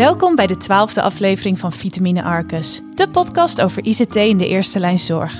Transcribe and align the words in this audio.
Welkom 0.00 0.34
bij 0.34 0.46
de 0.46 0.56
twaalfde 0.56 1.02
aflevering 1.02 1.58
van 1.58 1.72
Vitamine 1.72 2.22
Arcus, 2.22 2.80
de 2.94 3.08
podcast 3.08 3.60
over 3.60 3.84
ICT 3.84 4.16
in 4.16 4.36
de 4.36 4.48
eerste 4.48 4.78
lijn 4.78 4.98
zorg. 4.98 5.34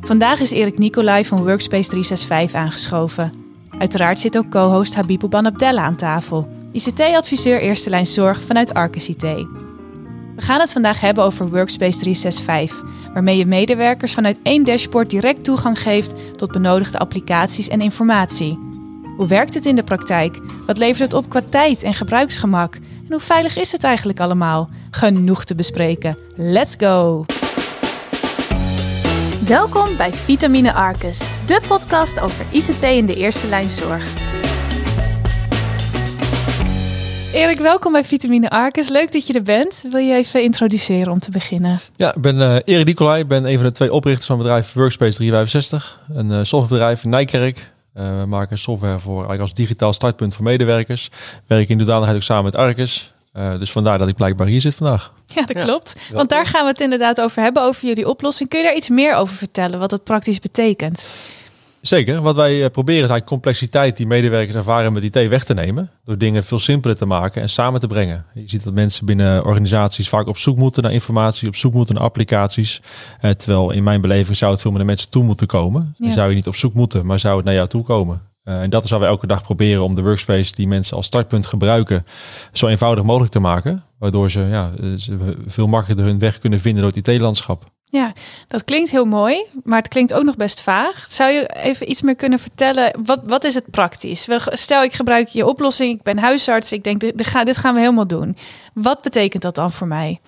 Vandaag 0.00 0.40
is 0.40 0.50
Erik 0.50 0.78
Nicolai 0.78 1.24
van 1.24 1.38
Workspace 1.38 1.88
365 1.88 2.60
aangeschoven. 2.60 3.32
Uiteraard 3.78 4.20
zit 4.20 4.38
ook 4.38 4.48
co-host 4.48 4.94
Habib 4.94 5.34
Abdella 5.34 5.82
aan 5.82 5.96
tafel, 5.96 6.48
ICT-adviseur 6.72 7.60
eerste 7.60 7.90
lijn 7.90 8.06
zorg 8.06 8.42
vanuit 8.42 8.74
Arcus 8.74 9.08
IT. 9.08 9.22
We 9.22 9.46
gaan 10.36 10.60
het 10.60 10.72
vandaag 10.72 11.00
hebben 11.00 11.24
over 11.24 11.50
Workspace 11.50 11.98
365, 11.98 12.84
waarmee 13.12 13.36
je 13.36 13.46
medewerkers 13.46 14.14
vanuit 14.14 14.38
één 14.42 14.64
dashboard 14.64 15.10
direct 15.10 15.44
toegang 15.44 15.78
geeft 15.78 16.14
tot 16.36 16.52
benodigde 16.52 16.98
applicaties 16.98 17.68
en 17.68 17.80
informatie. 17.80 18.58
Hoe 19.16 19.26
werkt 19.26 19.54
het 19.54 19.66
in 19.66 19.76
de 19.76 19.84
praktijk? 19.84 20.38
Wat 20.66 20.78
levert 20.78 21.12
het 21.12 21.14
op 21.14 21.28
qua 21.28 21.42
tijd 21.50 21.82
en 21.82 21.94
gebruiksgemak? 21.94 22.78
En 23.08 23.14
hoe 23.14 23.22
veilig 23.22 23.56
is 23.56 23.72
het 23.72 23.84
eigenlijk 23.84 24.20
allemaal? 24.20 24.68
Genoeg 24.90 25.44
te 25.44 25.54
bespreken. 25.54 26.18
Let's 26.36 26.74
go! 26.78 27.24
Welkom 29.46 29.96
bij 29.96 30.12
Vitamine 30.12 30.72
Arcus, 30.72 31.18
de 31.46 31.60
podcast 31.68 32.20
over 32.20 32.44
ICT 32.50 32.82
in 32.82 33.06
de 33.06 33.16
eerste 33.16 33.48
lijn 33.48 33.70
zorg. 33.70 34.04
Erik, 37.32 37.58
welkom 37.58 37.92
bij 37.92 38.04
Vitamine 38.04 38.50
Arcus. 38.50 38.88
Leuk 38.88 39.12
dat 39.12 39.26
je 39.26 39.32
er 39.32 39.42
bent. 39.42 39.84
Wil 39.88 40.00
je 40.00 40.14
even 40.14 40.42
introduceren 40.42 41.12
om 41.12 41.18
te 41.18 41.30
beginnen? 41.30 41.78
Ja, 41.96 42.14
ik 42.14 42.22
ben 42.22 42.36
uh, 42.36 42.56
Erik 42.64 42.86
Nicolai. 42.86 43.20
Ik 43.20 43.28
ben 43.28 43.44
een 43.44 43.56
van 43.56 43.66
de 43.66 43.72
twee 43.72 43.92
oprichters 43.92 44.26
van 44.26 44.36
het 44.38 44.46
bedrijf 44.46 44.72
Workspace 44.72 45.16
365. 45.16 46.00
Een 46.14 46.30
uh, 46.30 46.38
softwarebedrijf 46.42 47.04
in 47.04 47.10
Nijkerk. 47.10 47.70
Uh, 47.98 48.20
we 48.20 48.26
maken 48.26 48.58
software 48.58 48.98
voor 48.98 49.14
eigenlijk 49.14 49.40
als 49.40 49.54
digitaal 49.54 49.92
startpunt 49.92 50.34
voor 50.34 50.44
medewerkers. 50.44 51.10
Werk 51.46 51.68
in 51.68 51.76
hoedanigheid 51.76 52.16
ook 52.16 52.22
samen 52.22 52.44
met 52.44 52.54
Arcus. 52.54 53.12
Uh, 53.36 53.58
dus 53.58 53.72
vandaar 53.72 53.98
dat 53.98 54.08
ik 54.08 54.14
blijkbaar 54.14 54.46
hier 54.46 54.60
zit 54.60 54.74
vandaag. 54.74 55.12
Ja, 55.26 55.44
dat 55.46 55.64
klopt. 55.64 55.96
Want 56.12 56.28
daar 56.28 56.46
gaan 56.46 56.62
we 56.62 56.70
het 56.70 56.80
inderdaad 56.80 57.20
over 57.20 57.42
hebben, 57.42 57.62
over 57.62 57.86
jullie 57.86 58.08
oplossing. 58.08 58.48
Kun 58.48 58.58
je 58.58 58.64
daar 58.64 58.76
iets 58.76 58.88
meer 58.88 59.14
over 59.14 59.36
vertellen, 59.36 59.78
wat 59.78 59.90
dat 59.90 60.04
praktisch 60.04 60.38
betekent? 60.38 61.06
Zeker. 61.80 62.22
Wat 62.22 62.36
wij 62.36 62.70
proberen 62.70 63.02
is 63.02 63.10
eigenlijk 63.10 63.26
complexiteit 63.26 63.96
die 63.96 64.06
medewerkers 64.06 64.56
ervaren 64.56 64.92
met 64.92 65.02
IT 65.02 65.28
weg 65.28 65.44
te 65.44 65.54
nemen. 65.54 65.90
Door 66.04 66.18
dingen 66.18 66.44
veel 66.44 66.58
simpeler 66.58 66.96
te 66.96 67.06
maken 67.06 67.42
en 67.42 67.48
samen 67.48 67.80
te 67.80 67.86
brengen. 67.86 68.24
Je 68.34 68.48
ziet 68.48 68.64
dat 68.64 68.74
mensen 68.74 69.06
binnen 69.06 69.44
organisaties 69.44 70.08
vaak 70.08 70.26
op 70.26 70.38
zoek 70.38 70.56
moeten 70.56 70.82
naar 70.82 70.92
informatie, 70.92 71.48
op 71.48 71.56
zoek 71.56 71.72
moeten 71.72 71.94
naar 71.94 72.04
applicaties. 72.04 72.82
Uh, 73.22 73.30
terwijl 73.30 73.70
in 73.70 73.82
mijn 73.82 74.00
beleving 74.00 74.36
zou 74.36 74.52
het 74.52 74.60
veel 74.60 74.70
meer 74.70 74.78
naar 74.78 74.88
mensen 74.88 75.10
toe 75.10 75.24
moeten 75.24 75.46
komen. 75.46 75.94
Ja. 75.98 76.12
Zou 76.12 76.28
je 76.28 76.34
niet 76.34 76.46
op 76.46 76.56
zoek 76.56 76.74
moeten, 76.74 77.06
maar 77.06 77.18
zou 77.18 77.36
het 77.36 77.44
naar 77.44 77.54
jou 77.54 77.68
toe 77.68 77.84
komen. 77.84 78.20
Uh, 78.44 78.60
en 78.62 78.70
dat 78.70 78.84
is 78.84 78.90
wat 78.90 79.00
we 79.00 79.06
elke 79.06 79.26
dag 79.26 79.42
proberen 79.42 79.82
om 79.82 79.94
de 79.94 80.02
workspace 80.02 80.54
die 80.54 80.68
mensen 80.68 80.96
als 80.96 81.06
startpunt 81.06 81.46
gebruiken 81.46 82.06
zo 82.52 82.66
eenvoudig 82.66 83.04
mogelijk 83.04 83.32
te 83.32 83.38
maken. 83.38 83.82
Waardoor 83.98 84.30
ze, 84.30 84.40
ja, 84.40 84.70
ze 84.96 85.36
veel 85.46 85.66
makkelijker 85.66 86.06
hun 86.06 86.18
weg 86.18 86.38
kunnen 86.38 86.60
vinden 86.60 86.82
door 86.82 86.92
het 86.92 87.08
IT-landschap. 87.08 87.64
Ja, 87.90 88.12
dat 88.48 88.64
klinkt 88.64 88.90
heel 88.90 89.04
mooi, 89.04 89.46
maar 89.64 89.78
het 89.78 89.88
klinkt 89.88 90.12
ook 90.12 90.24
nog 90.24 90.36
best 90.36 90.62
vaag. 90.62 91.06
Zou 91.08 91.32
je 91.32 91.50
even 91.62 91.90
iets 91.90 92.02
meer 92.02 92.16
kunnen 92.16 92.38
vertellen? 92.38 93.00
Wat, 93.04 93.20
wat 93.22 93.44
is 93.44 93.54
het 93.54 93.70
praktisch? 93.70 94.28
Stel, 94.50 94.82
ik 94.82 94.92
gebruik 94.92 95.28
je 95.28 95.46
oplossing, 95.46 95.94
ik 95.94 96.02
ben 96.02 96.18
huisarts, 96.18 96.72
ik 96.72 96.84
denk, 96.84 97.00
dit, 97.00 97.18
dit 97.44 97.56
gaan 97.56 97.74
we 97.74 97.80
helemaal 97.80 98.06
doen. 98.06 98.36
Wat 98.74 99.02
betekent 99.02 99.42
dat 99.42 99.54
dan 99.54 99.72
voor 99.72 99.86
mij? 99.86 100.20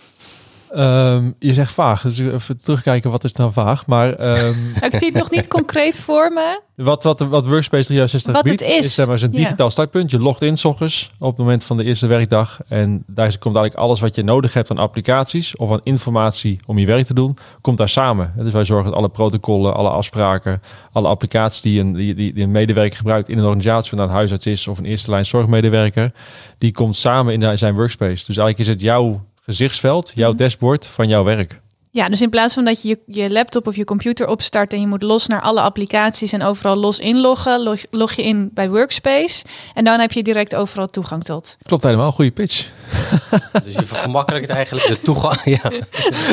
Um, 0.77 1.35
je 1.39 1.55
zegt 1.55 1.73
vaag, 1.73 2.03
dus 2.03 2.19
even 2.19 2.63
terugkijken 2.63 3.11
wat 3.11 3.25
is 3.25 3.33
dan 3.33 3.53
vaag. 3.53 3.87
Maar 3.87 4.09
um, 4.09 4.73
ik 4.91 4.97
zie 4.97 5.07
het 5.07 5.15
nog 5.15 5.31
niet 5.31 5.49
concreet 5.49 5.99
voor 5.99 6.33
me. 6.33 6.61
Wat, 6.75 7.03
wat, 7.03 7.21
wat 7.21 7.47
Workspace 7.47 7.85
360 7.85 8.33
wat 8.33 8.43
biedt, 8.43 8.61
het 8.61 8.71
is, 8.71 8.87
is, 8.87 8.95
zeg 8.95 9.07
maar, 9.07 9.23
een 9.23 9.31
digitaal 9.31 9.71
startpunt. 9.71 10.11
Je 10.11 10.19
logt 10.19 10.43
in 10.43 10.57
s 10.57 10.65
ochtends 10.65 11.11
op 11.19 11.29
het 11.29 11.39
moment 11.39 11.65
van 11.65 11.77
de 11.77 11.85
eerste 11.85 12.07
werkdag. 12.07 12.61
En 12.69 13.05
daar 13.07 13.39
komt 13.39 13.57
eigenlijk 13.57 13.75
alles 13.75 14.01
wat 14.01 14.15
je 14.15 14.23
nodig 14.23 14.55
hebt 14.55 14.71
aan 14.71 14.79
applicaties 14.79 15.57
of 15.57 15.71
aan 15.71 15.81
informatie 15.83 16.61
om 16.67 16.79
je 16.79 16.87
werk 16.87 17.07
te 17.07 17.15
doen, 17.15 17.37
komt 17.61 17.79
daar 17.79 17.89
samen. 17.89 18.33
Dus 18.37 18.53
wij 18.53 18.65
zorgen 18.65 18.91
dat 18.91 18.99
alle 18.99 19.09
protocollen, 19.09 19.75
alle 19.75 19.91
afspraken, 19.91 20.63
alle 20.93 21.09
applicaties 21.09 21.61
die 21.61 21.81
een, 21.81 21.93
die, 21.93 22.15
die, 22.15 22.33
die 22.33 22.45
een 22.45 22.51
medewerker 22.51 22.97
gebruikt 22.97 23.29
in 23.29 23.39
een 23.39 23.45
organisatie, 23.45 23.93
of 23.93 23.99
nou 23.99 24.11
een 24.11 24.17
huisarts 24.17 24.47
is 24.47 24.69
of 24.69 24.79
een 24.79 24.85
eerste 24.85 25.11
lijn 25.11 25.27
zorgmedewerker, 25.27 26.13
die 26.59 26.73
komt 26.73 26.97
samen 26.97 27.43
in 27.43 27.59
zijn 27.59 27.75
workspace. 27.75 28.25
Dus 28.27 28.37
eigenlijk 28.37 28.59
is 28.59 28.67
het 28.67 28.81
jouw 28.81 29.29
gezichtsveld, 29.41 30.13
jouw 30.15 30.33
dashboard 30.33 30.87
van 30.87 31.09
jouw 31.09 31.25
werk. 31.25 31.61
Ja, 31.93 32.09
dus 32.09 32.23
in 32.23 32.31
plaats 32.31 32.55
van 32.55 32.65
dat 32.65 32.83
je, 32.83 32.89
je 33.07 33.23
je 33.23 33.31
laptop 33.31 33.67
of 33.67 33.77
je 33.77 33.85
computer 33.85 34.27
opstart 34.27 34.73
en 34.73 34.81
je 34.81 34.87
moet 34.87 35.03
los 35.03 35.27
naar 35.27 35.41
alle 35.41 35.61
applicaties 35.61 36.33
en 36.33 36.43
overal 36.43 36.77
los 36.77 36.99
inloggen, 36.99 37.63
log, 37.63 37.81
log 37.91 38.13
je 38.13 38.23
in 38.23 38.51
bij 38.55 38.71
Workspace 38.71 39.45
en 39.75 39.85
dan 39.85 40.01
heb 40.01 40.13
je 40.13 40.23
direct 40.23 40.55
overal 40.55 40.87
toegang 40.87 41.25
tot. 41.25 41.57
Klopt 41.63 41.83
helemaal, 41.83 42.13
goede 42.13 42.31
pitch. 42.31 42.67
Dus 43.65 43.75
je 43.75 43.83
vergemakkelijkt 43.83 44.49
eigenlijk 44.49 44.87
de 44.87 45.01
toegang. 45.01 45.39
Ja. 45.51 45.71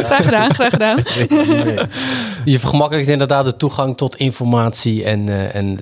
Graag 0.03 0.23
gedaan, 0.23 0.53
graag 0.53 0.71
gedaan. 0.71 0.97
Je 2.53 2.59
vergemakkelijkt 2.59 3.09
inderdaad 3.09 3.45
de 3.45 3.57
toegang 3.57 3.97
tot 3.97 4.15
informatie 4.15 5.03
en, 5.03 5.27
uh, 5.27 5.55
en 5.55 5.79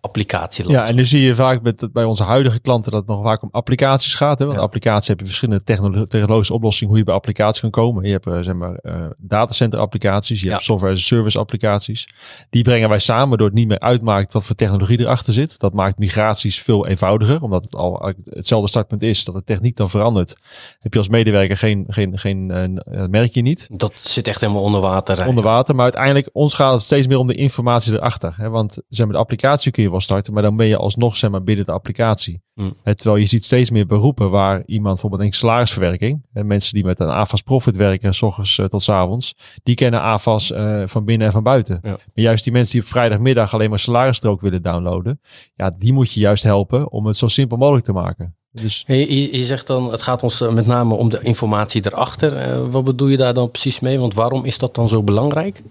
applicatie. 0.00 0.70
Ja, 0.70 0.86
en 0.86 0.94
nu 0.94 1.06
zie 1.06 1.22
je 1.22 1.34
vaak 1.34 1.62
met, 1.62 1.88
bij 1.92 2.04
onze 2.04 2.22
huidige 2.22 2.60
klanten 2.60 2.92
dat 2.92 3.00
het 3.00 3.10
nog 3.10 3.22
vaak 3.22 3.42
om 3.42 3.48
applicaties 3.52 4.14
gaat. 4.14 4.38
Hè? 4.38 4.44
Want 4.44 4.56
ja. 4.56 4.64
applicaties 4.64 5.08
heb 5.08 5.20
je 5.20 5.26
verschillende 5.26 5.64
technolo 5.64 6.04
technologische 6.04 6.54
oplossingen 6.54 6.88
hoe 6.88 6.98
je 6.98 7.04
bij 7.04 7.14
applicaties 7.14 7.60
kan 7.60 7.70
komen. 7.70 8.04
Je 8.04 8.10
hebt 8.10 8.26
uh, 8.26 8.40
zeg 8.40 8.54
maar 8.54 8.78
uh, 8.82 9.06
datacenter 9.18 9.78
applicaties, 9.78 10.40
je 10.40 10.46
ja. 10.46 10.52
hebt 10.52 10.64
software 10.64 10.92
as 10.92 10.98
a 10.98 11.02
service 11.02 11.38
applicaties. 11.38 12.08
Die 12.50 12.62
brengen 12.62 12.88
wij 12.88 12.98
samen 12.98 13.38
door 13.38 13.46
het 13.46 13.56
niet 13.56 13.68
meer 13.68 13.80
uitmaakt 13.80 14.32
wat 14.32 14.44
voor 14.44 14.56
technologie 14.56 15.00
erachter 15.00 15.32
zit. 15.32 15.58
Dat 15.58 15.72
maakt 15.72 15.98
migraties 15.98 16.62
veel 16.62 16.86
eenvoudiger, 16.86 17.42
omdat 17.42 17.62
het 17.62 17.74
al 17.74 18.12
hetzelfde 18.24 18.68
startpunt 18.68 19.02
is, 19.02 19.24
dat 19.24 19.34
de 19.34 19.44
techniek 19.44 19.76
dan 19.76 19.90
verandert. 19.90 20.36
Heb 20.78 20.92
je 20.92 20.98
als 20.98 21.08
medewerker 21.08 21.56
geen, 21.56 21.84
geen, 21.88 22.18
geen 22.18 22.50
uh, 22.50 23.04
merk 23.06 23.34
je 23.34 23.42
niet. 23.42 23.66
Dat 23.70 23.92
zit 23.94 24.28
echt 24.28 24.40
helemaal 24.40 24.62
onder 24.62 24.80
water. 24.80 25.26
Onder 25.26 25.44
water, 25.44 25.74
maar 25.74 25.84
uiteindelijk 25.84 26.30
ons 26.32 26.54
gaat 26.54 26.72
het 26.72 26.82
steeds 26.82 27.06
meer 27.06 27.18
om 27.18 27.26
de 27.26 27.34
informatie 27.34 27.92
erachter. 27.92 28.34
Hè? 28.36 28.48
Want 28.48 28.78
zeg 28.88 29.06
maar, 29.06 29.14
de 29.14 29.20
applicatie 29.20 29.70
kun 29.70 29.82
je 29.82 29.90
wel 29.90 29.97
starten, 30.00 30.32
maar 30.32 30.42
dan 30.42 30.56
ben 30.56 30.66
je 30.66 30.76
alsnog 30.76 31.16
zeg 31.16 31.30
maar, 31.30 31.42
binnen 31.42 31.64
de 31.64 31.72
applicatie. 31.72 32.42
Mm. 32.54 32.74
He, 32.82 32.94
terwijl 32.94 33.20
je 33.20 33.28
ziet 33.28 33.44
steeds 33.44 33.70
meer 33.70 33.86
beroepen 33.86 34.30
waar 34.30 34.62
iemand 34.66 34.92
bijvoorbeeld 34.92 35.22
een 35.22 35.32
salarisverwerking, 35.32 36.26
en 36.32 36.46
mensen 36.46 36.74
die 36.74 36.84
met 36.84 37.00
een 37.00 37.08
AFAS 37.08 37.42
Profit 37.42 37.76
werken, 37.76 38.14
s 38.14 38.22
ochtends 38.22 38.58
uh, 38.58 38.66
tot 38.66 38.82
s 38.82 38.88
avonds, 38.88 39.34
die 39.62 39.74
kennen 39.74 40.00
AFAS 40.00 40.50
uh, 40.50 40.82
van 40.86 41.04
binnen 41.04 41.26
en 41.26 41.32
van 41.32 41.42
buiten. 41.42 41.78
Ja. 41.82 41.90
Maar 41.90 41.98
juist 42.14 42.44
die 42.44 42.52
mensen 42.52 42.72
die 42.72 42.82
op 42.82 42.88
vrijdagmiddag 42.88 43.54
alleen 43.54 43.70
maar 43.70 43.78
salarisstrook 43.78 44.40
willen 44.40 44.62
downloaden, 44.62 45.20
ja, 45.54 45.70
die 45.70 45.92
moet 45.92 46.12
je 46.12 46.20
juist 46.20 46.42
helpen 46.42 46.92
om 46.92 47.06
het 47.06 47.16
zo 47.16 47.28
simpel 47.28 47.56
mogelijk 47.56 47.84
te 47.84 47.92
maken. 47.92 48.36
Dus... 48.52 48.84
Je, 48.86 49.38
je, 49.38 49.44
zegt 49.44 49.66
dan, 49.66 49.90
het 49.90 50.02
gaat 50.02 50.22
ons 50.22 50.40
met 50.40 50.66
name 50.66 50.94
om 50.94 51.08
de 51.08 51.20
informatie 51.22 51.86
erachter. 51.86 52.48
Uh, 52.48 52.70
wat 52.70 52.84
bedoel 52.84 53.08
je 53.08 53.16
daar 53.16 53.34
dan 53.34 53.50
precies 53.50 53.80
mee? 53.80 53.98
Want 53.98 54.14
waarom 54.14 54.44
is 54.44 54.58
dat 54.58 54.74
dan 54.74 54.88
zo 54.88 55.02
belangrijk? 55.02 55.62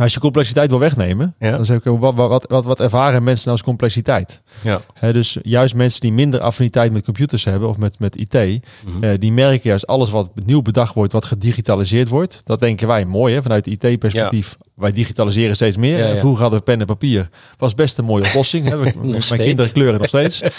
Als 0.00 0.14
je 0.14 0.20
complexiteit 0.20 0.70
wil 0.70 0.78
wegnemen, 0.78 1.34
ja. 1.38 1.50
dan 1.50 1.64
zeg 1.64 1.76
ik, 1.76 1.84
wat, 1.84 2.14
wat, 2.14 2.44
wat, 2.48 2.64
wat 2.64 2.80
ervaren 2.80 3.24
mensen 3.24 3.44
nou 3.46 3.56
als 3.58 3.66
complexiteit? 3.66 4.40
Ja. 4.62 4.80
He, 4.94 5.12
dus 5.12 5.38
juist 5.42 5.74
mensen 5.74 6.00
die 6.00 6.12
minder 6.12 6.40
affiniteit 6.40 6.92
met 6.92 7.04
computers 7.04 7.44
hebben 7.44 7.68
of 7.68 7.76
met, 7.76 7.98
met 7.98 8.16
IT, 8.16 8.34
mm 8.34 8.60
-hmm. 8.84 9.04
uh, 9.04 9.10
die 9.18 9.32
merken 9.32 9.68
juist 9.68 9.86
alles 9.86 10.10
wat 10.10 10.30
nieuw 10.34 10.62
bedacht 10.62 10.94
wordt, 10.94 11.12
wat 11.12 11.24
gedigitaliseerd 11.24 12.08
wordt. 12.08 12.40
Dat 12.44 12.60
denken 12.60 12.86
wij 12.86 13.04
mooi 13.04 13.34
hè, 13.34 13.42
vanuit 13.42 13.66
IT-perspectief. 13.66 14.56
Ja. 14.58 14.66
Wij 14.74 14.92
digitaliseren 14.92 15.54
steeds 15.54 15.76
meer. 15.76 16.18
Vroeger 16.18 16.40
hadden 16.42 16.58
we 16.58 16.64
pen 16.64 16.80
en 16.80 16.86
papier. 16.86 17.28
Was 17.58 17.74
best 17.74 17.98
een 17.98 18.04
mooie 18.04 18.24
oplossing. 18.24 18.68
hè. 18.70 18.76
Mijn 18.76 19.20
kinderen 19.36 19.72
kleuren 19.72 19.98
nog 19.98 20.08
steeds. 20.08 20.42
uh, 20.42 20.50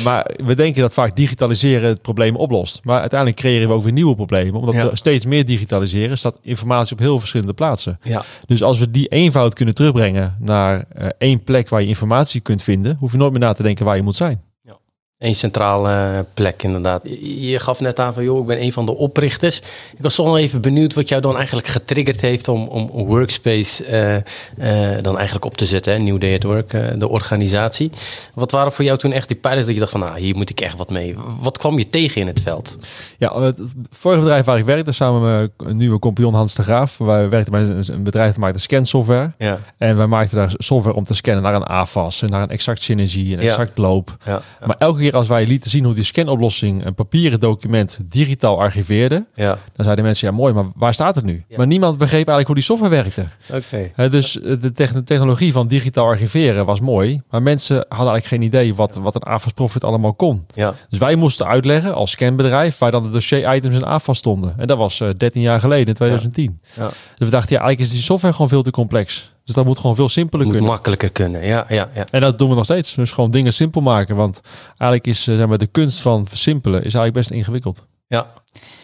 maar 0.04 0.30
we 0.44 0.54
denken 0.54 0.80
dat 0.80 0.92
vaak 0.92 1.16
digitaliseren 1.16 1.88
het 1.88 2.02
probleem 2.02 2.36
oplost. 2.36 2.80
Maar 2.82 3.00
uiteindelijk 3.00 3.40
creëren 3.40 3.68
we 3.68 3.74
ook 3.74 3.82
weer 3.82 3.92
nieuwe 3.92 4.14
problemen. 4.14 4.60
Omdat 4.60 4.90
we 4.90 4.96
steeds 4.96 5.24
meer 5.24 5.46
digitaliseren, 5.46 6.18
staat 6.18 6.38
informatie 6.42 6.92
op 6.92 6.98
heel 6.98 7.18
verschillende 7.18 7.54
plaatsen. 7.54 7.98
Ja. 8.02 8.24
Dus 8.58 8.66
als 8.66 8.78
we 8.78 8.90
die 8.90 9.08
eenvoud 9.08 9.54
kunnen 9.54 9.74
terugbrengen 9.74 10.36
naar 10.38 10.76
uh, 10.76 11.06
één 11.18 11.42
plek 11.42 11.68
waar 11.68 11.80
je 11.80 11.86
informatie 11.86 12.40
kunt 12.40 12.62
vinden, 12.62 12.96
hoef 13.00 13.12
je 13.12 13.18
nooit 13.18 13.32
meer 13.32 13.40
na 13.40 13.52
te 13.52 13.62
denken 13.62 13.84
waar 13.84 13.96
je 13.96 14.02
moet 14.02 14.16
zijn. 14.16 14.42
Een 15.18 15.34
centrale 15.34 16.24
plek, 16.34 16.62
inderdaad. 16.62 17.02
Je 17.20 17.58
gaf 17.58 17.80
net 17.80 18.00
aan 18.00 18.14
van, 18.14 18.24
joh, 18.24 18.40
ik 18.40 18.46
ben 18.46 18.62
een 18.62 18.72
van 18.72 18.86
de 18.86 18.96
oprichters. 18.96 19.58
Ik 19.96 20.02
was 20.02 20.14
toch 20.14 20.26
nog 20.26 20.36
even 20.36 20.60
benieuwd 20.60 20.94
wat 20.94 21.08
jou 21.08 21.20
dan 21.20 21.36
eigenlijk 21.36 21.66
getriggerd 21.66 22.20
heeft 22.20 22.48
om, 22.48 22.66
om 22.68 23.06
Workspace 23.06 23.84
uh, 23.90 24.14
uh, 24.14 25.02
dan 25.02 25.16
eigenlijk 25.16 25.44
op 25.44 25.56
te 25.56 25.66
zetten. 25.66 25.92
Hè? 25.92 25.98
New 25.98 26.20
Day 26.20 26.34
at 26.34 26.42
Work, 26.42 26.72
uh, 26.72 26.86
de 26.98 27.08
organisatie. 27.08 27.90
Wat 28.34 28.50
waren 28.50 28.72
voor 28.72 28.84
jou 28.84 28.98
toen 28.98 29.12
echt 29.12 29.28
die 29.28 29.36
pijlers 29.36 29.66
dat 29.66 29.74
je 29.74 29.80
dacht 29.80 29.92
van, 29.92 30.00
nou, 30.00 30.18
hier 30.18 30.36
moet 30.36 30.50
ik 30.50 30.60
echt 30.60 30.76
wat 30.76 30.90
mee. 30.90 31.16
Wat 31.40 31.58
kwam 31.58 31.78
je 31.78 31.90
tegen 31.90 32.20
in 32.20 32.26
het 32.26 32.40
veld? 32.40 32.76
Ja, 33.16 33.40
het 33.40 33.62
vorige 33.90 34.20
bedrijf 34.20 34.44
waar 34.44 34.58
ik 34.58 34.64
werkte, 34.64 34.92
samen 34.92 35.40
met 35.40 35.50
een 35.68 35.76
nieuwe 35.76 35.98
compagnon 35.98 36.34
Hans 36.34 36.54
de 36.54 36.62
Graaf. 36.62 36.98
Wij 36.98 37.28
werkten 37.28 37.52
bij 37.52 37.94
een 37.96 38.02
bedrijf 38.02 38.30
dat 38.30 38.38
maakte 38.38 38.58
scansoftware. 38.58 39.32
Ja. 39.38 39.58
En 39.78 39.96
wij 39.96 40.06
maakten 40.06 40.36
daar 40.36 40.52
software 40.56 40.96
om 40.96 41.04
te 41.04 41.14
scannen 41.14 41.42
naar 41.42 41.54
een 41.54 41.66
AFAS, 41.66 42.22
en 42.22 42.30
naar 42.30 42.42
een 42.42 42.50
Exact 42.50 42.82
Synergy, 42.82 43.32
een 43.32 43.40
Exact 43.40 43.72
ja. 43.74 43.82
Loop. 43.82 44.16
Ja. 44.24 44.42
Maar 44.66 44.76
elke 44.78 44.98
keer 44.98 45.06
keer 45.10 45.18
als 45.18 45.28
wij 45.28 45.46
lieten 45.46 45.70
zien 45.70 45.84
hoe 45.84 45.94
die 45.94 46.04
scanoplossing 46.04 46.84
een 46.84 46.94
papieren 46.94 47.40
document 47.40 47.98
digitaal 48.04 48.60
archiveerde, 48.60 49.26
Ja, 49.34 49.58
dan 49.74 49.84
zeiden 49.84 50.04
mensen, 50.04 50.28
ja 50.28 50.34
mooi, 50.34 50.52
maar 50.54 50.64
waar 50.74 50.94
staat 50.94 51.14
het 51.14 51.24
nu? 51.24 51.44
Ja. 51.48 51.56
Maar 51.56 51.66
niemand 51.66 51.98
begreep 51.98 52.28
eigenlijk 52.28 52.46
hoe 52.46 52.54
die 52.54 52.64
software 52.64 52.90
werkte. 53.02 53.26
oké. 53.94 54.08
Dus 54.08 54.40
eh, 54.40 54.60
de 54.60 54.72
techn- 54.72 55.02
technologie 55.04 55.52
van 55.52 55.68
digitaal 55.68 56.04
archiveren 56.06 56.66
was 56.66 56.80
mooi, 56.80 57.20
maar 57.30 57.42
mensen 57.42 57.74
hadden 57.88 58.12
eigenlijk 58.12 58.26
geen 58.26 58.42
idee 58.42 58.74
wat, 58.74 58.94
wat 58.94 59.14
een 59.14 59.22
AFAS 59.24 59.52
Profit 59.52 59.84
allemaal 59.84 60.14
kon. 60.14 60.46
Ja, 60.54 60.74
Dus 60.88 60.98
wij 60.98 61.14
moesten 61.14 61.46
uitleggen 61.46 61.94
als 61.94 62.10
scanbedrijf 62.10 62.78
waar 62.78 62.90
dan 62.90 63.02
de 63.02 63.10
dossier-items 63.10 63.74
in 63.76 63.84
AFAS 63.84 64.18
stonden. 64.18 64.54
En 64.56 64.66
dat 64.66 64.78
was 64.78 65.00
eh 65.00 65.08
13 65.16 65.42
jaar 65.42 65.60
geleden, 65.60 65.86
in 65.86 65.94
2010. 65.94 66.60
ja. 66.76 66.86
Dus 66.88 67.28
we 67.28 67.30
dachten, 67.30 67.52
ja, 67.56 67.60
eigenlijk 67.62 67.90
is 67.90 67.90
die 67.96 68.04
software 68.04 68.32
gewoon 68.34 68.48
veel 68.48 68.62
te 68.62 68.70
complex. 68.70 69.36
Dus 69.48 69.56
dat 69.56 69.66
moet 69.66 69.78
gewoon 69.78 69.96
veel 69.96 70.08
simpeler 70.08 70.44
moet 70.44 70.54
kunnen. 70.54 70.72
makkelijker 70.72 71.10
kunnen. 71.10 71.46
Ja, 71.46 71.64
ja, 71.68 71.90
ja. 71.94 72.06
En 72.10 72.20
dat 72.20 72.38
doen 72.38 72.48
we 72.48 72.54
nog 72.54 72.64
steeds. 72.64 72.94
Dus 72.94 73.10
gewoon 73.10 73.30
dingen 73.30 73.52
simpel 73.52 73.80
maken. 73.80 74.16
Want 74.16 74.40
eigenlijk 74.68 75.06
is 75.06 75.26
eh, 75.28 75.36
zeg 75.36 75.46
maar, 75.46 75.58
de 75.58 75.66
kunst 75.66 76.00
van 76.00 76.26
versimpelen 76.28 76.78
is 76.78 76.82
eigenlijk 76.94 77.14
best 77.14 77.30
ingewikkeld. 77.30 77.86
Ja, 78.06 78.26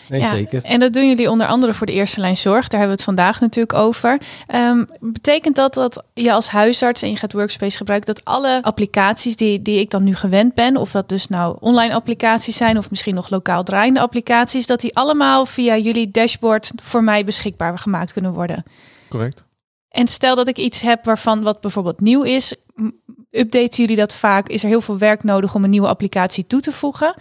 nee, 0.09 0.21
Ja, 0.21 0.29
zeker. 0.29 0.63
En 0.63 0.81
dat 0.81 0.93
doen 0.93 1.09
jullie 1.09 1.31
onder 1.31 1.47
andere 1.47 1.75
voor 1.75 1.87
de 1.87 1.93
eerste 1.93 2.21
lijn 2.21 2.37
zorg. 2.37 2.69
Daar 2.69 2.81
hebben 2.81 2.97
we 2.97 3.03
het 3.03 3.15
vandaag 3.15 3.41
natuurlijk 3.41 3.75
over. 3.75 4.19
Ehm, 4.47 4.85
betekent 5.01 5.57
dat 5.57 5.75
dat 5.75 6.05
je 6.15 6.33
als 6.33 6.49
huisarts 6.49 7.03
en 7.03 7.11
je 7.11 7.17
gaat 7.17 7.33
Workspace 7.33 7.77
gebruiken, 7.77 8.15
dat 8.15 8.25
alle 8.25 8.63
applicaties 8.63 9.37
die, 9.37 9.63
die 9.63 9.79
ik 9.79 9.91
dan 9.91 10.05
nu 10.05 10.15
gewend 10.15 10.55
ben, 10.55 10.77
of 10.77 10.91
dat 10.91 11.09
dus 11.09 11.29
nou 11.29 11.57
online 11.61 11.95
applicaties 11.95 12.57
zijn 12.57 12.79
of 12.79 12.91
misschien 12.91 13.15
nog 13.15 13.31
lokaal 13.31 13.63
draaiende 13.63 14.01
applicaties, 14.01 14.67
dat 14.67 14.81
die 14.81 14.97
allemaal 14.97 15.47
via 15.47 15.77
jullie 15.77 16.11
dashboard 16.11 16.73
voor 16.83 17.05
mij 17.05 17.25
beschikbaar 17.25 17.79
gemaakt 17.79 18.13
kunnen 18.13 18.33
worden? 18.33 18.65
Correct. 19.09 19.44
En 19.95 20.07
stel 20.09 20.35
dat 20.35 20.49
ik 20.49 20.59
iets 20.59 20.83
heb 20.83 21.05
waarvan 21.05 21.43
wat 21.43 21.61
bijvoorbeeld 21.61 22.01
nieuw 22.01 22.23
is, 22.23 22.55
updaten 23.31 23.81
jullie 23.81 23.97
dat 23.97 24.15
vaak? 24.15 24.49
Is 24.49 24.63
er 24.63 24.69
heel 24.69 24.81
veel 24.81 24.99
werk 24.99 25.23
nodig 25.23 25.55
om 25.55 25.65
een 25.65 25.71
nieuwe 25.71 25.89
applicatie 25.89 26.47
toe 26.47 26.61
te 26.61 26.73
voegen? 26.73 27.15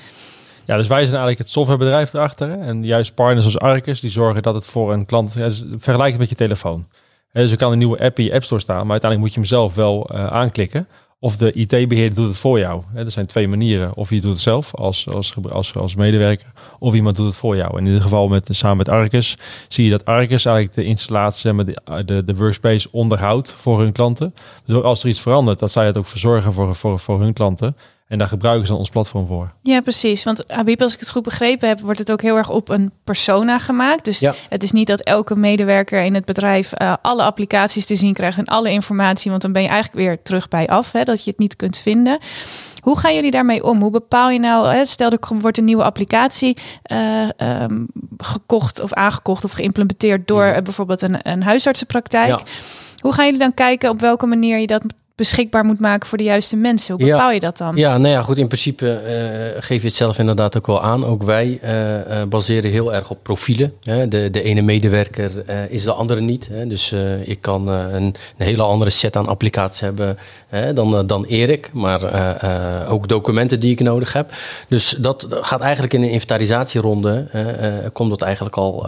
Ja, 0.66 0.78
dus 0.78 0.88
wij 0.88 0.98
zijn 0.98 1.10
eigenlijk 1.10 1.38
het 1.38 1.50
softwarebedrijf 1.50 2.14
erachter. 2.14 2.60
En 2.60 2.84
juist 2.84 3.14
partners 3.14 3.46
als 3.46 3.60
Arcus, 3.60 4.00
die 4.00 4.10
zorgen 4.10 4.42
dat 4.42 4.54
het 4.54 4.66
voor 4.66 4.94
een 4.94 5.06
klant... 5.06 5.34
Ja, 5.34 5.48
dus 5.48 5.66
vergelijk 5.78 6.10
het 6.10 6.20
met 6.20 6.30
je 6.30 6.36
telefoon. 6.36 6.88
Dus 7.32 7.52
er 7.52 7.58
kan 7.58 7.72
een 7.72 7.78
nieuwe 7.78 8.00
app 8.00 8.20
in 8.20 8.26
je 8.26 8.34
App 8.34 8.44
Store 8.44 8.62
staan, 8.62 8.82
maar 8.82 8.92
uiteindelijk 8.92 9.22
moet 9.22 9.34
je 9.34 9.40
hem 9.40 9.60
zelf 9.60 9.76
wel 9.76 10.10
eh, 10.10 10.28
aanklikken. 10.28 10.88
Of 11.24 11.38
de 11.38 11.52
IT-beheerder 11.52 12.16
doet 12.16 12.28
het 12.28 12.38
voor 12.38 12.60
jou. 12.60 12.84
Er 12.96 13.12
zijn 13.12 13.26
twee 13.26 13.48
manieren. 13.48 13.96
Of 13.96 14.10
je 14.10 14.22
doet 14.22 14.32
het 14.32 14.40
zelf 14.40 14.76
als, 14.76 15.08
als, 15.10 15.34
als, 15.50 15.76
als 15.76 15.96
medewerker, 15.96 16.52
of 16.80 16.94
iemand 16.94 17.16
doet 17.16 17.26
het 17.26 17.36
voor 17.36 17.56
jou. 17.56 17.78
In 17.78 17.86
ieder 17.86 18.02
geval 18.02 18.28
met, 18.28 18.48
samen 18.52 18.78
met 18.78 18.90
Arcus 18.90 19.38
zie 19.68 19.84
je 19.86 19.90
dat 19.92 20.06
Arcus 20.06 20.46
eigenlijk 20.46 20.76
de 20.76 20.84
installatie, 20.84 21.64
de, 21.64 22.04
de, 22.06 22.24
de 22.24 22.36
workspace 22.36 22.88
onderhoudt 22.92 23.52
voor 23.52 23.80
hun 23.80 23.92
klanten. 23.92 24.34
Dus 24.66 24.84
als 24.84 25.04
er 25.04 25.10
iets 25.10 25.22
verandert, 25.22 25.60
dat 25.60 25.72
zij 25.72 25.86
het 25.86 25.98
ook 25.98 26.08
verzorgen 26.08 26.54
voor, 26.54 26.76
voor, 26.76 27.00
voor 27.00 27.22
hun 27.22 27.34
klanten. 27.34 27.76
En 28.08 28.18
daar 28.18 28.28
gebruiken 28.28 28.66
ze 28.66 28.72
dan 28.72 28.80
ons 28.80 28.90
platform 28.90 29.28
voor. 29.28 29.54
Ja, 29.62 29.82
precies. 29.82 30.24
Want 30.24 30.44
Habib, 30.52 30.82
als 30.82 30.94
ik 30.94 31.00
het 31.00 31.10
goed 31.10 31.24
begrepen 31.24 31.68
heb, 31.68 31.80
wordt 31.80 32.00
het 32.00 32.12
ook 32.12 32.22
heel 32.22 32.36
erg 32.38 32.50
op 32.50 32.70
een 32.70 32.92
persona 33.04 33.60
gemaakt. 33.60 34.06
Dus 34.06 34.20
Ja. 34.20 34.34
het 34.50 34.64
is 34.64 34.72
niet 34.72 34.88
dat 34.88 35.02
elke 35.02 35.36
medewerker 35.36 36.02
in 36.04 36.14
het 36.14 36.26
bedrijf 36.26 36.72
eh, 36.74 36.94
alle 37.02 37.24
applicaties 37.24 37.86
te 37.86 37.96
zien 37.96 38.14
krijgt 38.14 38.38
en 38.38 38.46
alle 38.46 38.72
informatie, 38.72 39.30
want 39.30 39.42
dan 39.42 39.52
ben 39.52 39.62
je 39.62 39.68
eigenlijk 39.68 40.06
weer 40.06 40.22
terug 40.24 40.48
bij 40.48 40.68
af, 40.68 40.92
hè, 40.92 41.04
dat 41.04 41.24
je 41.24 41.30
het 41.30 41.40
niet 41.40 41.56
kunt 41.56 41.78
vinden. 41.78 42.18
Hoe 42.82 42.98
gaan 43.00 43.16
jullie 43.16 43.32
daarmee 43.32 43.64
om? 43.64 43.82
Hoe 43.82 43.92
bepaal 43.92 44.30
je 44.30 44.40
nou, 44.40 44.68
hè, 44.74 44.86
stel 44.86 45.10
er 45.12 45.20
komt- 45.20 45.42
wordt 45.42 45.58
een 45.58 45.66
nieuwe 45.66 45.84
applicatie 45.84 46.58
eh, 46.84 47.40
ehm, 47.40 47.84
gekocht 48.18 48.82
of 48.82 48.94
aangekocht 48.94 49.44
of 49.44 49.52
geïmplementeerd 49.52 50.28
door 50.28 50.44
eh, 50.46 50.62
bijvoorbeeld 50.62 51.02
een, 51.02 51.18
een 51.32 51.44
huisartsenpraktijk. 51.44 52.28
Ja. 52.30 52.40
Hoe 53.02 53.14
gaan 53.14 53.26
jullie 53.26 53.40
dan 53.40 53.54
kijken 53.54 53.90
op 53.90 54.00
welke 54.00 54.26
manier 54.26 54.58
je 54.58 54.68
dat 54.68 54.84
beschikbaar 55.16 55.66
moet 55.66 55.80
maken 55.80 56.08
voor 56.08 56.18
de 56.18 56.24
juiste 56.24 56.56
mensen? 56.56 56.96
Hoe 56.96 57.06
Ja. 57.06 57.12
bepaal 57.12 57.32
je 57.32 57.40
dat 57.40 57.58
dan? 57.58 57.76
Ja, 57.76 57.98
nou 57.98 58.14
ja, 58.14 58.22
goed. 58.22 58.38
In 58.38 58.48
principe 58.48 58.92
eh, 58.92 59.64
geef 59.64 59.82
je 59.82 59.88
het 59.88 59.96
zelf 59.96 60.20
inderdaad 60.20 60.58
ook 60.58 60.68
wel 60.68 60.82
aan. 60.82 61.06
Ook 61.06 61.24
wij 61.24 61.60
eh, 61.62 62.22
eh, 62.22 62.28
baseren 62.28 62.72
heel 62.72 62.94
erg 62.94 63.10
op 63.10 63.24
profielen. 63.24 63.74
Hè. 63.84 64.08
De, 64.08 64.30
de 64.30 64.42
ene 64.44 64.62
medewerker 64.62 65.32
is 65.70 65.84
de 65.84 65.94
andere 65.94 66.22
niet. 66.22 66.48
Hè. 66.52 66.68
Dus 66.68 66.96
ik 67.24 67.42
kan 67.42 67.68
een, 67.68 68.04
een 68.38 68.46
hele 68.46 68.62
andere 68.62 68.90
set 68.90 69.16
aan 69.16 69.28
applicaties 69.28 69.80
hebben 69.80 70.18
hè, 70.48 70.74
dan, 70.74 71.08
dan 71.08 71.26
Erik. 71.26 71.70
Maar 71.74 72.02
ook 72.90 73.08
documenten 73.08 73.60
die 73.60 73.72
ik 73.72 73.80
nodig 73.80 74.14
heb. 74.14 74.32
Dus 74.68 74.96
dat 75.00 75.28
gaat 75.30 75.62
eigenlijk 75.62 75.94
in 75.94 76.02
een 76.02 76.10
inventarisatieronde. 76.10 77.28
komt 77.94 78.10
dat 78.10 78.22
eigenlijk 78.22 78.56
al 78.56 78.88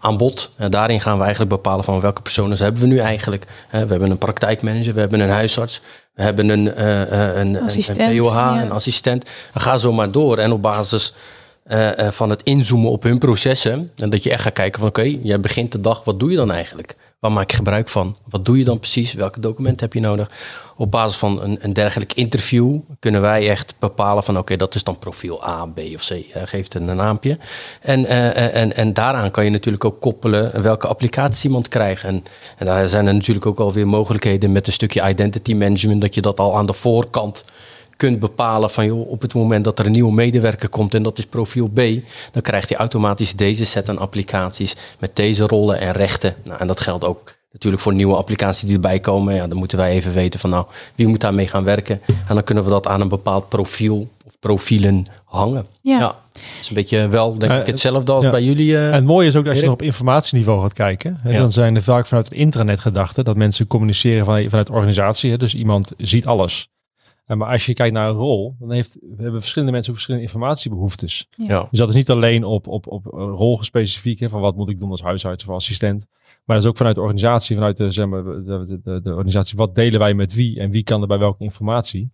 aan 0.00 0.16
bod. 0.16 0.50
Daarin 0.68 1.00
gaan 1.00 1.16
we 1.16 1.22
eigenlijk 1.22 1.50
bepalen 1.50 1.84
van 1.84 2.00
welke 2.00 2.22
personen 2.22 2.58
hebben 2.58 2.80
we 2.80 2.86
nu 2.86 2.98
eigenlijk. 2.98 3.46
We 3.70 3.76
hebben 3.78 4.10
een 4.10 4.18
praktijkmanager, 4.18 4.94
we 4.94 5.00
hebben 5.00 5.20
een 5.20 5.30
huisarts. 5.56 5.80
We 6.14 6.22
hebben 6.22 6.48
een, 6.48 6.74
eh, 6.74 7.36
een, 7.36 7.62
Assistent, 7.62 7.98
een 7.98 8.18
POH, 8.18 8.32
ja. 8.32 8.62
een 8.62 8.72
assistent. 8.72 9.30
En 9.54 9.60
ga 9.60 9.76
zo 9.76 9.92
maar 9.92 10.10
door. 10.10 10.38
En 10.38 10.52
op 10.52 10.62
basis 10.62 11.12
eh, 11.64 12.10
van 12.10 12.30
het 12.30 12.42
inzoomen 12.42 12.90
op 12.90 13.02
hun 13.02 13.18
processen. 13.18 13.92
En 13.96 14.10
dat 14.10 14.22
je 14.22 14.30
echt 14.30 14.42
gaat 14.42 14.52
kijken 14.52 14.80
van 14.80 14.88
oké, 14.88 15.16
jij 15.22 15.40
begint 15.40 15.72
de 15.72 15.80
dag, 15.80 16.04
wat 16.04 16.20
doe 16.20 16.30
je 16.30 16.36
dan 16.36 16.50
eigenlijk? 16.50 16.96
Maak 17.32 17.50
je 17.50 17.56
gebruik 17.56 17.88
van? 17.88 18.16
Wat 18.28 18.44
doe 18.44 18.58
je 18.58 18.64
dan 18.64 18.78
precies? 18.78 19.12
Welke 19.12 19.40
documenten 19.40 19.84
heb 19.84 19.92
je 19.92 20.00
nodig? 20.00 20.30
Op 20.76 20.90
basis 20.90 21.16
van 21.16 21.42
een, 21.42 21.58
een 21.60 21.72
dergelijk 21.72 22.12
interview 22.12 22.78
kunnen 22.98 23.20
wij 23.20 23.48
echt 23.50 23.74
bepalen 23.78 24.24
van 24.24 24.38
oké, 24.38 24.56
dat 24.56 24.74
is 24.74 24.82
dan 24.82 24.98
profiel 24.98 25.48
A, 25.48 25.66
B 25.66 25.78
of 25.94 26.06
C. 26.06 26.10
eh, 26.10 26.42
geeft 26.44 26.74
een 26.74 26.84
naampje. 26.84 27.38
En, 27.80 28.06
eh, 28.06 28.28
eh, 28.28 28.54
en, 28.54 28.76
en 28.76 28.92
daaraan 28.92 29.30
kan 29.30 29.44
je 29.44 29.50
natuurlijk 29.50 29.84
ook 29.84 30.00
koppelen 30.00 30.62
welke 30.62 30.86
applicaties 30.86 31.44
iemand 31.44 31.68
krijgt. 31.68 32.02
En, 32.02 32.24
en 32.56 32.66
daar 32.66 32.88
zijn 32.88 33.06
er 33.06 33.14
natuurlijk 33.14 33.46
ook 33.46 33.58
alweer 33.58 33.88
mogelijkheden 33.88 34.52
met 34.52 34.66
een 34.66 34.72
stukje 34.72 35.08
identity 35.08 35.54
management, 35.54 36.00
dat 36.00 36.14
je 36.14 36.20
dat 36.20 36.40
al 36.40 36.56
aan 36.56 36.66
de 36.66 36.72
voorkant 36.72 37.44
kunt 37.96 38.18
bepalen 38.20 38.70
van 38.70 38.86
joh, 38.86 39.10
op 39.10 39.22
het 39.22 39.34
moment 39.34 39.64
dat 39.64 39.78
er 39.78 39.86
een 39.86 39.92
nieuwe 39.92 40.12
medewerker 40.12 40.68
komt 40.68 40.94
en 40.94 41.02
dat 41.02 41.18
is 41.18 41.26
profiel 41.26 41.68
B, 41.68 41.76
dan 42.32 42.42
krijgt 42.42 42.68
hij 42.68 42.78
automatisch 42.78 43.34
deze 43.34 43.66
set 43.66 43.88
aan 43.88 43.98
applicaties 43.98 44.76
met 44.98 45.10
deze 45.16 45.46
rollen 45.46 45.80
en 45.80 45.92
rechten. 45.92 46.34
Nou, 46.44 46.60
en 46.60 46.66
dat 46.66 46.80
geldt 46.80 47.04
ook 47.04 47.34
natuurlijk 47.52 47.82
voor 47.82 47.94
nieuwe 47.94 48.16
applicaties 48.16 48.62
die 48.64 48.74
erbij 48.74 49.00
komen. 49.00 49.34
Ja, 49.34 49.46
dan 49.46 49.58
moeten 49.58 49.78
wij 49.78 49.90
even 49.92 50.12
weten 50.12 50.40
van 50.40 50.50
nou, 50.50 50.66
wie 50.94 51.06
moet 51.06 51.20
daarmee 51.20 51.48
gaan 51.48 51.64
werken. 51.64 52.00
En 52.28 52.34
dan 52.34 52.44
kunnen 52.44 52.64
we 52.64 52.70
dat 52.70 52.86
aan 52.86 53.00
een 53.00 53.08
bepaald 53.08 53.48
profiel 53.48 54.08
of 54.26 54.38
profielen 54.40 55.06
hangen. 55.24 55.66
Ja. 55.80 55.98
Ja, 55.98 56.06
dat 56.32 56.42
is 56.60 56.68
een 56.68 56.74
beetje 56.74 57.08
wel 57.08 57.38
denk 57.38 57.52
Eh, 57.52 57.58
ik 57.58 57.66
hetzelfde 57.66 58.12
als 58.12 58.24
ja. 58.24 58.30
bij 58.30 58.42
jullie. 58.42 58.76
eh, 58.76 58.86
En 58.86 58.92
het 58.94 59.04
mooie 59.04 59.26
is 59.28 59.36
ook 59.36 59.44
dat 59.44 59.52
als 59.52 59.60
je 59.62 59.66
Erik? 59.66 59.78
nog 59.78 59.88
op 59.88 59.94
informatieniveau 59.94 60.62
gaat 60.62 60.72
kijken. 60.72 61.18
Hè, 61.22 61.30
Ja. 61.32 61.38
Dan 61.38 61.52
zijn 61.52 61.74
er 61.76 61.82
vaak 61.82 62.06
vanuit 62.06 62.30
een 62.30 62.36
intranet 62.36 62.80
gedachten 62.80 63.24
dat 63.24 63.36
mensen 63.36 63.66
communiceren 63.66 64.24
vanuit, 64.24 64.48
vanuit 64.48 64.66
de 64.66 64.72
organisatie. 64.72 65.30
Hè, 65.30 65.36
dus 65.36 65.54
iemand 65.54 65.90
ziet 65.98 66.26
alles. 66.26 66.68
En 67.26 67.38
maar 67.38 67.48
als 67.48 67.66
je 67.66 67.74
kijkt 67.74 67.94
naar 67.94 68.08
een 68.08 68.14
rol, 68.14 68.56
dan 68.58 68.72
heeft, 68.72 68.96
hebben 69.16 69.40
verschillende 69.40 69.72
mensen 69.72 69.90
ook 69.90 69.98
verschillende 69.98 70.26
informatiebehoeftes. 70.26 71.28
ja. 71.30 71.66
Dus 71.70 71.78
dat 71.78 71.88
is 71.88 71.94
niet 71.94 72.10
alleen 72.10 72.44
op, 72.44 72.66
op, 72.66 72.86
op 72.86 73.04
rolgespecifiek, 73.14 74.20
hè, 74.20 74.28
van 74.28 74.40
wat 74.40 74.56
moet 74.56 74.70
ik 74.70 74.80
doen 74.80 74.90
als 74.90 75.02
huisarts 75.02 75.46
of 75.46 75.54
assistent. 75.54 76.06
Maar 76.44 76.56
dat 76.56 76.64
is 76.64 76.70
ook 76.70 76.76
vanuit 76.76 76.94
de 76.94 77.00
organisatie, 77.00 77.56
vanuit 77.56 77.76
de, 77.76 77.90
zeg 77.90 78.06
maar, 78.06 78.24
de, 78.24 78.42
de, 78.44 78.80
de, 78.82 79.00
de 79.02 79.10
organisatie, 79.10 79.56
wat 79.56 79.74
delen 79.74 79.98
wij 79.98 80.14
met 80.14 80.34
wie 80.34 80.60
en 80.60 80.70
wie 80.70 80.82
kan 80.82 81.00
er 81.00 81.06
bij 81.06 81.18
welke 81.18 81.44
informatie. 81.44 82.08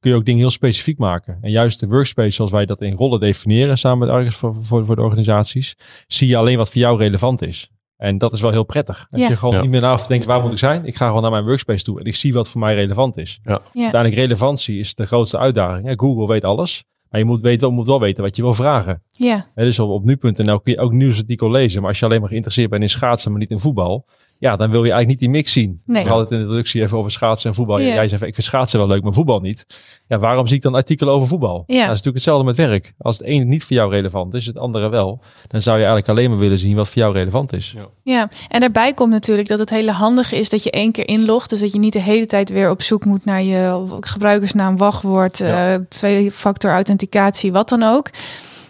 Kun 0.00 0.10
je 0.10 0.16
ook 0.16 0.24
dingen 0.24 0.40
heel 0.40 0.50
specifiek 0.50 0.98
maken. 0.98 1.38
En 1.40 1.50
juist 1.50 1.80
de 1.80 1.86
workspace, 1.86 2.30
zoals 2.30 2.50
wij 2.50 2.66
dat 2.66 2.80
in 2.80 2.94
rollen 2.94 3.20
definiëren 3.20 3.78
samen 3.78 3.98
met 3.98 4.08
Argus 4.16 4.36
voor, 4.36 4.54
voor, 4.60 4.86
voor 4.86 4.96
de 4.96 5.02
organisaties, 5.02 5.76
zie 6.06 6.28
je 6.28 6.36
alleen 6.36 6.56
wat 6.56 6.70
voor 6.70 6.80
jou 6.80 6.98
relevant 6.98 7.42
is. 7.42 7.70
En 7.98 8.18
dat 8.18 8.32
is 8.32 8.40
wel 8.40 8.50
heel 8.50 8.64
prettig. 8.64 9.06
Als 9.10 9.20
Ja. 9.22 9.28
je 9.28 9.36
gewoon 9.36 9.54
Ja. 9.54 9.60
niet 9.60 9.70
meer 9.70 9.80
na 9.80 9.96
denken, 10.08 10.28
waar 10.28 10.40
moet 10.42 10.52
ik 10.52 10.58
zijn? 10.58 10.84
Ik 10.84 10.96
ga 10.96 11.06
gewoon 11.06 11.22
naar 11.22 11.30
mijn 11.30 11.44
workspace 11.44 11.84
toe 11.84 11.98
en 12.00 12.04
ik 12.04 12.14
zie 12.14 12.32
wat 12.32 12.48
voor 12.48 12.60
mij 12.60 12.74
relevant 12.74 13.16
is. 13.16 13.38
Ja. 13.42 13.60
Uiteindelijk 13.74 14.14
relevantie 14.14 14.78
is 14.78 14.94
de 14.94 15.06
grootste 15.06 15.38
uitdaging. 15.38 15.92
Google 15.96 16.26
weet 16.26 16.44
alles. 16.44 16.84
Maar 17.10 17.20
je 17.20 17.26
moet, 17.26 17.40
weten, 17.40 17.72
moet 17.72 17.86
wel 17.86 18.00
weten 18.00 18.24
wat 18.24 18.36
je 18.36 18.42
wil 18.42 18.54
vragen. 18.54 19.02
Ja. 19.10 19.46
Hè, 19.54 19.64
dus 19.64 19.78
op, 19.78 19.90
op 19.90 20.04
nu.nl 20.04 20.60
kun 20.60 20.72
je 20.72 20.78
ook 20.78 20.92
nieuwsartikel 20.92 21.50
lezen. 21.50 21.80
Maar 21.80 21.90
als 21.90 21.98
je 21.98 22.04
alleen 22.04 22.20
maar 22.20 22.28
geïnteresseerd 22.28 22.70
bent 22.70 22.82
in 22.82 22.88
schaatsen, 22.88 23.30
maar 23.30 23.40
niet 23.40 23.50
in 23.50 23.58
voetbal. 23.58 24.06
Ja, 24.40 24.56
dan 24.56 24.70
wil 24.70 24.84
je 24.84 24.90
eigenlijk 24.92 25.08
niet 25.08 25.18
die 25.18 25.28
mix 25.38 25.52
zien. 25.52 25.80
Nee. 25.86 26.02
We 26.02 26.08
hadden 26.08 26.24
het 26.24 26.30
in 26.30 26.36
de 26.36 26.42
introductie 26.42 26.82
even 26.82 26.98
over 26.98 27.10
schaatsen 27.10 27.48
en 27.50 27.56
voetbal. 27.56 27.78
Ja. 27.80 27.86
Jij 27.94 28.08
zei, 28.08 28.24
ik 28.26 28.34
vind 28.34 28.46
schaatsen 28.46 28.78
wel 28.78 28.88
leuk, 28.88 29.02
maar 29.02 29.12
voetbal 29.12 29.40
niet. 29.40 29.66
Ja, 30.08 30.18
waarom 30.18 30.46
zie 30.46 30.56
ik 30.56 30.62
dan 30.62 30.74
artikelen 30.74 31.14
over 31.14 31.28
voetbal? 31.28 31.64
Ja. 31.66 31.74
Nou, 31.74 31.86
dat 31.86 31.96
is 31.96 32.02
natuurlijk 32.02 32.14
hetzelfde 32.14 32.44
met 32.44 32.56
werk. 32.56 32.94
Als 32.98 33.18
het 33.18 33.26
ene 33.26 33.44
niet 33.44 33.64
voor 33.64 33.76
jou 33.76 33.90
relevant 33.90 34.34
is, 34.34 34.46
het 34.46 34.58
andere 34.58 34.88
wel. 34.88 35.20
Dan 35.46 35.62
zou 35.62 35.78
je 35.78 35.84
eigenlijk 35.84 36.18
alleen 36.18 36.30
maar 36.30 36.38
willen 36.38 36.58
zien 36.58 36.76
wat 36.76 36.88
voor 36.88 37.02
jou 37.02 37.14
relevant 37.14 37.52
is. 37.52 37.74
Ja. 37.76 37.86
Ja, 38.02 38.28
en 38.48 38.60
daarbij 38.60 38.92
komt 38.92 39.10
natuurlijk 39.12 39.48
dat 39.48 39.58
het 39.58 39.70
hele 39.70 39.92
handige 39.92 40.36
is 40.36 40.48
dat 40.48 40.62
je 40.62 40.70
één 40.70 40.92
keer 40.92 41.08
inlogt. 41.08 41.50
Dus 41.50 41.60
dat 41.60 41.72
je 41.72 41.78
niet 41.78 41.92
de 41.92 42.00
hele 42.02 42.26
tijd 42.26 42.50
weer 42.50 42.70
op 42.70 42.82
zoek 42.82 43.04
moet 43.04 43.24
naar 43.24 43.42
je 43.42 43.84
gebruikersnaam, 44.00 44.76
wachtwoord, 44.76 45.38
Ja. 45.38 45.72
eh, 45.74 45.80
twee-factor 45.88 46.70
authenticatie, 46.70 47.52
wat 47.52 47.68
dan 47.68 47.82
ook. 47.82 48.10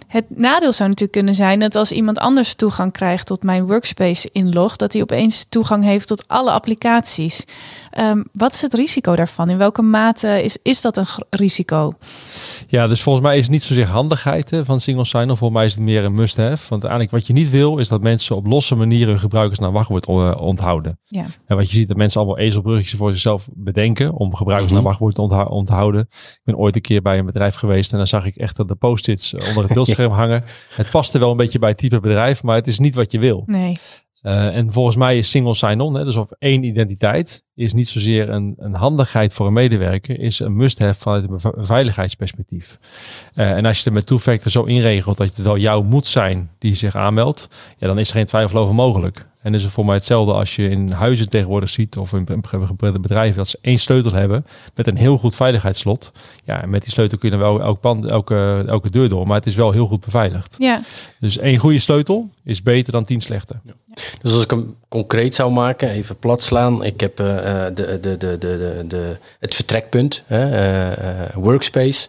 Het 0.08 0.24
nadeel 0.28 0.72
zou 0.72 0.88
natuurlijk 0.88 1.18
kunnen 1.18 1.34
zijn 1.34 1.60
dat 1.60 1.74
als 1.74 1.92
iemand 1.92 2.18
anders 2.18 2.54
toegang 2.54 2.92
krijgt 2.92 3.26
tot 3.26 3.42
mijn 3.42 3.66
workspace 3.66 4.28
inlog, 4.32 4.76
dat 4.76 4.92
hij 4.92 5.02
opeens 5.02 5.46
toegang 5.48 5.84
heeft 5.84 6.08
tot 6.08 6.28
alle 6.28 6.50
applicaties. 6.50 7.44
Ehm, 7.90 8.22
wat 8.32 8.54
is 8.54 8.62
het 8.62 8.74
risico 8.74 9.16
daarvan? 9.16 9.50
In 9.50 9.58
welke 9.58 9.82
mate 9.82 10.42
is, 10.42 10.58
is 10.62 10.80
dat 10.80 10.96
een 10.96 11.06
risico? 11.30 11.92
Ja, 12.66 12.86
dus 12.86 13.02
volgens 13.02 13.24
mij 13.24 13.36
is 13.36 13.42
het 13.42 13.52
niet 13.52 13.62
zozeer 13.62 13.86
handigheid 13.86 14.50
hè, 14.50 14.64
van 14.64 14.80
single 14.80 15.04
sign-on. 15.04 15.36
Volgens 15.36 15.58
mij 15.58 15.66
is 15.66 15.74
het 15.74 15.82
meer 15.82 16.04
een 16.04 16.14
must-have. 16.14 16.66
Want 16.68 16.82
eigenlijk 16.82 17.12
wat 17.12 17.26
je 17.26 17.32
niet 17.32 17.50
wil, 17.50 17.78
is 17.78 17.88
dat 17.88 18.02
mensen 18.02 18.36
op 18.36 18.46
losse 18.46 18.74
manieren 18.74 19.08
hun 19.08 19.18
gebruikers 19.18 19.58
naar 19.58 19.72
wachtwoord 19.72 20.06
eh, 20.06 20.40
onthouden. 20.40 20.98
Ja. 21.02 21.24
En 21.46 21.56
wat 21.56 21.70
je 21.70 21.76
ziet, 21.76 21.88
dat 21.88 21.96
mensen 21.96 22.20
allemaal 22.20 22.38
ezelbruggetjes 22.38 22.98
voor 22.98 23.10
zichzelf 23.10 23.48
bedenken 23.54 24.12
om 24.14 24.34
gebruikers 24.34 24.70
naar 24.72 24.80
mhm. 24.80 24.88
wachtwoord 24.88 25.14
te 25.14 25.48
onthouden. 25.50 26.00
Ik 26.10 26.40
ben 26.44 26.56
ooit 26.56 26.74
een 26.76 26.80
keer 26.80 27.02
bij 27.02 27.18
een 27.18 27.26
bedrijf 27.26 27.54
geweest 27.54 27.92
en 27.92 27.98
dan 27.98 28.06
zag 28.06 28.24
ik 28.24 28.36
echt 28.36 28.56
dat 28.56 28.68
de 28.68 28.74
post-its 28.74 29.34
onder 29.34 29.62
het 29.62 29.72
beeldscherm 29.98 30.12
hangen. 30.12 30.44
Het 30.74 30.90
paste 30.90 31.18
wel 31.18 31.30
een 31.30 31.36
beetje 31.36 31.58
bij 31.58 31.68
het 31.68 31.78
type 31.78 32.00
bedrijf, 32.00 32.42
maar 32.42 32.56
het 32.56 32.66
is 32.66 32.78
niet 32.78 32.94
wat 32.94 33.12
je 33.12 33.18
wil. 33.18 33.42
Nee. 33.46 33.78
Uh, 34.22 34.56
en 34.56 34.72
volgens 34.72 34.96
mij 34.96 35.18
is 35.18 35.30
single 35.30 35.54
sign-on, 35.54 35.92
dus 35.92 36.16
of 36.16 36.30
één 36.38 36.64
identiteit, 36.64 37.44
is 37.54 37.72
niet 37.72 37.88
zozeer 37.88 38.28
een, 38.28 38.54
een 38.58 38.74
handigheid 38.74 39.32
voor 39.32 39.46
een 39.46 39.52
medewerker, 39.52 40.20
is 40.20 40.38
een 40.38 40.56
must-have 40.56 41.00
vanuit 41.00 41.24
een 41.28 41.66
veiligheidsperspectief. 41.66 42.78
Uh, 43.34 43.50
en 43.50 43.66
als 43.66 43.78
je 43.78 43.84
er 43.84 43.92
met 43.92 44.06
two-factor 44.06 44.50
zo 44.50 44.62
inregelt 44.62 45.16
dat 45.16 45.26
het 45.26 45.36
wel 45.44 45.56
jou 45.58 45.84
moet 45.84 46.06
zijn 46.06 46.50
die 46.58 46.74
zich 46.74 46.96
aanmeldt, 46.96 47.48
ja, 47.76 47.86
dan 47.86 47.98
is 47.98 48.08
er 48.08 48.14
geen 48.14 48.26
twijfel 48.26 48.58
over 48.58 48.74
mogelijk. 48.74 49.26
En 49.42 49.54
is 49.54 49.62
het 49.62 49.72
voor 49.72 49.84
mij 49.84 49.94
hetzelfde 49.94 50.32
als 50.32 50.56
je 50.56 50.68
in 50.68 50.90
huizen 50.90 51.28
tegenwoordig 51.28 51.68
ziet 51.68 51.96
of 51.96 52.12
in 52.12 52.26
bedrijven 53.00 53.36
dat 53.36 53.48
ze 53.48 53.58
één 53.60 53.78
sleutel 53.78 54.12
hebben 54.12 54.46
met 54.74 54.86
een 54.86 54.96
heel 54.96 55.18
goed 55.18 55.34
veiligheidsslot. 55.34 56.12
Ja, 56.44 56.62
en 56.62 56.70
met 56.70 56.82
die 56.82 56.92
sleutel 56.92 57.18
kun 57.18 57.30
je 57.30 57.36
dan 57.36 57.44
wel 57.44 57.60
elk 57.60 57.80
pand, 57.80 58.06
elke, 58.06 58.64
elke 58.66 58.90
deur 58.90 59.08
door, 59.08 59.26
maar 59.26 59.36
het 59.36 59.46
is 59.46 59.54
wel 59.54 59.72
heel 59.72 59.86
goed 59.86 60.04
beveiligd. 60.04 60.54
Ja. 60.58 60.82
Dus 61.20 61.38
één 61.38 61.58
goede 61.58 61.78
sleutel 61.78 62.30
is 62.44 62.62
beter 62.62 62.92
dan 62.92 63.04
tien 63.04 63.20
slechte. 63.20 63.54
Ja. 63.64 63.72
Dus 64.20 64.32
als 64.32 64.42
ik 64.42 64.50
hem 64.50 64.76
concreet 64.88 65.34
zou 65.34 65.52
maken, 65.52 65.90
even 65.90 66.16
plat 66.16 66.42
slaan. 66.42 66.84
Ik 66.84 67.00
heb 67.00 67.20
uh, 67.20 67.26
de, 67.26 67.72
de, 67.74 67.98
de, 68.00 68.16
de, 68.16 68.38
de, 68.38 68.84
de, 68.88 69.16
het 69.40 69.54
vertrekpunt, 69.54 70.22
uh, 70.28 70.88
workspace. 71.34 72.08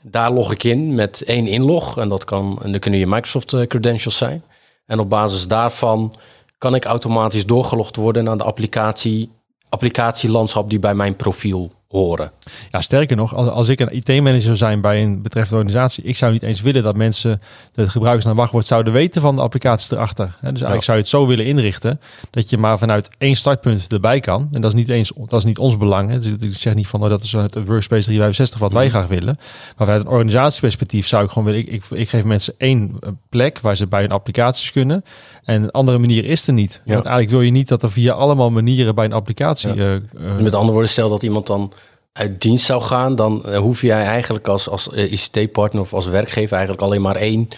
Daar 0.00 0.32
log 0.32 0.52
ik 0.52 0.64
in 0.64 0.94
met 0.94 1.22
één 1.22 1.46
inlog. 1.46 1.98
En 1.98 2.08
dat 2.08 2.24
kan, 2.24 2.58
en 2.62 2.70
dan 2.70 2.80
kunnen 2.80 3.00
je 3.00 3.06
Microsoft 3.06 3.66
credentials 3.66 4.16
zijn. 4.16 4.42
En 4.86 4.98
op 4.98 5.08
basis 5.08 5.48
daarvan 5.48 6.14
kan 6.62 6.74
ik 6.74 6.84
automatisch 6.84 7.46
doorgelogd 7.46 7.96
worden 7.96 8.24
naar 8.24 8.36
de 8.36 8.44
applicatie, 8.44 9.30
applicatielandschap 9.68 10.70
die 10.70 10.78
bij 10.78 10.94
mijn 10.94 11.16
profiel 11.16 11.72
horen. 11.92 12.32
Ja, 12.70 12.80
sterker 12.80 13.16
nog, 13.16 13.34
als, 13.34 13.48
als 13.48 13.68
ik 13.68 13.80
een 13.80 13.96
IT-manager 13.96 14.42
zou 14.42 14.56
zijn 14.56 14.80
bij 14.80 15.02
een 15.02 15.22
betreffende 15.22 15.56
organisatie, 15.56 16.04
ik 16.04 16.16
zou 16.16 16.32
niet 16.32 16.42
eens 16.42 16.60
willen 16.60 16.82
dat 16.82 16.96
mensen 16.96 17.40
de 17.72 17.88
gebruikers 17.88 18.24
naar 18.24 18.34
wachtwoord 18.34 18.66
zouden 18.66 18.92
weten 18.92 19.20
van 19.20 19.36
de 19.36 19.42
applicaties 19.42 19.90
erachter. 19.90 20.26
Dus 20.26 20.48
eigenlijk 20.48 20.82
zou 20.82 20.96
je 20.96 21.02
het 21.02 21.12
zo 21.12 21.26
willen 21.26 21.46
inrichten 21.46 22.00
dat 22.30 22.50
je 22.50 22.58
maar 22.58 22.78
vanuit 22.78 23.08
één 23.18 23.36
startpunt 23.36 23.92
erbij 23.92 24.20
kan. 24.20 24.48
En 24.52 24.60
dat 24.60 24.70
is 24.72 24.78
niet 24.78 24.88
eens, 24.88 25.12
dat 25.16 25.38
is 25.38 25.44
niet 25.44 25.58
ons 25.58 25.76
belang. 25.76 26.10
Hè. 26.10 26.18
Dus 26.18 26.32
ik 26.32 26.54
zeg 26.54 26.74
niet 26.74 26.86
van, 26.86 27.00
nou, 27.00 27.12
dat 27.12 27.22
is 27.22 27.32
het 27.32 27.54
workspace 27.54 28.04
365 28.04 28.60
wat 28.60 28.72
wij 28.72 28.86
mhm. 28.86 28.94
graag 28.94 29.08
willen. 29.08 29.36
Maar 29.76 29.86
vanuit 29.86 30.02
een 30.02 30.08
organisatieperspectief 30.08 31.06
zou 31.06 31.24
ik 31.24 31.30
gewoon 31.30 31.44
willen, 31.44 31.60
ik, 31.60 31.68
ik, 31.68 31.84
ik 31.90 32.08
geef 32.08 32.24
mensen 32.24 32.54
één 32.58 32.98
plek 33.28 33.60
waar 33.60 33.76
ze 33.76 33.86
bij 33.86 34.00
hun 34.00 34.12
applicaties 34.12 34.72
kunnen. 34.72 35.04
En 35.44 35.62
een 35.62 35.70
andere 35.70 35.98
manier 35.98 36.24
is 36.24 36.46
er 36.46 36.52
niet. 36.52 36.80
Want 36.84 37.04
eigenlijk 37.04 37.30
wil 37.30 37.40
je 37.40 37.50
niet 37.50 37.68
dat 37.68 37.82
er 37.82 37.90
via 37.90 38.12
allemaal 38.12 38.50
manieren 38.50 38.94
bij 38.94 39.04
een 39.04 39.12
applicatie. 39.12 39.74
Uh, 39.74 39.94
Met 40.40 40.54
andere 40.54 40.72
woorden, 40.72 40.90
stel 40.90 41.08
dat 41.08 41.22
iemand 41.22 41.46
dan 41.46 41.72
uit 42.12 42.40
dienst 42.40 42.64
zou 42.64 42.82
gaan, 42.82 43.14
dan 43.14 43.42
uh, 43.46 43.56
hoef 43.56 43.82
jij 43.82 44.04
eigenlijk 44.04 44.48
als, 44.48 44.68
als 44.68 44.88
ICT-partner 44.88 45.82
of 45.82 45.94
als 45.94 46.06
werkgever 46.06 46.56
eigenlijk 46.56 46.84
alleen 46.84 47.02
maar 47.02 47.16
één 47.16 47.48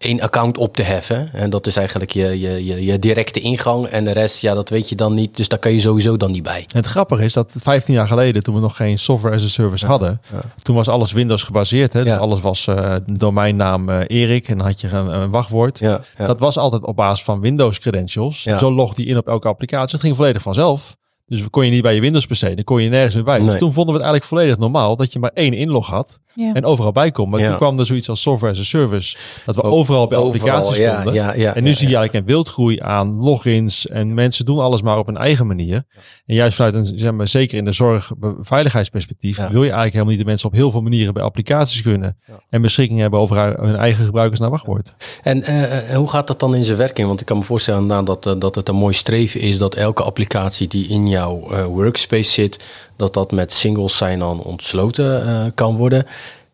één 0.00 0.20
account 0.20 0.58
op 0.58 0.76
te 0.76 0.82
heffen. 0.82 1.32
En 1.32 1.50
dat 1.50 1.66
is 1.66 1.76
eigenlijk 1.76 2.10
je, 2.10 2.40
je, 2.40 2.64
je, 2.64 2.84
je, 2.84 2.98
directe 2.98 3.40
ingang. 3.40 3.86
En 3.86 4.04
de 4.04 4.10
rest, 4.10 4.40
ja, 4.40 4.54
dat 4.54 4.68
weet 4.68 4.88
je 4.88 4.94
dan 4.94 5.14
niet. 5.14 5.36
Dus 5.36 5.48
daar 5.48 5.58
kan 5.58 5.72
je 5.72 5.80
sowieso 5.80 6.16
dan 6.16 6.30
niet 6.30 6.42
bij. 6.42 6.64
het 6.66 6.86
grappige 6.86 7.24
is 7.24 7.32
dat 7.32 7.54
15 7.56 7.94
jaar 7.94 8.06
geleden, 8.06 8.42
toen 8.42 8.54
we 8.54 8.60
nog 8.60 8.76
geen 8.76 8.98
software 8.98 9.34
as 9.34 9.44
a 9.44 9.48
service 9.48 9.86
hadden, 9.86 10.20
toen 10.62 10.76
was 10.76 10.88
alles 10.88 11.12
Windows 11.12 11.42
gebaseerd. 11.42 11.92
Hè? 11.92 12.18
Alles 12.18 12.40
was 12.40 12.66
uh, 12.66 12.94
domeinnaam 13.04 13.88
uh, 13.88 14.00
Erik 14.06 14.48
en 14.48 14.56
dan 14.56 14.66
had 14.66 14.80
je 14.80 14.88
een, 14.88 15.06
een 15.06 15.30
wachtwoord. 15.30 15.80
Dat 16.16 16.38
was 16.38 16.58
altijd 16.58 16.82
op 16.82 16.96
basis 16.96 17.24
van 17.24 17.40
Windows 17.40 17.78
credentials. 17.78 18.42
Zo 18.42 18.72
logde 18.72 18.96
die 18.96 19.06
in 19.06 19.16
op 19.16 19.28
elke 19.28 19.48
applicatie. 19.48 19.92
Het 19.92 20.00
ging 20.00 20.16
volledig 20.16 20.42
vanzelf. 20.42 20.98
Dus 21.26 21.50
kon 21.50 21.64
je 21.64 21.70
niet 21.70 21.82
bij 21.82 21.94
je 21.94 22.00
Windows 22.00 22.26
PC, 22.26 22.40
dan 22.40 22.64
kon 22.64 22.82
je 22.82 22.88
nergens 22.88 23.14
meer 23.14 23.24
bij. 23.24 23.38
Dus 23.38 23.58
toen 23.58 23.72
vonden 23.72 23.94
we 23.94 24.00
het 24.00 24.10
eigenlijk 24.10 24.24
volledig 24.24 24.58
normaal 24.58 24.96
dat 24.96 25.12
je 25.12 25.18
maar 25.18 25.30
één 25.34 25.52
inlog 25.52 25.86
had 25.86 26.20
en 26.34 26.64
overal 26.64 26.92
bij 26.92 27.10
kon. 27.10 27.30
Maar 27.30 27.40
toen 27.40 27.56
kwam 27.56 27.78
er 27.78 27.86
zoiets 27.86 28.08
als 28.08 28.20
software 28.20 28.52
as 28.52 28.60
a 28.60 28.64
service, 28.64 29.16
dat 29.46 29.56
we 29.56 29.62
overal 29.62 30.06
bij 30.06 30.18
applicaties 30.18 30.86
konden. 30.86 31.54
en 31.54 31.62
nu 31.62 31.72
zie 31.72 31.88
je 31.88 31.96
eigenlijk 31.96 32.14
een 32.14 32.32
wildgroei 32.32 32.80
aan 32.80 33.14
logins 33.14 33.86
en 33.86 34.14
mensen 34.14 34.44
doen 34.44 34.58
alles 34.58 34.82
maar 34.82 34.98
op 34.98 35.08
een 35.08 35.16
eigen 35.16 35.46
manier. 35.46 35.84
En 36.26 36.34
juist 36.34 36.56
vanuit 36.56 36.74
een, 36.74 36.98
zeg 36.98 37.12
maar, 37.12 37.28
zeker 37.28 37.58
in 37.58 37.64
de 37.64 37.72
zorg, 37.72 38.12
veiligheidsperspectief, 38.40 39.36
wil 39.36 39.48
je 39.48 39.58
eigenlijk 39.58 39.92
helemaal 39.92 40.12
niet 40.12 40.18
de 40.18 40.28
mensen 40.28 40.48
op 40.48 40.54
heel 40.54 40.70
veel 40.70 40.80
manieren 40.80 41.14
bij 41.14 41.22
applicaties 41.22 41.82
kunnen 41.82 42.18
en 42.50 42.62
beschikking 42.62 43.00
hebben 43.00 43.20
over 43.20 43.36
hun 43.64 43.76
eigen 43.76 44.04
gebruikers 44.04 44.40
naar 44.40 44.50
wachtwoord. 44.50 44.94
En 45.22 45.38
uh, 45.50 45.96
hoe 45.96 46.08
gaat 46.08 46.26
dat 46.26 46.40
dan 46.40 46.54
in 46.54 46.64
zijn 46.64 46.78
werking? 46.78 47.06
Want 47.08 47.20
ik 47.20 47.26
kan 47.26 47.38
me 47.38 47.42
voorstellen 47.42 48.04
dat, 48.04 48.22
dat 48.38 48.54
het 48.54 48.68
een 48.68 48.74
mooi 48.74 48.94
streven 48.94 49.40
is 49.40 49.58
dat 49.58 49.74
elke 49.74 50.02
applicatie 50.02 50.68
die 50.68 50.88
in 50.88 51.08
jouw 51.08 51.48
uh, 51.50 51.64
workspace 51.64 52.30
zit, 52.30 52.64
dat 53.00 53.14
dat 53.14 53.32
met 53.32 53.52
single 53.52 53.88
sign-on 53.88 54.42
ontsloten 54.42 55.26
uh, 55.26 55.46
kan 55.54 55.76
worden. 55.76 56.06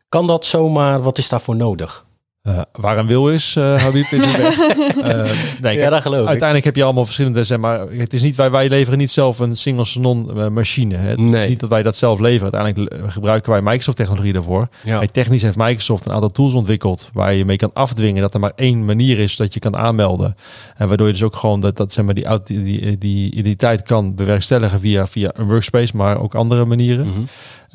Kan 0.09 0.27
dat 0.27 0.47
zomaar? 0.47 1.03
Wat 1.03 1.19
is 1.19 1.29
daarvoor 1.29 1.57
nodig? 1.57 2.06
Uh, 2.47 2.61
waar 2.73 2.99
een 2.99 3.07
wil 3.07 3.31
is, 3.31 3.55
uh, 3.59 3.83
Habib, 3.83 4.05
is 4.05 4.13
uh, 4.13 4.23
nee, 5.63 5.79
ja, 5.79 5.91
dat 5.91 6.03
geloof 6.03 6.21
ik. 6.21 6.27
Uiteindelijk 6.27 6.65
heb 6.65 6.77
je 6.77 6.83
allemaal 6.83 7.05
verschillende, 7.05 7.45
zeg 7.45 7.59
maar, 7.59 7.81
het 7.91 8.15
is 8.15 8.23
niet, 8.23 8.37
wij, 8.37 8.51
wij 8.51 8.69
leveren 8.69 8.99
niet 8.99 9.11
zelf 9.11 9.39
een 9.39 9.57
single 9.57 9.85
sign-on 9.85 10.53
machine. 10.53 10.97
Hè. 10.97 11.15
Nee. 11.15 11.49
Niet 11.49 11.61
dat 11.61 11.69
wij 11.69 11.83
dat 11.83 11.97
zelf 11.97 12.21
leveren. 12.21 12.53
Uiteindelijk 12.53 13.13
gebruiken 13.13 13.53
wij 13.53 13.63
Microsoft 13.63 13.97
technologie 13.97 14.33
daarvoor. 14.33 14.69
Ja. 14.85 15.03
technisch 15.13 15.43
heeft 15.43 15.57
Microsoft 15.57 16.07
een 16.07 16.13
aantal 16.13 16.31
tools 16.31 16.55
ontwikkeld 16.55 17.11
waar 17.13 17.35
je 17.35 17.45
mee 17.45 17.57
kan 17.57 17.71
afdwingen 17.73 18.23
dat 18.23 18.35
er 18.35 18.41
maar 18.41 18.53
één 18.57 18.85
manier 18.85 19.19
is 19.19 19.37
dat 19.37 19.55
je 19.55 19.61
kan 19.61 19.77
aanmelden. 19.77 20.37
En 20.77 20.89
waardoor 20.89 21.07
je 21.07 21.13
dus 21.13 21.23
ook 21.23 21.37
gewoon 21.37 21.61
dat, 21.61 21.77
dat 21.77 21.93
zeg 21.93 22.05
maar, 22.05 22.15
die, 22.15 22.27
die, 22.45 22.65
die, 22.65 22.99
die 22.99 23.31
identiteit 23.31 23.83
kan 23.83 24.15
bewerkstelligen 24.15 24.81
via, 24.81 25.07
via 25.07 25.31
een 25.35 25.47
workspace, 25.47 25.97
maar 25.97 26.21
ook 26.21 26.35
andere 26.35 26.65
manieren. 26.65 27.07
Mm 27.07 27.27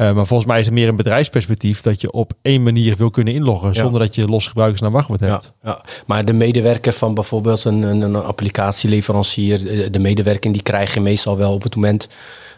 uh, 0.02 0.14
maar 0.14 0.26
volgens 0.26 0.50
mij 0.50 0.60
is 0.60 0.66
het 0.66 0.74
meer 0.74 0.88
een 0.88 0.96
bedrijfsperspectief 0.96 1.82
dat 1.82 2.02
je 2.02 2.12
op 2.12 2.34
één 2.42 2.64
manier 2.64 2.96
wil 2.98 3.10
kunnen 3.10 3.34
inloggen 3.34 3.74
zonder 3.74 4.00
dat 4.00 4.16
je 4.16 4.28
los 4.28 4.48
gebruikers 4.62 4.82
naar 4.82 4.92
wachtwoord 4.92 5.20
hebt. 5.20 5.52
Ja, 5.64 5.70
ja, 5.70 5.82
Maar 6.06 6.26
de 6.26 6.34
medewerker 6.34 6.94
van 6.94 7.14
bijvoorbeeld 7.14 7.64
een, 7.64 7.82
een, 7.82 8.02
een 8.02 8.16
applicatieleverancier, 8.16 9.92
de 9.92 10.00
medewerker 10.00 10.52
die 10.52 10.62
krijg 10.62 10.94
je 10.94 11.02
meestal 11.02 11.38
wel 11.38 11.54
op 11.54 11.64
het 11.64 11.76
moment 11.76 12.08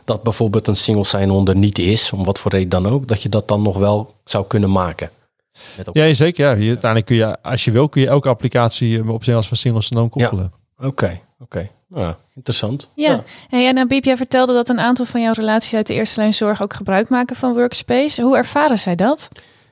dat 0.06 0.24
bijvoorbeeld 0.24 0.68
een 0.68 0.76
single 0.76 1.04
sign-on 1.04 1.48
er 1.48 1.56
niet 1.56 1.80
is, 1.80 2.12
om 2.12 2.24
wat 2.24 2.40
voor 2.40 2.52
reden 2.52 2.70
dan 2.70 2.88
ook, 2.88 3.08
dat 3.08 3.22
je 3.22 3.30
dat 3.30 3.48
dan 3.48 3.62
nog 3.62 3.78
wel 3.78 4.14
zou 4.26 4.48
kunnen 4.48 4.72
maken. 4.72 5.10
Ja, 5.94 6.14
zeker. 6.14 6.46
Ja. 6.46 6.68
uiteindelijk 6.68 7.06
kun 7.06 7.16
je, 7.16 7.42
als 7.42 7.66
je 7.66 7.72
wil, 7.72 7.90
kun 7.90 8.02
je 8.02 8.08
elke 8.08 8.30
applicatie 8.30 9.12
op 9.12 9.24
zich 9.24 9.36
als 9.36 9.48
van 9.48 9.58
single 9.58 9.82
sign-on 9.82 10.10
koppelen. 10.10 10.52
Oké, 10.78 11.20
oké. 11.40 11.70
Ja, 11.96 12.18
interessant. 12.36 12.88
Ja, 12.96 13.12
ja. 13.12 13.24
Hey, 13.50 13.76
en 13.76 13.88
Biep, 13.88 14.04
jij 14.04 14.18
vertelde 14.18 14.54
dat 14.54 14.70
een 14.70 14.80
aantal 14.80 15.06
van 15.06 15.22
jouw 15.22 15.34
relaties 15.34 15.74
uit 15.74 15.88
de 15.88 15.94
eerste 15.94 16.20
lijn 16.20 16.34
zorg 16.34 16.62
ook 16.62 16.74
gebruik 16.74 17.10
maken 17.10 17.36
van 17.36 17.54
Workspace. 17.54 18.22
Hoe 18.22 18.38
ervaren 18.38 18.78
zij 18.78 18.96
dat? 18.96 19.30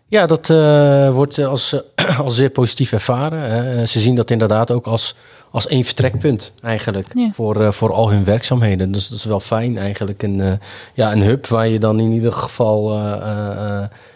Ja, 0.08 0.26
dat 0.26 0.50
uh, 0.50 1.14
wordt 1.14 1.40
als, 1.40 1.76
als 2.24 2.36
zeer 2.36 2.50
positief 2.50 2.92
ervaren. 2.92 3.88
ze 3.88 4.00
zien 4.00 4.16
dat 4.16 4.32
inderdaad 4.32 4.72
ook 4.72 4.86
als, 4.86 5.16
als 5.52 5.68
één 5.68 5.84
vertrekpunt 5.84 6.52
eigenlijk 6.62 7.08
voor, 7.34 7.62
uh, 7.62 7.72
voor 7.72 7.94
al 7.94 8.12
hun 8.12 8.24
werkzaamheden. 8.24 8.92
Dus 8.92 9.08
dat 9.08 9.18
is 9.18 9.26
wel 9.26 9.40
fijn 9.40 9.78
eigenlijk. 9.78 10.24
Een, 10.24 10.60
ja, 10.94 11.12
een 11.12 11.22
hub 11.22 11.48
waar 11.48 11.68
je 11.68 11.80
dan 11.80 12.00
in 12.00 12.12
ieder 12.12 12.32
geval 12.32 13.00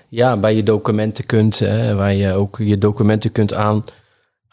ja, 0.10 0.38
bij 0.38 0.56
je 0.56 0.64
documenten 0.64 1.26
kunt, 1.26 1.60
waar 1.96 2.14
je 2.14 2.34
ook 2.34 2.58
je 2.58 2.78
documenten 2.78 3.32
kunt 3.32 3.54
aan 3.54 3.84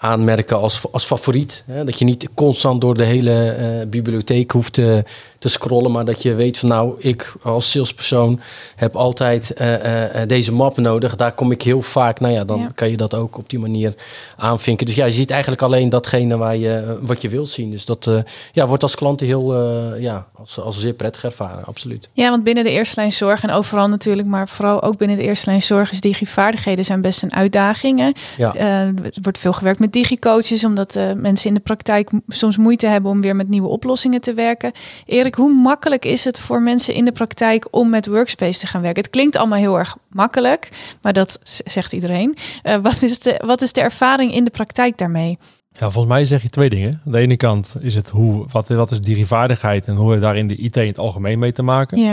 aanmerken 0.03 0.59
als, 0.59 0.93
als 0.93 1.05
favoriet. 1.05 1.65
Hè? 1.67 1.85
Dat 1.85 1.99
je 1.99 2.05
niet 2.05 2.29
constant 2.35 2.81
door 2.81 2.97
de 2.97 3.05
hele 3.05 3.57
uh, 3.59 3.89
bibliotheek 3.89 4.51
hoeft 4.51 4.73
te, 4.73 5.05
te 5.39 5.49
scrollen, 5.49 5.91
maar 5.91 6.05
dat 6.05 6.23
je 6.23 6.35
weet 6.35 6.59
van 6.59 6.69
nou, 6.69 6.95
ik 6.99 7.33
als 7.43 7.71
salespersoon 7.71 8.41
heb 8.77 8.97
altijd 8.97 9.55
uh, 9.61 9.73
uh, 9.73 10.21
deze 10.27 10.53
map 10.53 10.77
nodig. 10.77 11.17
Daar 11.17 11.33
kom 11.33 11.51
ik 11.51 11.63
heel 11.63 11.83
vaak. 11.83 12.21
Nou 12.21 12.33
ja, 12.33 12.45
dan 12.45 12.75
kan 12.75 12.91
je 12.91 12.97
dat 12.97 13.15
ook 13.15 13.37
op 13.39 13.51
die 13.51 13.59
manier 13.59 13.95
aanvinken. 14.37 14.87
Dus 14.87 14.95
ja, 14.95 15.05
je 15.05 15.13
ziet 15.13 15.31
eigenlijk 15.31 15.63
alleen 15.63 15.89
datgene 15.89 16.37
waar 16.37 16.57
je, 16.57 16.99
wat 17.01 17.23
je 17.23 17.29
wilt 17.29 17.49
zien. 17.49 17.71
Dus 17.71 17.85
dat 17.85 18.11
ja, 18.53 18.67
wordt 18.67 18.83
als 18.83 18.95
klant 18.95 19.21
heel 19.21 19.55
ja, 19.99 20.27
als, 20.33 20.61
als 20.61 20.81
zeer 20.81 20.93
prettig 20.93 21.25
ervaren, 21.25 21.65
absoluut. 21.65 22.09
Ja, 22.13 22.31
want 22.31 22.45
binnen 22.45 22.65
de 22.65 22.71
eerste 22.71 23.01
lijn 23.01 23.13
zorg 23.13 23.43
en 23.43 23.51
overal 23.51 23.89
natuurlijk, 23.89 24.29
maar 24.29 24.49
vooral 24.49 24.83
ook 24.83 24.97
binnen 24.97 25.17
de 25.17 25.23
eerste 25.23 25.47
lijn 25.47 25.63
zorg 25.63 25.91
is 25.91 26.01
digivaardigheden 26.01 26.85
zijn 26.85 27.01
best 27.01 27.23
een 27.23 27.35
uitdaging. 27.35 27.99
Hè? 27.99 28.11
Ja. 28.37 28.55
er 28.55 28.95
wordt 29.23 29.39
veel 29.39 29.53
gewerkt 29.53 29.79
met 29.79 29.92
met 29.93 30.03
digicoaches, 30.03 30.65
omdat 30.65 30.97
uh, 30.97 31.13
mensen 31.13 31.49
in 31.49 31.55
de 31.55 31.61
praktijk 31.61 32.11
soms 32.29 32.57
moeite 32.57 32.87
hebben 32.87 33.11
om 33.11 33.21
weer 33.21 33.37
met 33.37 33.49
nieuwe 33.49 33.69
oplossingen 33.69 34.21
te 34.21 34.35
werken. 34.35 34.73
Erik, 35.07 35.35
hoe 35.35 35.53
makkelijk 35.53 36.05
is 36.05 36.25
het 36.25 36.41
voor 36.41 36.63
mensen 36.63 36.95
in 36.95 37.05
de 37.05 37.13
praktijk 37.13 37.67
om 37.71 37.91
met 37.91 38.07
Workspace 38.07 38.61
te 38.61 38.67
gaan 38.67 38.83
werken? 38.83 39.03
Het 39.03 39.13
klinkt 39.13 39.37
allemaal 39.37 39.59
heel 39.59 39.79
erg 39.79 39.97
makkelijk, 40.09 40.69
maar 41.03 41.13
dat 41.13 41.39
zegt 41.65 41.93
iedereen. 41.93 42.37
Uh, 42.65 42.77
wat, 42.77 43.03
is 43.03 43.19
de, 43.19 43.41
wat 43.45 43.63
is 43.63 43.73
de 43.73 43.81
ervaring 43.81 44.35
in 44.35 44.45
de 44.45 44.51
praktijk 44.51 44.99
daarmee? 44.99 45.39
Ja, 45.71 45.91
volgens 45.91 46.15
mij 46.15 46.27
zeg 46.27 46.43
je 46.43 46.49
twee 46.49 46.69
dingen. 46.69 47.01
Aan 47.07 47.13
de 47.13 47.19
ene 47.19 47.37
kant 47.37 47.75
is 47.81 47.95
het 47.95 48.09
hoe, 48.09 48.47
wat, 48.51 48.69
wat 48.69 48.91
is 48.91 49.01
die 49.01 49.27
vaardigheid 49.27 49.85
en 49.85 49.95
hoe 49.95 50.11
we 50.11 50.19
daar 50.19 50.37
in 50.37 50.49
de 50.49 50.57
IT 50.57 50.77
in 50.77 50.87
het 50.87 50.99
algemeen 50.99 51.39
mee 51.39 51.53
te 51.53 51.63
maken. 51.63 52.01
Ja. 52.01 52.13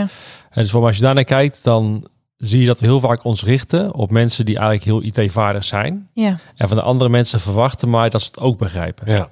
En 0.50 0.62
dus 0.62 0.72
voor 0.72 0.86
als 0.86 0.96
je 0.96 1.02
daarnaar 1.02 1.24
kijkt, 1.24 1.60
dan 1.64 2.08
zie 2.40 2.60
je 2.60 2.66
dat 2.66 2.80
we 2.80 2.86
heel 2.86 3.00
vaak 3.00 3.24
ons 3.24 3.44
richten 3.44 3.94
op 3.94 4.12
mensen 4.12 4.46
die 4.46 4.58
eigenlijk 4.58 4.86
heel 4.86 5.26
IT-vaardig 5.26 5.64
zijn. 5.64 6.10
Ja. 6.14 6.40
En 6.56 6.68
van 6.68 6.78
de 6.78 6.84
andere 6.84 7.10
mensen 7.10 7.40
verwachten 7.40 7.90
maar 7.90 8.10
dat 8.10 8.22
ze 8.22 8.28
het 8.28 8.40
ook 8.40 8.58
begrijpen. 8.58 9.12
Ja. 9.12 9.30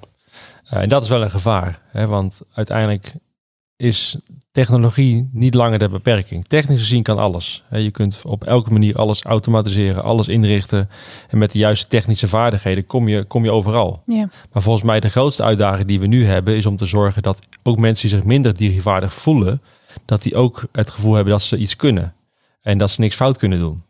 Uh, 0.72 0.82
en 0.82 0.88
dat 0.88 1.02
is 1.02 1.08
wel 1.08 1.22
een 1.22 1.30
gevaar. 1.30 1.80
Hè? 1.90 2.06
Want 2.06 2.40
uiteindelijk 2.52 3.14
is 3.76 4.16
technologie 4.52 5.28
niet 5.32 5.54
langer 5.54 5.78
de 5.78 5.88
beperking. 5.88 6.44
Technisch 6.44 6.80
gezien 6.80 7.02
kan 7.02 7.18
alles. 7.18 7.64
Je 7.70 7.90
kunt 7.90 8.22
op 8.24 8.44
elke 8.44 8.72
manier 8.72 8.96
alles 8.96 9.22
automatiseren, 9.22 10.02
alles 10.02 10.28
inrichten. 10.28 10.90
En 11.28 11.38
met 11.38 11.52
de 11.52 11.58
juiste 11.58 11.88
technische 11.88 12.28
vaardigheden 12.28 12.86
kom 12.86 13.08
je, 13.08 13.24
kom 13.24 13.44
je 13.44 13.50
overal. 13.50 14.02
Ja. 14.06 14.28
Maar 14.52 14.62
volgens 14.62 14.84
mij 14.84 15.00
de 15.00 15.10
grootste 15.10 15.42
uitdaging 15.42 15.88
die 15.88 16.00
we 16.00 16.06
nu 16.06 16.26
hebben... 16.26 16.56
is 16.56 16.66
om 16.66 16.76
te 16.76 16.86
zorgen 16.86 17.22
dat 17.22 17.38
ook 17.62 17.78
mensen 17.78 18.08
die 18.08 18.18
zich 18.18 18.26
minder 18.26 18.56
digivaardig 18.56 19.14
voelen... 19.14 19.62
dat 20.04 20.22
die 20.22 20.34
ook 20.34 20.64
het 20.72 20.90
gevoel 20.90 21.14
hebben 21.14 21.32
dat 21.32 21.42
ze 21.42 21.56
iets 21.56 21.76
kunnen. 21.76 22.14
En 22.60 22.78
dat 22.78 22.90
ze 22.90 23.00
niks 23.00 23.14
fout 23.14 23.38
kunnen 23.38 23.58
doen. 23.58 23.82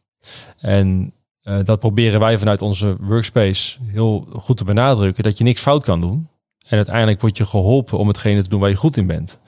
En 0.58 1.12
uh, 1.42 1.58
dat 1.64 1.80
proberen 1.80 2.20
wij 2.20 2.38
vanuit 2.38 2.62
onze 2.62 2.96
workspace 3.00 3.78
heel 3.86 4.28
goed 4.32 4.56
te 4.56 4.64
benadrukken. 4.64 5.24
Dat 5.24 5.38
je 5.38 5.44
niks 5.44 5.60
fout 5.60 5.84
kan 5.84 6.00
doen. 6.00 6.28
En 6.66 6.76
uiteindelijk 6.76 7.20
word 7.20 7.36
je 7.36 7.46
geholpen 7.46 7.98
om 7.98 8.08
hetgene 8.08 8.42
te 8.42 8.48
doen 8.48 8.60
waar 8.60 8.70
je 8.70 8.76
goed 8.76 8.96
in 8.96 9.06
bent. 9.06 9.38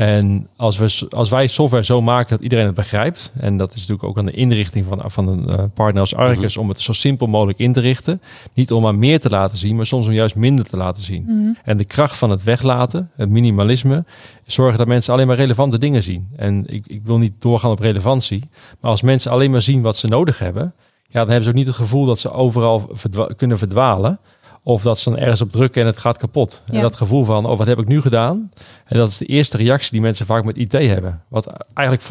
En 0.00 0.48
als, 0.56 0.78
we, 0.78 1.06
als 1.10 1.28
wij 1.28 1.46
software 1.46 1.84
zo 1.84 2.00
maken 2.00 2.30
dat 2.30 2.42
iedereen 2.42 2.66
het 2.66 2.74
begrijpt, 2.74 3.32
en 3.36 3.56
dat 3.56 3.70
is 3.70 3.76
natuurlijk 3.76 4.08
ook 4.08 4.18
aan 4.18 4.24
de 4.24 4.32
inrichting 4.32 4.86
van, 4.88 5.02
van 5.10 5.28
een 5.28 5.44
uh, 5.48 5.64
partner 5.74 6.00
als 6.00 6.14
Arcus, 6.14 6.56
om 6.56 6.68
het 6.68 6.80
zo 6.80 6.92
simpel 6.92 7.26
mogelijk 7.26 7.58
in 7.58 7.72
te 7.72 7.80
richten. 7.80 8.22
Niet 8.54 8.72
om 8.72 8.82
maar 8.82 8.94
meer 8.94 9.20
te 9.20 9.28
laten 9.28 9.56
zien, 9.58 9.76
maar 9.76 9.86
soms 9.86 10.06
om 10.06 10.12
juist 10.12 10.34
minder 10.34 10.64
te 10.64 10.76
laten 10.76 11.02
zien. 11.02 11.24
Mhm. 11.26 11.52
En 11.64 11.76
de 11.76 11.84
kracht 11.84 12.16
van 12.16 12.30
het 12.30 12.42
weglaten, 12.42 13.10
het 13.16 13.28
minimalisme, 13.28 14.04
zorgen 14.46 14.78
dat 14.78 14.86
mensen 14.86 15.12
alleen 15.12 15.26
maar 15.26 15.36
relevante 15.36 15.78
dingen 15.78 16.02
zien. 16.02 16.28
En 16.36 16.64
ik, 16.66 16.86
ik 16.86 17.00
wil 17.04 17.18
niet 17.18 17.34
doorgaan 17.38 17.70
op 17.70 17.80
relevantie, 17.80 18.48
maar 18.80 18.90
als 18.90 19.02
mensen 19.02 19.30
alleen 19.30 19.50
maar 19.50 19.62
zien 19.62 19.82
wat 19.82 19.96
ze 19.96 20.08
nodig 20.08 20.38
hebben, 20.38 20.74
ja, 21.08 21.20
dan 21.20 21.28
hebben 21.28 21.44
ze 21.44 21.50
ook 21.50 21.56
niet 21.56 21.66
het 21.66 21.76
gevoel 21.76 22.06
dat 22.06 22.18
ze 22.18 22.32
overal 22.32 22.90
verdwa 22.92 23.28
kunnen 23.36 23.58
verdwalen. 23.58 24.18
Of 24.62 24.82
dat 24.82 24.98
ze 24.98 25.10
dan 25.10 25.18
ergens 25.18 25.40
op 25.40 25.52
drukken 25.52 25.80
en 25.80 25.86
het 25.86 25.98
gaat 25.98 26.16
kapot. 26.16 26.62
Ja. 26.66 26.74
En 26.74 26.80
dat 26.80 26.96
gevoel 26.96 27.24
van, 27.24 27.46
oh, 27.46 27.58
wat 27.58 27.66
heb 27.66 27.78
ik 27.78 27.86
nu 27.88 28.00
gedaan? 28.00 28.50
En 28.84 28.98
dat 28.98 29.08
is 29.10 29.16
de 29.16 29.24
eerste 29.26 29.56
reactie 29.56 29.90
die 29.92 30.00
mensen 30.00 30.26
vaak 30.26 30.44
met 30.44 30.56
IT 30.56 30.72
hebben. 30.72 31.22
Wat 31.28 31.46
eigenlijk 31.74 32.02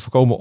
voorkomen 0.00 0.38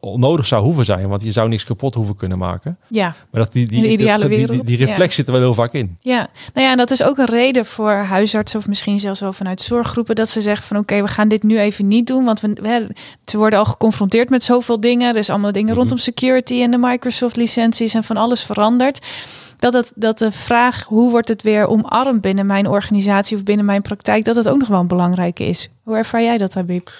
onnodig 0.00 0.46
zou 0.46 0.62
hoeven 0.62 0.84
zijn. 0.84 1.08
Want 1.08 1.22
je 1.22 1.32
zou 1.32 1.48
niks 1.48 1.64
kapot 1.64 1.94
hoeven 1.94 2.16
kunnen 2.16 2.38
maken. 2.38 2.78
Ja, 2.88 3.14
Maar 3.30 3.42
dat 3.42 3.52
die, 3.52 3.66
die, 3.66 3.76
In 3.76 3.82
de 3.82 3.88
ideale 3.88 4.28
die, 4.28 4.36
die, 4.38 4.46
wereld, 4.46 4.66
die 4.66 4.76
reflex 4.76 5.14
zit 5.14 5.26
er 5.26 5.32
wel 5.32 5.40
heel 5.42 5.54
vaak 5.54 5.72
in. 5.72 5.96
ja. 6.00 6.28
Nou 6.54 6.66
ja, 6.66 6.72
en 6.72 6.78
dat 6.78 6.90
is 6.90 7.02
ook 7.02 7.18
een 7.18 7.24
reden 7.30 7.66
voor 7.66 7.90
huisartsen 7.92 8.58
of 8.58 8.66
misschien 8.68 9.00
zelfs 9.00 9.20
wel 9.20 9.32
vanuit 9.32 9.60
zorggroepen 9.62 10.14
dat 10.14 10.28
ze 10.28 10.40
zeggen 10.40 10.66
van 10.66 10.76
oké, 10.76 11.02
we 11.02 11.08
gaan 11.08 11.28
dit 11.28 11.42
nu 11.42 11.58
even 11.58 11.88
niet 11.88 12.06
doen, 12.06 12.24
want 12.24 12.40
we, 12.40 12.48
we, 12.62 12.86
ze 13.24 13.36
worden 13.38 13.58
al 13.58 13.64
geconfronteerd 13.64 14.30
met 14.30 14.44
zoveel 14.44 14.80
dingen. 14.80 15.08
Er 15.08 15.16
is 15.16 15.30
allemaal 15.30 15.52
dingen 15.52 15.68
Mhm. 15.70 15.78
rondom 15.78 15.98
security 15.98 16.62
en 16.62 16.70
de 16.70 16.78
Microsoft 16.78 17.36
licenties 17.36 17.94
en 17.94 18.04
van 18.04 18.16
alles 18.16 18.44
veranderd. 18.44 19.06
Dat, 19.60 19.72
het, 19.72 19.92
dat 19.94 20.18
de 20.18 20.32
vraag 20.32 20.84
hoe 20.84 21.10
wordt 21.10 21.28
het 21.28 21.42
weer 21.42 21.66
omarmd 21.66 22.20
binnen 22.20 22.46
mijn 22.46 22.68
organisatie 22.68 23.36
of 23.36 23.42
binnen 23.42 23.66
mijn 23.66 23.82
praktijk, 23.82 24.24
dat 24.24 24.36
het 24.36 24.48
ook 24.48 24.58
nog 24.58 24.68
wel 24.68 24.80
een 24.80 24.86
belangrijke 24.86 25.44
is. 25.44 25.68
Hoe 25.82 25.96
ervaar 25.96 26.22
jij 26.22 26.38
dat, 26.38 26.54
Habib? 26.54 26.90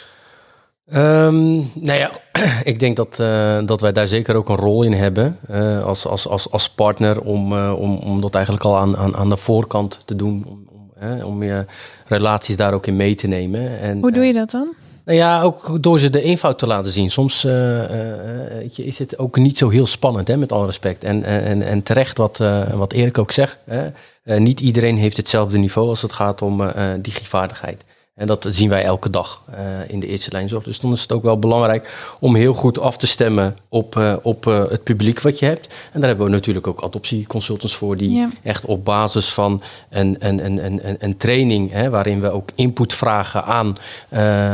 Ehm, 0.87 1.55
nou 1.75 1.99
ja, 1.99 2.11
ik 2.73 2.81
denk 2.81 2.97
dat, 2.97 3.19
eh, 3.21 3.59
dat 3.65 3.81
wij 3.81 3.93
daar 3.93 4.07
zeker 4.07 4.35
ook 4.37 4.49
een 4.49 4.57
rol 4.57 4.83
in 4.83 4.93
hebben 4.93 5.37
eh, 5.49 5.85
als, 5.85 6.07
als, 6.07 6.29
als, 6.29 6.51
als 6.51 6.71
partner 6.71 7.21
om, 7.21 7.57
eh, 7.57 7.75
om, 7.79 7.97
om 7.97 8.21
dat 8.21 8.35
eigenlijk 8.35 8.65
al 8.65 8.77
aan, 8.77 8.97
aan, 8.97 9.17
aan 9.17 9.29
de 9.29 9.37
voorkant 9.37 9.99
te 10.05 10.17
doen. 10.17 10.45
Om, 10.49 10.69
om, 10.71 11.23
om 11.23 11.43
je 11.43 11.65
relaties 12.05 12.57
daar 12.57 12.75
ook 12.75 12.87
in 12.87 12.97
mee 12.97 13.15
te 13.15 13.27
nemen. 13.27 13.81
En, 13.81 14.01
Hoe 14.01 14.13
doe 14.13 14.25
je 14.25 14.33
dat 14.33 14.51
dan? 14.51 14.75
Nou 15.11 15.23
ja, 15.23 15.43
ook 15.43 15.83
door 15.83 15.99
ze 15.99 16.11
de 16.11 16.23
eenvoud 16.23 16.59
te 16.59 16.67
laten 16.67 16.93
zien. 16.93 17.11
Soms 17.11 17.45
uh, 17.45 17.53
uh, 17.53 18.79
is 18.79 18.99
het 18.99 19.19
ook 19.19 19.37
niet 19.37 19.59
zo 19.59 19.69
heel 19.69 19.87
spannend, 19.87 20.29
hè, 20.29 20.37
met 20.37 20.53
alle 20.53 20.67
respect. 20.67 21.05
En, 21.05 21.25
en, 21.25 21.63
en 21.63 21.83
terecht 21.83 22.19
wat, 22.19 22.43
wat 22.75 22.93
Erik 22.93 23.19
ook 23.19 23.31
zegt. 23.31 23.59
Hè. 23.65 24.41
niet 24.41 24.61
iedereen 24.61 24.97
heeft 24.97 25.17
hetzelfde 25.17 25.59
niveau 25.59 25.89
als 25.89 26.03
het 26.03 26.13
gaat 26.13 26.43
om 26.43 26.73
digivaardigheid. 26.99 27.85
En 28.21 28.27
dat 28.27 28.47
zien 28.51 28.69
wij 28.69 28.85
elke 28.85 29.11
dag 29.11 29.43
uh, 29.51 29.57
in 29.87 30.01
de 30.01 30.07
eerste 30.07 30.31
lijn 30.33 30.49
zorg. 30.49 30.65
Dus 30.65 30.81
dan 30.81 30.93
is 30.93 31.03
het 31.03 31.13
ook 31.13 31.23
wel 31.23 31.39
belangrijk 31.39 32.15
om 32.19 32.35
heel 32.35 32.53
goed 32.53 32.79
af 32.79 32.97
te 32.97 33.07
stemmen 33.07 33.57
op, 33.69 33.97
uh, 33.97 34.17
op 34.23 34.47
uh, 34.47 34.69
het 34.69 34.83
publiek 34.83 35.21
wat 35.21 35.39
je 35.39 35.47
hebt. 35.47 35.75
En 35.93 36.01
daar 36.01 36.09
hebben 36.09 36.27
we 36.27 36.33
natuurlijk 36.33 36.67
ook 36.67 36.83
adoptieconsultants 36.83 37.75
voor, 37.75 37.97
die 37.97 38.11
Ja. 38.11 38.29
echt 38.43 38.65
op 38.65 38.85
basis 38.85 39.33
van 39.33 39.63
een, 39.91 40.17
een, 40.19 40.45
een, 40.45 40.65
een, 40.65 40.97
een 40.99 41.17
training, 41.17 41.73
hè, 41.73 41.91
waarin 41.91 42.21
we 42.21 42.31
ook 42.31 42.49
input 42.55 42.93
vragen 42.93 43.45
aan, 43.45 43.75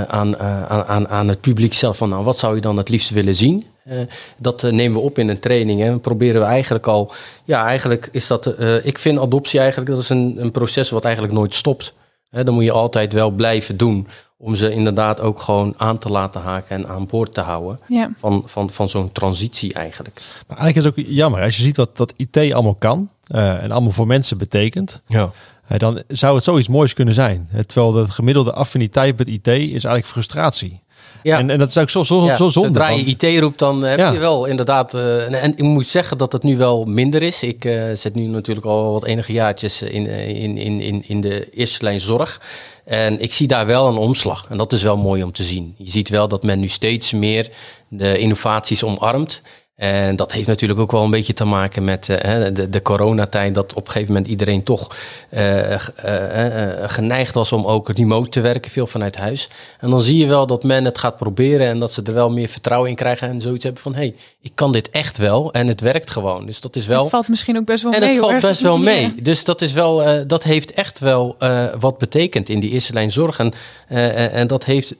aan, 0.08 0.38
aan, 0.38 1.08
aan 1.08 1.28
het 1.28 1.40
publiek 1.40 1.74
zelf. 1.74 1.96
Van 1.96 2.08
nou, 2.08 2.24
wat 2.24 2.38
zou 2.38 2.54
je 2.54 2.60
dan 2.60 2.76
het 2.76 2.88
liefst 2.88 3.10
willen 3.10 3.34
zien? 3.34 3.64
Uh, 3.90 3.98
dat 4.36 4.62
uh, 4.62 4.72
nemen 4.72 4.98
we 4.98 5.04
op 5.04 5.18
in 5.18 5.28
een 5.28 5.38
training 5.38 5.82
en 5.82 6.00
proberen 6.00 6.40
we 6.40 6.46
eigenlijk 6.46 6.86
al. 6.86 7.12
Ja, 7.44 7.66
eigenlijk 7.66 8.08
is 8.12 8.26
dat. 8.26 8.54
Uh, 8.60 8.86
ik 8.86 8.98
vind 8.98 9.18
adoptie 9.18 9.60
eigenlijk 9.60 9.90
dat 9.90 10.00
is 10.00 10.08
een, 10.08 10.36
een 10.38 10.50
proces 10.50 10.90
wat 10.90 11.04
eigenlijk 11.04 11.34
nooit 11.34 11.54
stopt. 11.54 11.94
He, 12.36 12.44
dan 12.44 12.54
moet 12.54 12.64
je 12.64 12.72
altijd 12.72 13.12
wel 13.12 13.30
blijven 13.30 13.76
doen 13.76 14.06
om 14.38 14.54
ze 14.54 14.70
inderdaad 14.72 15.20
ook 15.20 15.40
gewoon 15.40 15.74
aan 15.76 15.98
te 15.98 16.08
laten 16.08 16.40
haken 16.40 16.76
en 16.76 16.88
aan 16.88 17.06
boord 17.06 17.34
te 17.34 17.40
houden 17.40 17.78
Ja. 17.88 18.10
van, 18.18 18.42
van, 18.46 18.70
van 18.70 18.88
zo'n 18.88 19.12
transitie 19.12 19.72
eigenlijk. 19.72 20.20
Maar 20.48 20.58
eigenlijk 20.58 20.76
is 20.76 20.84
het 21.02 21.08
ook 21.08 21.14
jammer. 21.16 21.42
Als 21.42 21.56
je 21.56 21.62
ziet 21.62 21.76
wat 21.76 21.96
dat 21.96 22.12
IT 22.16 22.36
allemaal 22.52 22.74
kan 22.74 23.10
uh, 23.34 23.62
en 23.62 23.70
allemaal 23.70 23.90
voor 23.90 24.06
mensen 24.06 24.38
betekent, 24.38 25.00
Ja. 25.06 25.30
uh, 25.72 25.78
dan 25.78 26.02
zou 26.08 26.34
het 26.34 26.44
zoiets 26.44 26.68
moois 26.68 26.94
kunnen 26.94 27.14
zijn. 27.14 27.48
Terwijl 27.66 27.92
de 27.92 28.10
gemiddelde 28.10 28.52
affiniteit 28.52 29.18
met 29.18 29.28
IT 29.28 29.46
is 29.46 29.70
eigenlijk 29.70 30.06
frustratie. 30.06 30.80
Ja. 31.26 31.38
En, 31.38 31.50
en 31.50 31.58
dat 31.58 31.68
is 31.68 31.78
ook 31.78 31.90
zo, 31.90 32.02
zo, 32.02 32.24
Ja, 32.24 32.36
zo 32.36 32.48
zonde. 32.48 32.68
Zodra 32.68 32.88
je 32.88 33.04
IT 33.04 33.40
roept, 33.40 33.58
dan 33.58 33.82
heb 33.82 33.98
Ja. 33.98 34.10
je 34.12 34.18
wel 34.18 34.44
inderdaad... 34.44 34.94
eh, 34.94 35.24
en, 35.24 35.34
en 35.34 35.50
ik 35.50 35.62
moet 35.62 35.86
zeggen 35.86 36.18
dat 36.18 36.32
het 36.32 36.42
nu 36.42 36.56
wel 36.56 36.84
minder 36.84 37.22
is. 37.22 37.42
Ik 37.42 37.64
eh, 37.64 37.82
zit 37.94 38.14
nu 38.14 38.26
natuurlijk 38.26 38.66
al 38.66 38.92
wat 38.92 39.04
enige 39.04 39.32
jaartjes 39.32 39.82
in, 39.82 40.06
eh, 40.06 40.28
in, 40.42 40.58
in, 40.58 40.80
in, 40.80 41.04
in 41.06 41.20
de 41.20 41.50
eerste 41.50 41.84
lijn 41.84 42.00
zorg. 42.00 42.40
En 42.84 43.20
ik 43.20 43.32
zie 43.32 43.46
daar 43.46 43.66
wel 43.66 43.86
een 43.88 43.96
omslag. 43.96 44.46
En 44.50 44.56
dat 44.58 44.72
is 44.72 44.82
wel 44.82 44.96
mooi 44.96 45.22
om 45.22 45.32
te 45.32 45.42
zien. 45.42 45.74
Je 45.78 45.90
ziet 45.90 46.08
wel 46.08 46.28
dat 46.28 46.42
men 46.42 46.60
nu 46.60 46.68
steeds 46.68 47.12
meer 47.12 47.48
de 47.88 48.18
innovaties 48.18 48.84
omarmt. 48.84 49.42
En 49.76 50.16
dat 50.16 50.32
heeft 50.32 50.46
natuurlijk 50.48 50.80
ook 50.80 50.90
wel 50.92 51.04
een 51.04 51.10
beetje 51.10 51.32
te 51.32 51.44
maken 51.44 51.84
met 51.84 52.08
eh, 52.08 52.44
de, 52.52 52.70
de 52.70 52.82
coronatijd. 52.82 53.54
Dat 53.54 53.74
op 53.74 53.84
een 53.86 53.90
gegeven 53.92 54.12
moment 54.14 54.30
iedereen 54.30 54.62
toch 54.62 54.96
eh, 55.28 55.72
eh, 55.74 56.90
geneigd 56.90 57.34
was 57.34 57.52
om 57.52 57.64
ook 57.66 57.88
remote 57.88 58.28
te 58.28 58.40
werken, 58.40 58.70
veel 58.70 58.86
vanuit 58.86 59.16
huis. 59.16 59.48
En 59.80 59.90
dan 59.90 60.00
zie 60.00 60.18
je 60.18 60.26
wel 60.26 60.46
dat 60.46 60.62
men 60.64 60.84
het 60.84 60.98
gaat 60.98 61.16
proberen 61.16 61.66
en 61.66 61.78
dat 61.78 61.92
ze 61.92 62.02
er 62.02 62.12
wel 62.14 62.30
meer 62.30 62.48
vertrouwen 62.48 62.90
in 62.90 62.96
krijgen. 62.96 63.28
En 63.28 63.40
zoiets 63.40 63.64
hebben 63.64 63.82
van, 63.82 63.92
hé, 63.94 63.98
hey, 63.98 64.14
ik 64.40 64.52
kan 64.54 64.72
dit 64.72 64.90
echt 64.90 65.18
wel 65.18 65.52
en 65.52 65.66
het 65.66 65.80
werkt 65.80 66.10
gewoon. 66.10 66.46
Dus 66.46 66.60
dat 66.60 66.76
is 66.76 66.86
wel... 66.86 67.00
Het 67.00 67.10
valt 67.10 67.28
misschien 67.28 67.58
ook 67.58 67.64
best 67.64 67.82
wel 67.82 67.92
En 67.92 68.00
mee. 68.00 68.08
het 68.08 68.18
hoor. 68.18 68.30
valt 68.30 68.42
best 68.42 68.60
wel 68.60 68.78
mee. 68.78 69.02
Ja. 69.02 69.22
Dus 69.22 69.44
dat, 69.44 69.62
is 69.62 69.72
wel, 69.72 70.26
dat 70.26 70.42
heeft 70.42 70.72
echt 70.72 70.98
wel 70.98 71.36
wat 71.78 71.98
betekend 71.98 72.48
in 72.48 72.60
die 72.60 72.70
eerste 72.70 72.92
lijn 72.92 73.12
zorg. 73.12 73.38
En, 73.38 73.52
en- 73.88 74.32
en 74.32 74.46
dat 74.46 74.64
heeft, 74.64 74.94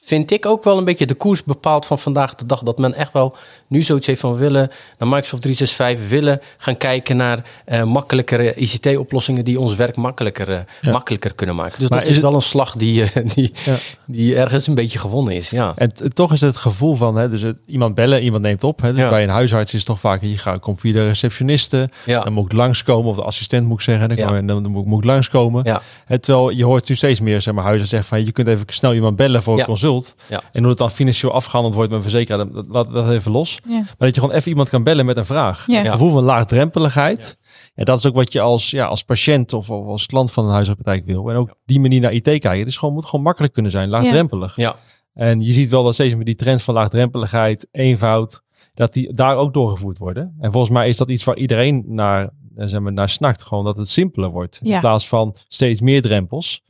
vind 0.00 0.30
ik, 0.30 0.46
ook 0.46 0.64
wel 0.64 0.78
een 0.78 0.84
beetje 0.84 1.06
de 1.06 1.14
koers 1.14 1.44
bepaald 1.44 1.86
van 1.86 1.98
vandaag 1.98 2.34
de 2.34 2.46
dag. 2.46 2.62
Dat 2.62 2.78
men 2.78 2.94
echt 2.94 3.12
wel 3.12 3.36
nu 3.68 3.82
zoiets 3.82 4.06
heeft 4.06 4.20
van 4.20 4.36
willen 4.36 4.70
naar 4.98 5.08
Microsoft 5.08 5.42
365 5.42 6.08
willen 6.08 6.40
gaan 6.56 6.76
kijken 6.76 7.16
naar 7.16 7.44
eh, 7.64 7.82
makkelijkere 7.84 8.54
ICT-oplossingen 8.54 9.44
die 9.44 9.60
ons 9.60 9.74
werk 9.74 9.96
makkelijker, 9.96 10.48
eh, 10.50 10.58
Ja. 10.80 10.90
makkelijker 10.92 11.34
kunnen 11.34 11.56
maken. 11.56 11.78
Dus 11.80 11.88
Maar 11.88 11.98
dat 11.98 12.08
is 12.08 12.14
is, 12.14 12.20
het- 12.20 12.30
wel 12.30 12.34
een 12.34 12.42
slag 12.46 12.74
die, 12.76 13.02
eh, 13.02 13.24
die, 13.34 13.52
Ja. 13.64 13.74
die 14.04 14.36
ergens 14.36 14.66
een 14.66 14.74
beetje 14.74 14.98
gewonnen 14.98 15.34
is. 15.34 15.50
Ja. 15.50 15.72
En 15.76 15.90
toch 16.14 16.32
is 16.32 16.40
het 16.40 16.56
gevoel 16.56 16.94
van, 16.94 17.16
hè, 17.16 17.28
dus 17.28 17.42
het, 17.42 17.58
iemand 17.66 17.94
bellen, 17.94 18.22
iemand 18.22 18.42
neemt 18.42 18.64
op. 18.64 18.80
Hè, 18.80 18.90
dus 18.92 19.00
Ja. 19.00 19.08
Bij 19.08 19.22
een 19.22 19.28
huisarts 19.28 19.72
is 19.72 19.78
het 19.78 19.88
toch 19.88 20.00
vaak, 20.00 20.22
je 20.22 20.38
gaat, 20.38 20.60
komt 20.60 20.80
via 20.80 20.92
de 20.92 21.06
receptioniste, 21.06 21.90
Ja. 22.04 22.20
dan 22.22 22.32
moet 22.32 22.44
ik 22.44 22.52
langskomen, 22.52 23.10
of 23.10 23.16
de 23.16 23.22
assistent 23.22 23.66
moet 23.66 23.78
ik 23.78 23.84
zeggen, 23.84 24.08
dan, 24.08 24.16
kan- 24.16 24.46
dan, 24.46 24.62
dan 24.62 24.72
moet, 24.72 24.82
ik- 24.82 24.88
moet 24.88 24.98
ik 24.98 25.04
langskomen. 25.04 25.64
Ja. 25.64 25.82
Terwijl 26.20 26.50
je 26.50 26.64
hoort 26.64 26.88
nu 26.88 26.94
steeds 26.94 27.20
meer, 27.20 27.40
zeg 27.42 27.54
maar, 27.54 27.64
huisarts 27.64 27.90
zeggen 27.90 28.08
van, 28.08 28.24
je 28.24 28.32
kunt 28.32 28.48
even 28.48 28.64
snel 28.66 28.94
iemand 28.94 29.16
bellen 29.16 29.42
voor 29.42 29.58
een 29.58 29.64
consult. 29.64 30.14
En 30.52 30.60
hoe 30.60 30.68
het 30.68 30.78
dan 30.78 30.90
financieel 30.90 31.32
afgehandeld 31.32 31.74
wordt 31.74 31.90
met 31.90 32.02
verzekeraar, 32.02 32.52
dat, 32.52 32.72
dat, 32.72 32.92
dat 32.92 33.10
even 33.10 33.32
los. 33.32 33.55
Ja. 33.64 33.74
Maar 33.74 33.94
dat 33.98 34.14
je 34.14 34.20
gewoon 34.20 34.34
even 34.34 34.50
iemand 34.50 34.68
kan 34.68 34.82
bellen 34.82 35.06
met 35.06 35.16
een 35.16 35.26
vraag. 35.26 35.66
Ja. 35.66 35.90
Gevoel 35.90 36.10
van 36.10 36.24
laagdrempeligheid. 36.24 37.38
Ja. 37.74 37.84
dat 37.84 37.98
is 37.98 38.06
ook 38.06 38.14
wat 38.14 38.32
je 38.32 38.40
als, 38.40 38.70
ja, 38.70 38.86
als 38.86 39.02
patiënt 39.02 39.52
of 39.52 39.70
als 39.70 40.06
klant 40.06 40.32
van 40.32 40.44
een 40.44 40.52
huisartspraktijk 40.52 41.06
wil. 41.06 41.30
En 41.30 41.36
ook 41.36 41.54
die 41.64 41.80
manier 41.80 42.00
naar 42.00 42.12
IT 42.12 42.22
kijken. 42.22 42.58
Het 42.58 42.68
is 42.68 42.76
gewoon, 42.76 42.94
moet 42.94 43.04
gewoon 43.04 43.24
makkelijk 43.24 43.52
kunnen 43.52 43.72
zijn, 43.72 43.88
laagdrempelig. 43.88 44.56
Ja. 44.56 44.76
En 45.14 45.40
je 45.40 45.52
ziet 45.52 45.70
wel 45.70 45.84
dat 45.84 45.94
steeds 45.94 46.14
meer 46.14 46.24
die 46.24 46.34
trends 46.34 46.62
van 46.62 46.74
laagdrempeligheid, 46.74 47.68
eenvoud, 47.70 48.42
dat 48.74 48.92
die 48.92 49.14
daar 49.14 49.36
ook 49.36 49.54
doorgevoerd 49.54 49.98
worden. 49.98 50.34
En 50.40 50.52
volgens 50.52 50.72
mij 50.72 50.88
is 50.88 50.96
dat 50.96 51.08
iets 51.08 51.24
waar 51.24 51.36
iedereen 51.36 51.84
naar, 51.86 52.30
uh, 52.56 52.66
zeg 52.66 52.80
maar, 52.80 52.92
naar 52.92 53.08
snakt. 53.08 53.42
Gewoon 53.42 53.64
dat 53.64 53.76
het 53.76 53.88
simpeler 53.88 54.30
wordt. 54.30 54.60
Ja. 54.62 54.74
In 54.74 54.80
plaats 54.80 55.08
van 55.08 55.36
steeds 55.48 55.80
meer 55.80 56.02
drempels. 56.02 56.64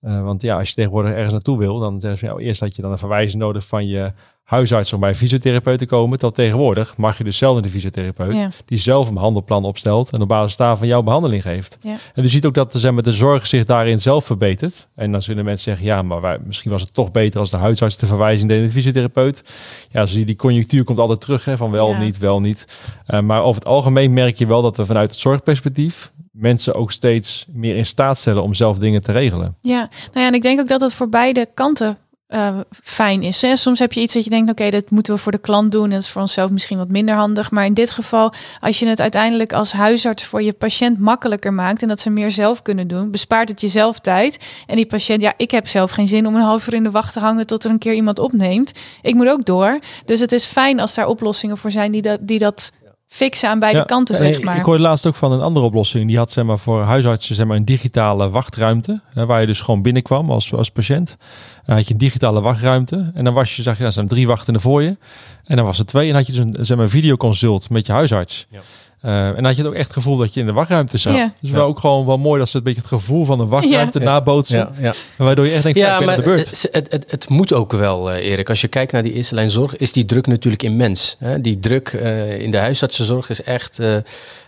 Uh, 0.00 0.22
want 0.22 0.42
ja, 0.42 0.58
als 0.58 0.68
je 0.68 0.74
tegenwoordig 0.74 1.12
ergens 1.12 1.32
naartoe 1.32 1.58
wil, 1.58 1.78
dan 1.78 2.00
zeggen 2.00 2.18
ze, 2.18 2.26
ja, 2.26 2.36
eerst 2.36 2.60
had 2.60 2.76
je 2.76 2.82
dan 2.82 2.92
een 2.92 2.98
verwijzing 2.98 3.42
nodig 3.42 3.66
van 3.66 3.86
je 3.86 4.12
huisarts 4.42 4.92
om 4.92 5.00
bij 5.00 5.08
een 5.08 5.16
fysiotherapeut 5.16 5.78
te 5.78 5.86
komen. 5.86 6.18
Tot 6.18 6.34
tegenwoordig 6.34 6.96
mag 6.96 7.18
je 7.18 7.24
dus 7.24 7.38
zelf 7.38 7.52
naar 7.54 7.62
de 7.62 7.68
fysiotherapeut. 7.68 8.34
Ja. 8.34 8.50
Die 8.64 8.78
zelf 8.78 9.08
een 9.08 9.14
behandelplan 9.14 9.64
opstelt 9.64 10.10
en 10.10 10.20
op 10.20 10.28
basis 10.28 10.56
daarvan 10.56 10.86
jouw 10.86 11.02
behandeling 11.02 11.42
geeft. 11.42 11.78
Ja. 11.80 11.96
En 12.14 12.22
je 12.22 12.28
ziet 12.28 12.46
ook 12.46 12.54
dat 12.54 12.74
zeg 12.76 12.92
maar, 12.92 13.02
de 13.02 13.12
zorg 13.12 13.46
zich 13.46 13.64
daarin 13.64 14.00
zelf 14.00 14.24
verbetert. 14.24 14.86
En 14.94 15.12
dan 15.12 15.22
zullen 15.22 15.44
mensen 15.44 15.64
zeggen, 15.64 15.86
ja, 15.86 16.02
maar 16.02 16.20
wij, 16.20 16.38
misschien 16.44 16.70
was 16.70 16.82
het 16.82 16.94
toch 16.94 17.10
beter 17.10 17.40
als 17.40 17.50
de 17.50 17.56
huisarts 17.56 17.96
de 17.96 18.06
verwijzing 18.06 18.48
deed 18.48 18.58
naar 18.58 18.66
de 18.66 18.72
fysiotherapeut. 18.72 19.42
Ja, 19.90 20.06
zie 20.06 20.18
je, 20.18 20.26
die 20.26 20.36
conjunctuur 20.36 20.84
komt 20.84 20.98
altijd 20.98 21.20
terug 21.20 21.44
hè, 21.44 21.56
van 21.56 21.70
wel, 21.70 21.88
Ja. 21.90 21.98
niet, 21.98 22.18
wel, 22.18 22.40
niet. 22.40 22.66
Uh, 23.08 23.20
maar 23.20 23.42
over 23.42 23.54
het 23.54 23.70
algemeen 23.70 24.12
merk 24.12 24.36
je 24.36 24.46
wel 24.46 24.62
dat 24.62 24.76
we 24.76 24.86
vanuit 24.86 25.10
het 25.10 25.18
zorgperspectief 25.18 26.12
mensen 26.32 26.74
ook 26.74 26.92
steeds 26.92 27.46
meer 27.52 27.76
in 27.76 27.86
staat 27.86 28.18
stellen 28.18 28.42
om 28.42 28.54
zelf 28.54 28.78
dingen 28.78 29.02
te 29.02 29.12
regelen. 29.12 29.56
Ja, 29.60 29.78
nou 29.78 29.88
ja, 30.12 30.26
en 30.26 30.34
ik 30.34 30.42
denk 30.42 30.60
ook 30.60 30.68
dat 30.68 30.80
het 30.80 30.94
voor 30.94 31.08
beide 31.08 31.48
kanten 31.54 31.98
uh, 32.32 32.58
fijn 32.82 33.20
is. 33.20 33.44
Soms 33.52 33.78
heb 33.78 33.92
je 33.92 34.00
iets 34.00 34.14
dat 34.14 34.24
je 34.24 34.30
denkt, 34.30 34.50
oké, 34.50 34.70
dat 34.70 34.90
moeten 34.90 35.14
we 35.14 35.20
voor 35.20 35.32
de 35.32 35.38
klant 35.38 35.72
doen. 35.72 35.90
Dat 35.90 36.00
is 36.00 36.10
voor 36.10 36.20
onszelf 36.20 36.50
misschien 36.50 36.78
wat 36.78 36.88
minder 36.88 37.14
handig. 37.14 37.50
Maar 37.50 37.64
in 37.64 37.74
dit 37.74 37.90
geval, 37.90 38.32
als 38.60 38.78
je 38.78 38.86
het 38.86 39.00
uiteindelijk 39.00 39.52
als 39.52 39.72
huisarts 39.72 40.24
voor 40.24 40.42
je 40.42 40.52
patiënt 40.52 40.98
makkelijker 40.98 41.52
maakt 41.52 41.82
en 41.82 41.88
dat 41.88 42.00
ze 42.00 42.10
meer 42.10 42.30
zelf 42.30 42.62
kunnen 42.62 42.88
doen, 42.88 43.10
bespaart 43.10 43.48
het 43.48 43.60
jezelf 43.60 43.98
tijd. 43.98 44.38
En 44.66 44.76
die 44.76 44.86
patiënt, 44.86 45.20
ja, 45.20 45.32
ik 45.36 45.50
heb 45.50 45.68
zelf 45.68 45.90
geen 45.90 46.08
zin 46.08 46.26
om 46.26 46.34
een 46.34 46.42
half 46.42 46.66
uur 46.66 46.74
in 46.74 46.82
de 46.82 46.90
wacht 46.90 47.12
te 47.12 47.20
hangen 47.20 47.46
tot 47.46 47.64
er 47.64 47.70
een 47.70 47.78
keer 47.78 47.94
iemand 47.94 48.18
opneemt. 48.18 48.72
Ik 49.02 49.14
moet 49.14 49.28
ook 49.28 49.44
door. 49.44 49.78
Dus 50.04 50.20
het 50.20 50.32
is 50.32 50.44
fijn 50.44 50.80
als 50.80 50.94
daar 50.94 51.06
oplossingen 51.06 51.58
voor 51.58 51.70
zijn 51.70 51.92
die 51.92 52.18
die 52.20 52.38
dat 52.38 52.72
fixen 53.12 53.48
aan 53.48 53.58
beide 53.58 53.78
ja, 53.78 53.84
kanten, 53.84 54.16
zeg 54.16 54.42
maar. 54.42 54.56
Ik 54.56 54.64
hoorde 54.64 54.82
laatst 54.82 55.06
ook 55.06 55.14
van 55.14 55.32
een 55.32 55.40
andere 55.40 55.66
oplossing. 55.66 56.06
Die 56.06 56.16
had 56.16 56.32
zeg 56.32 56.44
maar, 56.44 56.58
voor 56.58 56.82
huisartsen 56.82 57.34
zeg 57.34 57.46
maar, 57.46 57.56
een 57.56 57.64
digitale 57.64 58.30
wachtruimte. 58.30 59.00
Hè, 59.14 59.26
waar 59.26 59.40
je 59.40 59.46
dus 59.46 59.60
gewoon 59.60 59.82
binnenkwam 59.82 60.30
als, 60.30 60.54
als 60.54 60.70
patiënt. 60.70 61.16
Dan 61.64 61.76
had 61.76 61.86
je 61.86 61.92
een 61.92 61.98
digitale 61.98 62.40
wachtruimte. 62.40 63.10
En 63.14 63.24
dan 63.24 63.34
was 63.34 63.56
je, 63.56 63.62
zag 63.62 63.78
je, 63.78 63.84
er 63.84 63.92
zijn 63.92 64.08
drie 64.08 64.26
wachtenden 64.26 64.62
voor 64.62 64.82
je. 64.82 64.96
En 65.44 65.56
dan 65.56 65.64
was 65.64 65.78
er 65.78 65.86
twee. 65.86 66.08
En 66.08 66.14
had 66.14 66.26
je 66.26 66.32
dus 66.32 66.40
een, 66.40 66.56
zeg 66.60 66.76
maar, 66.76 66.86
een 66.86 66.92
videoconsult 66.92 67.70
met 67.70 67.86
je 67.86 67.92
huisarts. 67.92 68.46
Ja. 68.48 68.60
Uh, 69.04 69.26
en 69.28 69.34
dan 69.34 69.44
had 69.44 69.54
je 69.56 69.60
het 69.62 69.70
ook 69.70 69.76
echt 69.76 69.84
het 69.86 69.92
gevoel 69.96 70.16
dat 70.16 70.34
je 70.34 70.40
in 70.40 70.46
de 70.46 70.52
wachtruimte 70.52 70.98
zat. 70.98 71.14
Ja. 71.14 71.32
Dus 71.40 71.50
wel 71.50 71.66
ook 71.66 71.78
gewoon 71.78 72.06
wel 72.06 72.18
mooi 72.18 72.38
dat 72.38 72.48
ze 72.48 72.56
het 72.56 72.64
beetje 72.64 72.80
het 72.80 72.88
gevoel 72.88 73.24
van 73.24 73.40
een 73.40 73.48
wachtruimte 73.48 73.98
Ja. 73.98 74.04
nabootsen. 74.04 74.56
Ja, 74.58 74.70
ja. 74.80 74.92
Waardoor 75.16 75.44
je 75.46 75.52
echt 75.52 75.62
denkt, 75.62 75.78
Ja, 75.78 76.00
maar 76.00 76.16
de 76.16 76.22
beurt. 76.22 76.48
het, 76.50 76.68
het, 76.72 76.90
het, 76.92 77.04
het 77.10 77.28
moet 77.28 77.52
ook 77.52 77.72
wel, 77.72 78.10
eh, 78.10 78.26
Erik. 78.30 78.48
Als 78.48 78.60
je 78.60 78.68
kijkt 78.68 78.92
naar 78.92 79.02
die 79.02 79.12
eerste 79.12 79.34
lijn 79.34 79.50
zorg, 79.50 79.76
is 79.76 79.92
die 79.92 80.04
druk 80.04 80.26
natuurlijk 80.26 80.62
immens. 80.62 81.16
Hè? 81.18 81.40
Die 81.40 81.58
druk 81.60 81.88
eh, 81.88 82.38
in 82.40 82.50
de 82.50 82.56
huisartsenzorg 82.58 83.30
is 83.30 83.42
echt, 83.42 83.78
eh, 83.78 83.96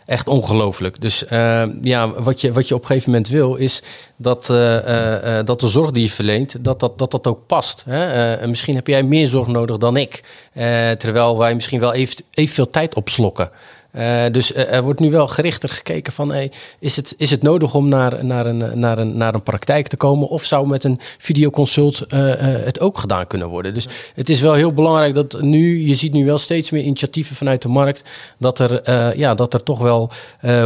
echt 0.06 0.28
ongelooflijk. 0.28 1.00
Dus 1.00 1.26
eh, 1.26 1.62
ja, 1.82 2.08
wat 2.22 2.40
je, 2.40 2.52
wat 2.52 2.68
je 2.68 2.74
op 2.74 2.80
een 2.80 2.86
gegeven 2.86 3.10
moment 3.10 3.28
wil, 3.28 3.54
is 3.54 3.82
dat, 4.16 4.50
eh, 4.50 4.76
eh, 4.76 5.38
eh, 5.38 5.46
dat 5.46 5.60
de 5.60 5.68
zorg 5.68 5.90
die 5.90 6.02
je 6.02 6.10
verleent, 6.10 6.64
dat 6.64 6.80
dat, 6.80 6.98
dat, 6.98 7.10
dat 7.10 7.26
ook 7.26 7.46
past. 7.46 7.84
Eh, 7.86 8.32
misschien 8.46 8.74
heb 8.74 8.86
jij 8.86 9.02
meer 9.02 9.26
zorg 9.26 9.46
nodig 9.48 9.76
dan 9.78 9.96
ik. 9.96 10.22
Eh, 10.52 10.90
terwijl 10.90 11.38
wij 11.38 11.54
misschien 11.54 11.80
wel 11.80 11.92
even, 11.92 12.24
evenveel 12.34 12.70
tijd 12.70 12.94
opslokken. 12.94 13.50
Uh, 13.96 14.24
dus 14.32 14.52
uh, 14.52 14.72
er 14.72 14.82
wordt 14.82 15.00
nu 15.00 15.10
wel 15.10 15.28
gerichter 15.28 15.68
gekeken 15.68 16.12
van 16.12 16.34
is, 16.78 16.96
het, 16.96 17.14
is 17.18 17.30
het 17.30 17.42
nodig 17.42 17.74
om 17.74 17.88
naar, 17.88 18.24
naar, 18.24 18.46
een, 18.46 18.78
naar, 18.78 18.98
een, 18.98 19.16
naar 19.16 19.34
een 19.34 19.42
praktijk 19.42 19.88
te 19.88 19.96
komen 19.96 20.28
of 20.28 20.44
zou 20.44 20.66
met 20.66 20.84
een 20.84 20.98
videoconsult 21.18 22.12
uh, 22.14 22.34
het 22.38 22.80
ook 22.80 22.98
gedaan 22.98 23.26
kunnen 23.26 23.48
worden. 23.48 23.74
Dus 23.74 23.86
het 24.14 24.28
is 24.28 24.40
wel 24.40 24.52
heel 24.52 24.72
belangrijk 24.72 25.14
dat 25.14 25.40
nu, 25.40 25.86
je 25.86 25.94
ziet 25.94 26.12
nu 26.12 26.24
wel 26.24 26.38
steeds 26.38 26.70
meer 26.70 26.82
initiatieven 26.82 27.36
vanuit 27.36 27.62
de 27.62 27.68
markt, 27.68 28.02
dat 28.38 28.58
er, 28.58 28.90
ja, 29.18 29.34
dat 29.34 29.54
er 29.54 29.62
toch 29.62 29.78
wel 29.78 30.10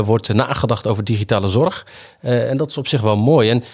wordt 0.05 0.33
nagedacht 0.33 0.87
over 0.87 1.05
digitale 1.05 1.49
zorg. 1.49 1.87
en 2.21 2.57
dat 2.57 2.71
is 2.71 2.79
op 2.79 2.87
zich 2.87 3.01
wel 3.01 3.17
mooi. 3.17 3.51
En 3.51 3.65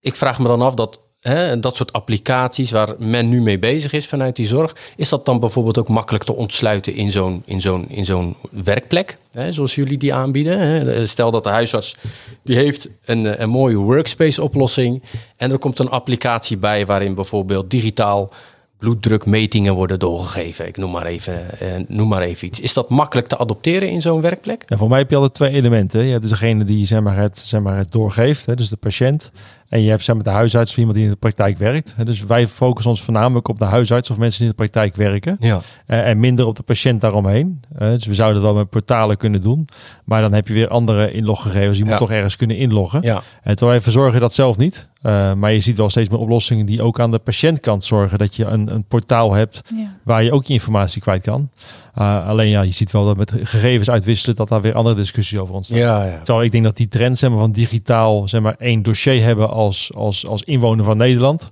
ik 0.00 0.16
vraag 0.16 0.38
me 0.38 0.46
dan 0.46 0.62
af 0.62 0.74
dat 0.74 0.98
Hè, 1.26 1.60
dat 1.60 1.76
soort 1.76 1.92
applicaties 1.92 2.70
waar 2.70 2.94
men 2.98 3.28
nu 3.28 3.42
mee 3.42 3.58
bezig 3.58 3.92
is 3.92 4.06
vanuit 4.06 4.36
die 4.36 4.46
zorg, 4.46 4.76
is 4.96 5.08
dat 5.08 5.24
dan 5.24 5.40
bijvoorbeeld 5.40 5.78
ook 5.78 5.88
makkelijk 5.88 6.24
te 6.24 6.34
ontsluiten 6.34 6.94
in 6.94 7.10
zo'n, 7.10 7.42
in 7.44 7.60
zo'n, 7.60 7.88
in 7.88 8.04
zo'n 8.04 8.36
werkplek, 8.50 9.18
hè, 9.32 9.52
zoals 9.52 9.74
jullie 9.74 9.98
die 9.98 10.14
aanbieden? 10.14 10.58
Hè? 10.58 11.06
Stel 11.06 11.30
dat 11.30 11.44
de 11.44 11.50
huisarts 11.50 11.96
die 12.42 12.56
heeft 12.56 12.88
een, 13.04 13.42
een 13.42 13.50
mooie 13.50 13.76
workspace 13.76 14.42
oplossing 14.42 15.02
en 15.36 15.50
er 15.50 15.58
komt 15.58 15.78
een 15.78 15.90
applicatie 15.90 16.56
bij 16.56 16.86
waarin 16.86 17.14
bijvoorbeeld 17.14 17.70
digitaal 17.70 18.32
bloeddrukmetingen 18.78 19.74
worden 19.74 19.98
doorgegeven. 19.98 20.66
Ik 20.66 20.76
noem 20.76 20.90
maar 20.90 21.06
even, 21.06 21.60
eh, 21.60 21.68
noem 21.88 22.08
maar 22.08 22.22
even 22.22 22.48
iets. 22.48 22.60
Is 22.60 22.74
dat 22.74 22.88
makkelijk 22.88 23.28
te 23.28 23.38
adopteren 23.38 23.88
in 23.88 24.02
zo'n 24.02 24.20
werkplek? 24.20 24.62
Ja, 24.66 24.76
voor 24.76 24.88
mij 24.88 24.98
heb 24.98 25.10
je 25.10 25.16
altijd 25.16 25.34
twee 25.34 25.52
elementen. 25.52 26.04
Je 26.04 26.10
hebt 26.10 26.22
dus 26.22 26.30
degene 26.30 26.64
die 26.64 26.86
zeg 26.86 27.00
maar, 27.00 27.16
het, 27.16 27.38
zeg 27.38 27.60
maar, 27.60 27.76
het 27.76 27.92
doorgeeft, 27.92 28.46
hè, 28.46 28.54
dus 28.54 28.68
de 28.68 28.76
patiënt. 28.76 29.30
En 29.68 29.82
je 29.82 29.90
hebt 29.90 30.02
zeg 30.04 30.14
maar, 30.14 30.24
de 30.24 30.30
huisarts 30.30 30.70
of 30.70 30.76
iemand 30.76 30.96
die 30.96 31.04
in 31.04 31.10
de 31.10 31.16
praktijk 31.16 31.58
werkt. 31.58 31.94
Dus 32.04 32.24
wij 32.24 32.46
focussen 32.46 32.90
ons 32.90 33.02
voornamelijk 33.02 33.48
op 33.48 33.58
de 33.58 33.64
huisarts 33.64 34.10
of 34.10 34.18
mensen 34.18 34.38
die 34.38 34.48
in 34.48 34.54
de 34.56 34.62
praktijk 34.62 34.96
werken. 34.96 35.36
Ja. 35.40 35.60
Uh, 35.86 36.08
en 36.08 36.20
minder 36.20 36.46
op 36.46 36.56
de 36.56 36.62
patiënt 36.62 37.00
daaromheen. 37.00 37.60
Uh, 37.78 37.88
dus 37.88 38.06
we 38.06 38.14
zouden 38.14 38.42
dat 38.42 38.50
wel 38.52 38.60
met 38.60 38.70
portalen 38.70 39.16
kunnen 39.16 39.40
doen. 39.40 39.68
Maar 40.04 40.20
dan 40.20 40.32
heb 40.32 40.48
je 40.48 40.54
weer 40.54 40.68
andere 40.68 41.12
inloggegevens. 41.12 41.78
Je 41.78 41.84
moet 41.84 41.98
toch 41.98 42.10
ergens 42.10 42.36
kunnen 42.36 42.56
inloggen. 42.56 43.02
Ja. 43.02 43.16
En 43.42 43.56
terwijl 43.56 43.70
wij 43.70 43.80
verzorgen 43.80 44.20
dat 44.20 44.34
zelf 44.34 44.56
niet. 44.56 44.86
Uh, 45.02 45.32
maar 45.32 45.52
je 45.52 45.60
ziet 45.60 45.76
wel 45.76 45.90
steeds 45.90 46.08
meer 46.08 46.18
oplossingen 46.18 46.66
die 46.66 46.82
ook 46.82 47.00
aan 47.00 47.10
de 47.10 47.18
patiëntkant 47.18 47.84
zorgen. 47.84 48.18
Dat 48.18 48.36
je 48.36 48.44
een, 48.44 48.74
een 48.74 48.84
portaal 48.84 49.32
hebt 49.32 49.60
Ja. 49.74 49.96
waar 50.02 50.22
je 50.24 50.32
ook 50.32 50.44
je 50.44 50.52
informatie 50.52 51.02
kwijt 51.02 51.22
kan. 51.22 51.50
Uh, 51.98 52.28
alleen 52.28 52.48
ja, 52.48 52.62
je 52.62 52.72
ziet 52.72 52.90
wel 52.90 53.04
dat 53.04 53.16
met 53.16 53.32
gegevens 53.42 53.90
uitwisselen 53.90 54.36
dat 54.36 54.48
daar 54.48 54.60
weer 54.60 54.74
andere 54.74 54.96
discussies 54.96 55.38
over 55.38 55.54
ontstaan. 55.54 55.78
Ja, 55.78 56.04
ja. 56.04 56.16
Terwijl 56.16 56.44
ik 56.44 56.52
denk 56.52 56.64
dat 56.64 56.76
die 56.76 56.88
trend 56.88 57.18
zeg 57.18 57.30
maar, 57.30 57.38
van 57.38 57.52
digitaal 57.52 58.28
zeg 58.28 58.40
maar, 58.40 58.54
één 58.58 58.82
dossier 58.82 59.22
hebben 59.22 59.50
als, 59.50 59.90
als, 59.94 60.26
als 60.26 60.42
inwoner 60.42 60.84
van 60.84 60.96
Nederland. 60.96 61.48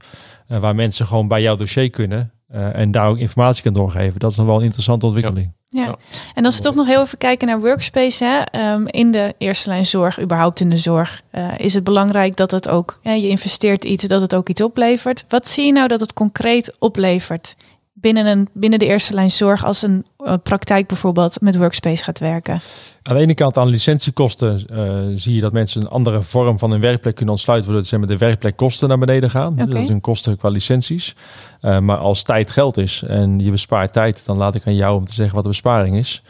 Uh, 0.48 0.58
waar 0.58 0.74
mensen 0.74 1.06
gewoon 1.06 1.28
bij 1.28 1.42
jouw 1.42 1.56
dossier 1.56 1.90
kunnen. 1.90 2.32
Uh, 2.54 2.76
en 2.76 2.90
daar 2.90 3.08
ook 3.08 3.18
informatie 3.18 3.62
kan 3.62 3.72
doorgeven. 3.72 4.20
Dat 4.20 4.30
is 4.30 4.36
dan 4.36 4.46
wel 4.46 4.56
een 4.56 4.64
interessante 4.64 5.06
ontwikkeling. 5.06 5.52
Ja. 5.68 5.84
Ja. 5.84 5.96
en 6.34 6.44
als 6.44 6.56
we 6.56 6.62
toch 6.62 6.74
nog 6.74 6.86
heel 6.86 7.02
even 7.02 7.18
kijken 7.18 7.48
naar 7.48 7.60
workspace, 7.60 8.24
hè, 8.24 8.72
um, 8.72 8.86
in 8.86 9.10
de 9.10 9.34
eerste 9.38 9.68
lijn 9.68 9.86
zorg, 9.86 10.20
überhaupt 10.20 10.60
in 10.60 10.70
de 10.70 10.76
zorg, 10.76 11.22
uh, 11.32 11.48
is 11.56 11.74
het 11.74 11.84
belangrijk 11.84 12.36
dat 12.36 12.50
het 12.50 12.68
ook, 12.68 12.98
hè, 13.02 13.12
je 13.12 13.28
investeert 13.28 13.84
iets, 13.84 14.04
dat 14.04 14.20
het 14.20 14.34
ook 14.34 14.48
iets 14.48 14.62
oplevert. 14.62 15.24
Wat 15.28 15.48
zie 15.48 15.66
je 15.66 15.72
nou 15.72 15.88
dat 15.88 16.00
het 16.00 16.12
concreet 16.12 16.76
oplevert 16.78 17.54
binnen, 17.94 18.26
een, 18.26 18.48
binnen 18.52 18.78
de 18.78 18.86
eerste 18.86 19.14
lijn 19.14 19.30
zorg 19.30 19.64
als 19.64 19.82
een 19.82 20.06
uh, 20.18 20.34
praktijk 20.42 20.86
bijvoorbeeld 20.86 21.40
met 21.40 21.56
workspace 21.56 22.04
gaat 22.04 22.18
werken? 22.18 22.60
Aan 23.02 23.16
de 23.16 23.22
ene 23.22 23.34
kant 23.34 23.56
aan 23.56 23.68
licentiekosten 23.68 24.64
uh, 24.72 25.18
zie 25.18 25.34
je 25.34 25.40
dat 25.40 25.52
mensen 25.52 25.80
een 25.80 25.88
andere 25.88 26.22
vorm 26.22 26.58
van 26.58 26.70
hun 26.70 26.80
werkplek 26.80 27.14
kunnen 27.14 27.34
ontsluiten, 27.34 27.70
waardoor 27.70 27.88
zeg 27.88 27.98
maar, 27.98 28.08
de 28.08 28.18
werkplekkosten 28.18 28.88
naar 28.88 28.98
beneden 28.98 29.30
gaan. 29.30 29.52
Okay. 29.52 29.66
Dat 29.66 29.82
is 29.82 29.88
een 29.88 30.00
kosten 30.00 30.36
qua 30.36 30.48
licenties. 30.48 31.14
Uh, 31.62 31.78
maar 31.78 31.96
als 31.96 32.22
tijd 32.22 32.50
geld 32.50 32.76
is 32.76 33.02
en 33.06 33.38
je 33.38 33.50
bespaart 33.50 33.92
tijd, 33.92 34.22
dan 34.26 34.36
laat 34.36 34.54
ik 34.54 34.66
aan 34.66 34.76
jou 34.76 34.96
om 34.96 35.04
te 35.04 35.14
zeggen 35.14 35.34
wat 35.34 35.42
de 35.42 35.50
besparing 35.50 35.96
is. 35.96 36.22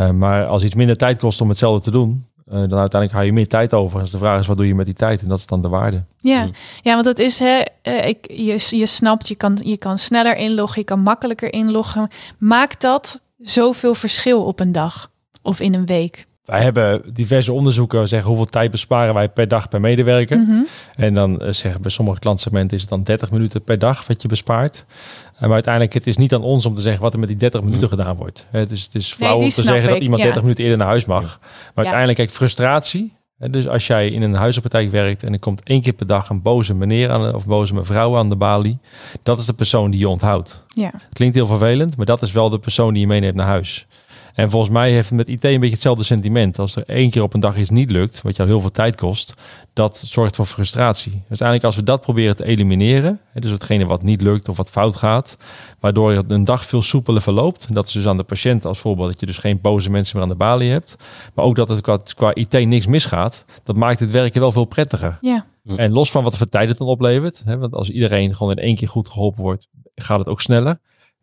Uh, 0.00 0.10
maar 0.10 0.46
als 0.46 0.62
iets 0.62 0.74
minder 0.74 0.96
tijd 0.96 1.18
kost 1.18 1.40
om 1.40 1.48
hetzelfde 1.48 1.82
te 1.82 1.90
doen, 1.90 2.26
dan 2.46 2.78
uiteindelijk 2.78 3.12
hou 3.12 3.24
je 3.24 3.32
meer 3.32 3.48
tijd 3.48 3.74
over. 3.74 4.00
Dus 4.00 4.10
de 4.10 4.18
vraag 4.18 4.40
is, 4.40 4.46
wat 4.46 4.56
doe 4.56 4.66
je 4.66 4.74
met 4.74 4.86
die 4.86 4.94
tijd? 4.94 5.22
En 5.22 5.28
dat 5.28 5.38
is 5.38 5.46
dan 5.46 5.62
de 5.62 5.68
waarde. 5.68 6.04
Ja, 6.18 6.44
mm. 6.44 6.50
ja 6.82 6.92
want 6.92 7.04
dat 7.04 7.18
is, 7.18 7.38
hè, 7.38 7.62
uh, 7.82 8.06
ik, 8.06 8.30
je, 8.30 8.76
je 8.78 8.86
snapt, 8.86 9.28
je 9.28 9.34
kan, 9.34 9.58
je 9.64 9.76
kan 9.76 9.98
sneller 9.98 10.36
inloggen, 10.36 10.80
je 10.80 10.86
kan 10.86 11.00
makkelijker 11.00 11.52
inloggen. 11.52 12.08
Maakt 12.38 12.80
dat 12.80 13.22
zoveel 13.38 13.94
verschil 13.94 14.44
op 14.44 14.60
een 14.60 14.72
dag 14.72 15.10
of 15.42 15.60
in 15.60 15.74
een 15.74 15.86
week? 15.86 16.25
Wij 16.46 16.62
hebben 16.62 17.02
diverse 17.12 17.52
onderzoeken 17.52 18.08
zeggen 18.08 18.28
hoeveel 18.28 18.46
tijd 18.46 18.70
besparen 18.70 19.14
wij 19.14 19.28
per 19.28 19.48
dag 19.48 19.68
per 19.68 19.80
medewerker. 19.80 20.36
Mm 20.36 20.46
-hmm. 20.46 20.66
En 20.96 21.14
dan 21.14 21.42
uh, 21.42 21.52
zeggen 21.52 21.82
bij 21.82 21.90
sommige 21.90 22.18
klantsegmenten 22.18 22.76
is 22.76 22.80
het 22.80 22.90
dan 22.90 23.02
30 23.02 23.30
minuten 23.30 23.62
per 23.62 23.78
dag 23.78 24.06
wat 24.06 24.22
je 24.22 24.28
bespaart. 24.28 24.84
Maar 25.40 25.52
uiteindelijk 25.52 25.94
het 25.94 26.06
is 26.06 26.16
niet 26.16 26.34
aan 26.34 26.42
ons 26.42 26.66
om 26.66 26.74
te 26.74 26.80
zeggen 26.80 27.02
wat 27.02 27.12
er 27.12 27.18
met 27.18 27.28
die 27.28 27.38
30 27.38 27.62
minuten 27.62 27.88
gedaan 27.88 28.16
wordt. 28.16 28.46
Het 28.50 28.70
is, 28.70 28.84
het 28.84 28.94
is 28.94 29.12
flauw 29.12 29.36
nee, 29.36 29.44
om 29.44 29.48
te 29.48 29.62
zeggen 29.62 29.82
ik. 29.82 29.88
dat 29.88 29.98
iemand 29.98 30.18
ja. 30.18 30.24
30 30.24 30.42
minuten 30.42 30.64
eerder 30.64 30.78
naar 30.78 30.88
huis 30.88 31.04
mag. 31.04 31.38
Maar 31.42 31.70
uiteindelijk 31.74 32.18
kijk 32.18 32.30
frustratie. 32.30 33.14
Dus 33.38 33.68
als 33.68 33.86
jij 33.86 34.08
in 34.08 34.22
een 34.22 34.34
huisartspraktijk 34.34 34.90
werkt 34.90 35.22
en 35.22 35.32
er 35.32 35.38
komt 35.38 35.62
één 35.62 35.80
keer 35.80 35.92
per 35.92 36.06
dag 36.06 36.28
een 36.28 36.42
boze 36.42 36.74
meneer 36.74 37.10
aan 37.10 37.34
of 37.34 37.46
boze 37.46 37.74
mevrouw 37.74 38.16
aan 38.16 38.28
de 38.28 38.36
balie, 38.36 38.78
dat 39.22 39.38
is 39.38 39.46
de 39.46 39.52
persoon 39.52 39.90
die 39.90 40.00
je 40.00 40.08
onthoudt. 40.08 40.64
Ja. 40.68 40.90
Klinkt 41.12 41.34
heel 41.34 41.46
vervelend, 41.46 41.96
maar 41.96 42.06
dat 42.06 42.22
is 42.22 42.32
wel 42.32 42.50
de 42.50 42.58
persoon 42.58 42.92
die 42.92 43.00
je 43.00 43.06
meeneemt 43.06 43.34
naar 43.34 43.46
huis. 43.46 43.86
En 44.36 44.50
volgens 44.50 44.72
mij 44.72 44.92
heeft 44.92 45.08
het 45.08 45.18
met 45.18 45.28
IT 45.28 45.44
een 45.44 45.60
beetje 45.60 45.74
hetzelfde 45.74 46.04
sentiment. 46.04 46.58
Als 46.58 46.76
er 46.76 46.82
één 46.86 47.10
keer 47.10 47.22
op 47.22 47.34
een 47.34 47.40
dag 47.40 47.56
iets 47.56 47.70
niet 47.70 47.90
lukt, 47.90 48.22
wat 48.22 48.36
jou 48.36 48.48
heel 48.48 48.60
veel 48.60 48.70
tijd 48.70 48.96
kost, 48.96 49.34
dat 49.72 50.02
zorgt 50.06 50.36
voor 50.36 50.46
frustratie. 50.46 51.12
Dus 51.12 51.22
uiteindelijk 51.28 51.66
als 51.66 51.76
we 51.76 51.82
dat 51.82 52.00
proberen 52.00 52.36
te 52.36 52.44
elimineren, 52.44 53.20
dus 53.34 53.50
hetgene 53.50 53.86
wat 53.86 54.02
niet 54.02 54.20
lukt 54.20 54.48
of 54.48 54.56
wat 54.56 54.70
fout 54.70 54.96
gaat, 54.96 55.36
waardoor 55.80 56.24
een 56.28 56.44
dag 56.44 56.64
veel 56.64 56.82
soepeler 56.82 57.22
verloopt. 57.22 57.74
Dat 57.74 57.86
is 57.86 57.92
dus 57.92 58.06
aan 58.06 58.16
de 58.16 58.22
patiënt 58.22 58.64
als 58.64 58.78
voorbeeld, 58.78 59.10
dat 59.10 59.20
je 59.20 59.26
dus 59.26 59.38
geen 59.38 59.60
boze 59.60 59.90
mensen 59.90 60.16
meer 60.16 60.24
aan 60.24 60.32
de 60.32 60.38
balie 60.38 60.70
hebt. 60.70 60.96
Maar 61.34 61.44
ook 61.44 61.56
dat 61.56 61.68
het 61.68 61.80
qua, 61.80 61.98
qua 62.14 62.34
IT 62.34 62.52
niks 62.66 62.86
misgaat, 62.86 63.44
dat 63.64 63.76
maakt 63.76 64.00
het 64.00 64.10
werken 64.10 64.40
wel 64.40 64.52
veel 64.52 64.64
prettiger. 64.64 65.18
Ja. 65.20 65.46
En 65.76 65.92
los 65.92 66.10
van 66.10 66.24
wat 66.24 66.36
voor 66.36 66.48
tijd 66.48 66.68
het 66.68 66.78
dan 66.78 66.88
oplevert, 66.88 67.42
hè, 67.44 67.58
want 67.58 67.72
als 67.72 67.90
iedereen 67.90 68.34
gewoon 68.34 68.52
in 68.52 68.62
één 68.62 68.76
keer 68.76 68.88
goed 68.88 69.08
geholpen 69.08 69.42
wordt, 69.42 69.68
gaat 69.94 70.18
het 70.18 70.28
ook 70.28 70.40
sneller. 70.40 70.78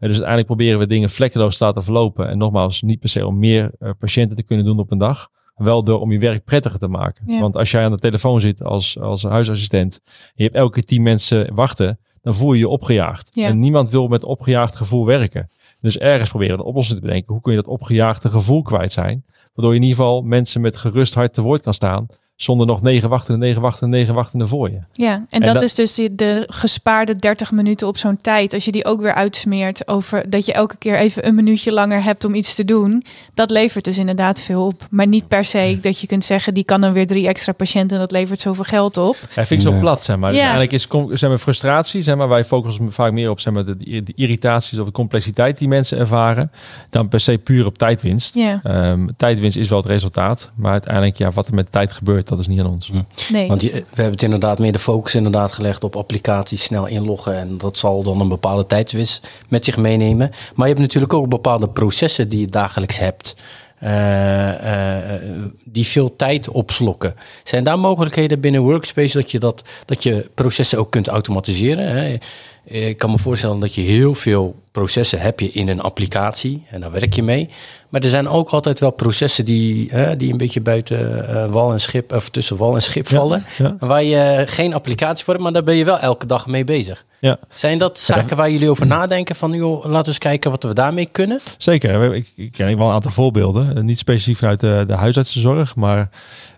Dus 0.08 0.22
uiteindelijk 0.22 0.48
proberen 0.48 0.80
we 0.80 0.88
dingen 0.88 1.10
vlekkeloos 1.10 1.58
te 1.58 1.64
laten 1.64 1.84
verlopen. 1.84 2.30
En 2.30 2.38
nogmaals, 2.38 2.82
niet 2.82 3.00
per 3.00 3.10
se 3.10 3.28
om 3.28 3.40
meer 3.40 3.72
uh, 3.80 3.90
patiënten 4.00 4.38
te 4.38 4.44
kunnen 4.44 4.66
doen 4.66 4.80
op 4.80 4.92
een 4.92 4.98
dag. 4.98 5.30
Wel 5.56 5.84
door 5.84 6.00
om 6.00 6.12
je 6.12 6.20
werk 6.20 6.44
prettiger 6.44 6.80
te 6.80 6.88
maken. 6.88 7.24
Ja. 7.28 7.40
Want 7.40 7.56
als 7.56 7.72
jij 7.72 7.84
aan 7.84 7.92
de 7.92 7.98
telefoon 7.98 8.42
zit 8.42 8.64
als, 8.64 9.00
als 9.00 9.24
huisassistent. 9.24 10.02
En 10.06 10.32
je 10.36 10.44
hebt 10.44 10.56
elke 10.56 10.74
keer 10.74 10.86
tien 10.86 11.04
mensen 11.04 11.56
wachten. 11.56 12.00
Dan 12.22 12.36
voel 12.36 12.54
je 12.54 12.60
je 12.60 12.68
opgejaagd. 12.68 13.36
Ja. 13.36 13.48
En 13.48 13.60
niemand 13.60 13.90
wil 13.90 14.08
met 14.08 14.24
opgejaagd 14.24 14.76
gevoel 14.76 15.06
werken. 15.06 15.50
Dus 15.82 15.98
ergens 15.98 16.30
proberen 16.30 16.60
een 16.60 16.66
oplossing 16.66 17.00
te 17.00 17.06
bedenken. 17.06 17.34
Hoe 17.34 17.42
kun 17.42 17.52
je 17.52 17.58
dat 17.58 17.68
opgejaagde 17.68 18.30
gevoel 18.30 18.62
kwijt 18.62 18.92
zijn? 18.92 19.26
Waardoor 19.54 19.74
je 19.74 19.80
in 19.80 19.86
ieder 19.86 20.04
geval 20.04 20.22
mensen 20.22 20.62
met 20.62 20.78
gerust 20.78 21.14
hart 21.14 21.34
te 21.34 21.42
woord 21.42 21.62
kan 21.62 21.74
staan. 21.74 22.06
Zonder 22.36 22.68
nog 22.68 22.82
negen 22.82 23.10
wachtende, 23.10 23.46
negen 23.46 23.62
wachtende, 23.62 23.98
negen 23.98 24.14
wachtende 24.14 24.48
voor 24.48 24.70
je. 24.70 24.80
Ja, 24.94 25.14
en, 25.14 25.26
En 25.30 25.42
dat, 25.42 25.54
dat- 25.54 25.64
is 25.64 25.76
dus 25.76 25.94
die- 25.94 26.16
de 26.16 26.44
gespaarde 26.48 27.16
30 27.16 27.52
minuten 27.52 27.88
op 27.88 27.98
zo'n 27.98 28.18
tijd. 28.18 28.54
Als 28.54 28.66
je 28.66 28.72
die 28.72 28.86
ook 28.86 29.02
weer 29.02 29.14
uitsmeert 29.14 29.88
over 29.88 30.30
dat 30.30 30.46
je 30.46 30.54
elke 30.54 30.78
keer 30.78 30.96
even 30.96 31.28
een 31.28 31.36
minuutje 31.36 31.74
langer 31.74 32.04
hebt 32.04 32.26
om 32.26 32.34
iets 32.36 32.56
te 32.56 32.66
doen. 32.66 33.04
Dat 33.34 33.50
levert 33.52 33.84
dus 33.86 33.98
inderdaad 33.98 34.42
veel 34.42 34.66
op. 34.66 34.88
Maar 34.90 35.08
niet 35.08 35.28
per 35.28 35.46
se 35.46 35.78
dat 35.82 36.00
je 36.00 36.08
kunt 36.08 36.24
zeggen, 36.24 36.54
die 36.54 36.64
kan 36.64 36.82
dan 36.82 36.94
weer 36.94 37.08
drie 37.08 37.28
extra 37.28 37.52
patiënten 37.52 37.96
en 37.98 38.02
dat 38.04 38.12
levert 38.12 38.40
zoveel 38.40 38.64
geld 38.64 38.98
op. 38.98 39.16
Ja, 39.36 39.46
vind 39.46 39.64
ik 39.66 39.72
zo 39.72 39.80
plat, 39.80 40.04
zeg 40.04 40.18
maar. 40.18 40.30
Dus 40.32 40.40
Ja. 40.40 40.44
eigenlijk 40.52 40.74
is 40.74 40.88
zeg 41.20 41.30
maar, 41.30 41.40
frustratie, 41.40 42.02
zeg 42.02 42.16
maar, 42.16 42.28
wij 42.30 42.46
focussen 42.46 42.92
vaak 42.92 43.12
meer 43.12 43.30
op 43.30 43.40
zeg 43.40 43.54
maar, 43.54 43.66
de, 43.66 43.78
de 44.04 44.14
irritaties 44.16 44.80
of 44.80 44.86
de 44.86 44.92
complexiteit 44.92 45.58
die 45.58 45.68
mensen 45.68 45.98
ervaren, 45.98 46.52
dan 46.90 47.08
per 47.08 47.20
se 47.20 47.38
puur 47.38 47.66
op 47.66 47.78
tijdwinst. 47.78 48.36
Ja, 48.36 48.60
Ehm, 48.64 49.08
tijdwinst 49.18 49.58
is 49.58 49.70
wel 49.70 49.78
het 49.80 49.88
resultaat, 49.88 50.52
maar 50.56 50.72
uiteindelijk, 50.72 51.18
ja, 51.18 51.32
wat 51.32 51.48
er 51.48 51.54
met 51.54 51.72
tijd 51.72 51.92
gebeurt, 51.92 52.23
dat 52.28 52.40
is 52.40 52.48
niet 52.48 52.60
aan 52.60 52.68
ons. 52.68 52.92
nee. 53.32 53.48
Want 53.48 53.62
we 53.62 53.84
hebben 53.88 54.12
het 54.12 54.24
inderdaad 54.24 54.60
meer 54.60 54.72
de 54.72 54.80
focus 54.80 55.16
inderdaad 55.16 55.52
gelegd 55.52 55.84
op 55.84 55.96
applicaties 55.96 56.64
snel 56.64 56.88
inloggen. 56.88 57.36
En 57.38 57.58
dat 57.58 57.78
zal 57.78 58.04
dan 58.04 58.20
een 58.22 58.28
bepaalde 58.28 58.66
tijdswinst 58.68 59.28
met 59.48 59.66
zich 59.66 59.78
meenemen. 59.78 60.30
Maar 60.30 60.68
je 60.68 60.74
hebt 60.74 60.86
natuurlijk 60.86 61.14
ook 61.14 61.30
bepaalde 61.30 61.70
processen 61.70 62.30
die 62.30 62.40
je 62.40 62.48
dagelijks 62.48 63.00
hebt. 63.00 63.36
eh, 63.80 65.14
eh, 65.14 65.22
die 65.64 65.86
veel 65.86 66.16
tijd 66.16 66.50
opslokken. 66.50 67.16
Zijn 67.44 67.64
daar 67.64 67.80
mogelijkheden 67.80 68.40
binnen 68.40 68.62
Workspace 68.62 69.18
dat 69.18 69.32
je, 69.32 69.40
dat, 69.40 69.64
dat 69.86 70.04
je 70.04 70.30
processen 70.34 70.80
ook 70.80 70.92
kunt 70.92 71.08
automatiseren? 71.08 71.88
Hè? 71.88 72.18
Ik 72.64 72.98
kan 72.98 73.12
me 73.12 73.18
voorstellen 73.20 73.60
dat 73.60 73.76
je 73.76 73.82
heel 73.82 74.14
veel 74.16 74.56
processen 74.72 75.20
heb 75.20 75.40
je 75.40 75.52
in 75.52 75.68
een 75.68 75.82
applicatie 75.82 76.64
en 76.70 76.80
daar 76.82 76.92
werk 76.92 77.14
je 77.14 77.24
mee. 77.24 77.50
Maar 77.94 78.02
er 78.04 78.10
zijn 78.10 78.28
ook 78.28 78.50
altijd 78.50 78.80
wel 78.80 78.92
processen 78.92 79.46
die, 79.46 79.88
hè, 79.92 80.16
die 80.18 80.32
een 80.32 80.38
beetje 80.38 80.62
buiten 80.62 81.28
eh, 81.30 81.46
wal 81.52 81.72
en 81.72 81.80
schip 81.80 82.14
of 82.14 82.30
tussen 82.30 82.58
wal 82.58 82.76
en 82.76 82.82
schip 82.82 83.08
vallen. 83.08 83.44
ja. 83.58 83.76
Waar 83.80 84.04
je 84.04 84.44
geen 84.48 84.74
applicatie 84.74 85.24
voor 85.24 85.34
hebt, 85.34 85.46
maar 85.46 85.54
daar 85.54 85.64
ben 85.64 85.76
je 85.76 85.86
wel 85.86 86.00
elke 86.00 86.26
dag 86.26 86.48
mee 86.48 86.64
bezig. 86.64 87.06
Ja, 87.20 87.38
Zijn 87.56 87.78
dat 87.78 88.00
zaken 88.00 88.38
waar 88.38 88.52
jullie 88.52 88.70
over 88.70 88.88
nadenken 88.88 89.36
van 89.36 89.54
joh, 89.54 89.84
laten 89.86 90.02
we 90.02 90.08
eens 90.08 90.18
kijken 90.18 90.52
wat 90.52 90.64
we 90.64 90.74
daarmee 90.74 91.06
kunnen? 91.12 91.40
zeker. 91.58 92.14
Ik, 92.14 92.28
ik 92.36 92.52
ken 92.52 92.78
wel 92.78 92.88
een 92.88 92.94
aantal 92.94 93.12
voorbeelden. 93.12 93.76
Eh, 93.78 93.84
Niet 93.84 93.98
specifiek 94.00 94.38
vanuit 94.38 94.60
de, 94.60 94.84
de 94.88 94.94
huisartsenzorg, 94.96 95.76
maar 95.76 96.10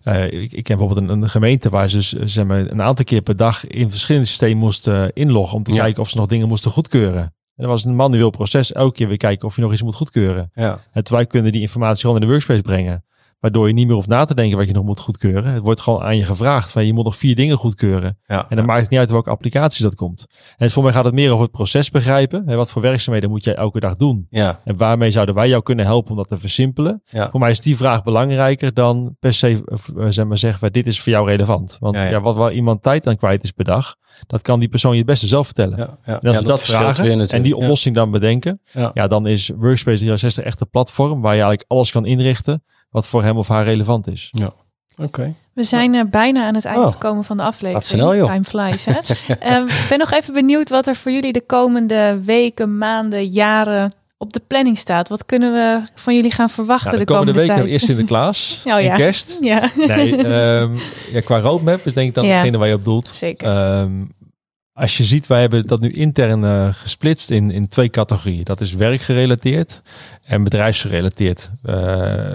eh, 0.03 0.23
ik, 0.25 0.51
ik 0.51 0.63
ken 0.63 0.77
bijvoorbeeld 0.77 1.09
een, 1.09 1.21
een 1.21 1.29
gemeente 1.29 1.69
waar 1.69 1.89
ze 1.89 2.01
zeg 2.25 2.45
maar, 2.45 2.59
een 2.59 2.81
aantal 2.81 3.05
keer 3.05 3.21
per 3.21 3.37
dag 3.37 3.67
in 3.67 3.89
verschillende 3.91 4.27
systemen 4.27 4.57
moesten 4.57 5.11
inloggen 5.13 5.57
om 5.57 5.63
te 5.63 5.73
Ja. 5.73 5.81
kijken 5.81 6.01
of 6.01 6.09
ze 6.09 6.17
nog 6.17 6.25
dingen 6.27 6.47
moesten 6.47 6.71
goedkeuren. 6.71 7.33
En 7.55 7.63
dat 7.63 7.71
was 7.71 7.85
een 7.85 7.95
manueel 7.95 8.29
proces. 8.29 8.73
Elke 8.73 8.93
keer 8.93 9.07
weer 9.07 9.17
kijken 9.17 9.47
of 9.47 9.55
je 9.55 9.61
nog 9.61 9.71
iets 9.71 9.81
moet 9.81 9.95
goedkeuren. 9.95 10.51
Ja. 10.53 10.79
En 10.91 11.03
wij 11.09 11.25
kunnen 11.25 11.51
die 11.51 11.61
informatie 11.61 12.01
gewoon 12.01 12.15
in 12.15 12.21
de 12.21 12.27
workspace 12.27 12.61
brengen. 12.61 13.05
Waardoor 13.39 13.67
je 13.67 13.73
niet 13.73 13.85
meer 13.85 13.95
hoeft 13.95 14.07
na 14.07 14.25
te 14.25 14.35
denken 14.35 14.57
wat 14.57 14.67
je 14.67 14.73
nog 14.73 14.83
moet 14.83 14.99
goedkeuren. 14.99 15.53
Het 15.53 15.63
wordt 15.63 15.81
gewoon 15.81 16.01
aan 16.01 16.17
je 16.17 16.23
gevraagd 16.23 16.71
van 16.71 16.85
je 16.85 16.93
moet 16.93 17.03
nog 17.03 17.15
vier 17.15 17.35
dingen 17.35 17.57
goedkeuren. 17.57 18.17
Ja. 18.25 18.45
En 18.49 18.55
dan 18.55 18.65
maakt 18.65 18.81
het 18.81 18.89
niet 18.89 18.99
uit 18.99 19.11
welke 19.11 19.29
applicaties 19.29 19.81
dat 19.81 19.95
komt. 19.95 20.25
En 20.57 20.71
voor 20.71 20.83
mij 20.83 20.91
gaat 20.91 21.05
het 21.05 21.13
meer 21.13 21.29
over 21.31 21.41
het 21.43 21.51
proces 21.51 21.89
begrijpen. 21.89 22.43
Hè, 22.45 22.55
wat 22.55 22.71
voor 22.71 22.81
werkzaamheden 22.81 23.29
moet 23.29 23.43
jij 23.43 23.55
elke 23.55 23.79
dag 23.79 23.95
doen? 23.95 24.27
Ja. 24.29 24.61
En 24.63 24.77
waarmee 24.77 25.11
zouden 25.11 25.35
wij 25.35 25.47
jou 25.49 25.63
kunnen 25.63 25.85
helpen 25.85 26.11
om 26.11 26.17
dat 26.17 26.27
te 26.27 26.39
versimpelen? 26.39 27.01
Voor 27.31 27.39
mij 27.39 27.51
is 27.51 27.59
die 27.59 27.77
vraag 27.77 28.03
belangrijker 28.03 28.73
dan 28.73 29.15
per 29.19 29.33
se 29.33 29.61
eh, 29.65 30.05
zeg 30.09 30.25
maar, 30.25 30.37
zeggen 30.37 30.73
dit 30.73 30.87
is 30.87 31.01
voor 31.01 31.11
jou 31.11 31.27
relevant. 31.29 31.77
Want 31.79 31.95
Ja, 31.95 32.21
wat 32.21 32.35
waar 32.35 32.53
iemand 32.53 32.81
tijd 32.81 33.07
aan 33.07 33.17
kwijt 33.17 33.43
is 33.43 33.51
per 33.51 33.65
dag, 33.65 33.95
dat 34.27 34.41
kan 34.41 34.59
die 34.59 34.69
persoon 34.69 34.91
je 34.91 34.97
het 34.97 35.05
beste 35.05 35.27
zelf 35.27 35.45
vertellen. 35.45 35.77
Ja, 35.77 35.97
ja. 36.05 36.19
En 36.21 36.27
als 36.27 36.35
Ja, 36.35 36.41
we 36.41 36.47
dat, 36.47 36.63
vragen 36.63 37.29
en 37.29 37.41
die 37.41 37.55
oplossing 37.55 37.95
dan 37.95 38.11
bedenken, 38.11 38.61
Ja. 38.71 38.91
ja. 38.93 39.07
dan 39.07 39.27
is 39.27 39.51
Workspace 39.55 39.97
360 39.97 40.43
echt 40.43 40.61
een 40.61 40.69
platform 40.69 41.21
waar 41.21 41.33
je 41.35 41.39
eigenlijk 41.41 41.71
alles 41.71 41.91
kan 41.91 42.05
inrichten 42.05 42.63
wat 42.89 43.07
voor 43.07 43.23
hem 43.23 43.37
of 43.37 43.47
haar 43.47 43.63
relevant 43.63 44.07
is. 44.07 44.27
Ja. 44.31 44.53
Oké. 44.97 45.33
We 45.53 45.63
zijn 45.63 45.95
eh, 45.95 46.01
bijna 46.09 46.47
aan 46.47 46.55
het 46.55 46.65
einde 46.65 46.85
Oh. 46.85 46.91
gekomen 46.91 47.23
van 47.23 47.37
de 47.37 47.43
aflevering. 47.43 47.77
Gaat 47.77 47.85
snel, 47.85 48.15
joh. 48.15 48.31
Time 48.31 48.43
flies, 48.43 48.85
hè? 48.85 48.93
Ehm, 49.39 49.67
Ik 49.67 49.85
ben 49.89 49.97
nog 49.99 50.11
even 50.11 50.33
benieuwd 50.33 50.69
wat 50.69 50.87
er 50.87 50.95
voor 50.95 51.11
jullie 51.11 51.33
de 51.33 51.41
komende 51.45 52.19
weken, 52.23 52.77
maanden, 52.77 53.25
jaren 53.25 53.93
op 54.17 54.33
de 54.33 54.41
planning 54.47 54.77
staat. 54.77 55.09
Wat 55.09 55.25
kunnen 55.25 55.51
we 55.53 55.81
van 55.95 56.15
jullie 56.15 56.31
gaan 56.31 56.49
verwachten 56.49 56.87
Nou, 56.91 56.99
de 56.99 57.05
de 57.05 57.11
komende 57.11 57.31
week 57.33 57.45
tijd? 57.45 57.57
hebben 57.57 57.65
we 57.67 57.71
eerst 57.73 57.85
Sinterklaas 57.85 58.61
Oh, 58.73 58.81
ja. 58.81 58.95
kerst. 58.95 59.37
Ja, 59.41 59.69
Nee, 59.87 60.17
ehm, 60.17 60.71
ja, 61.11 61.19
qua 61.19 61.39
roadmap 61.39 61.85
is 61.85 61.93
denk 61.93 62.07
ik 62.07 62.13
dan 62.15 62.25
Ja. 62.25 62.39
degene 62.41 62.57
waar 62.57 62.67
je 62.67 62.73
op 62.73 62.83
doelt. 62.83 63.07
zeker. 63.07 63.47
Ehm, 63.47 63.91
als 64.75 64.97
je 64.97 65.03
ziet, 65.03 65.27
wij 65.27 65.41
hebben 65.41 65.67
dat 65.67 65.79
nu 65.79 65.91
intern 65.91 66.43
eh, 66.43 66.73
gesplitst 66.73 67.29
in, 67.29 67.51
in 67.51 67.67
twee 67.67 67.89
categorieën. 67.89 68.43
Dat 68.43 68.61
is 68.61 68.73
werkgerelateerd 68.73 69.81
en 70.25 70.43
bedrijfsgerelateerd 70.43 71.49
eh, 71.63 71.75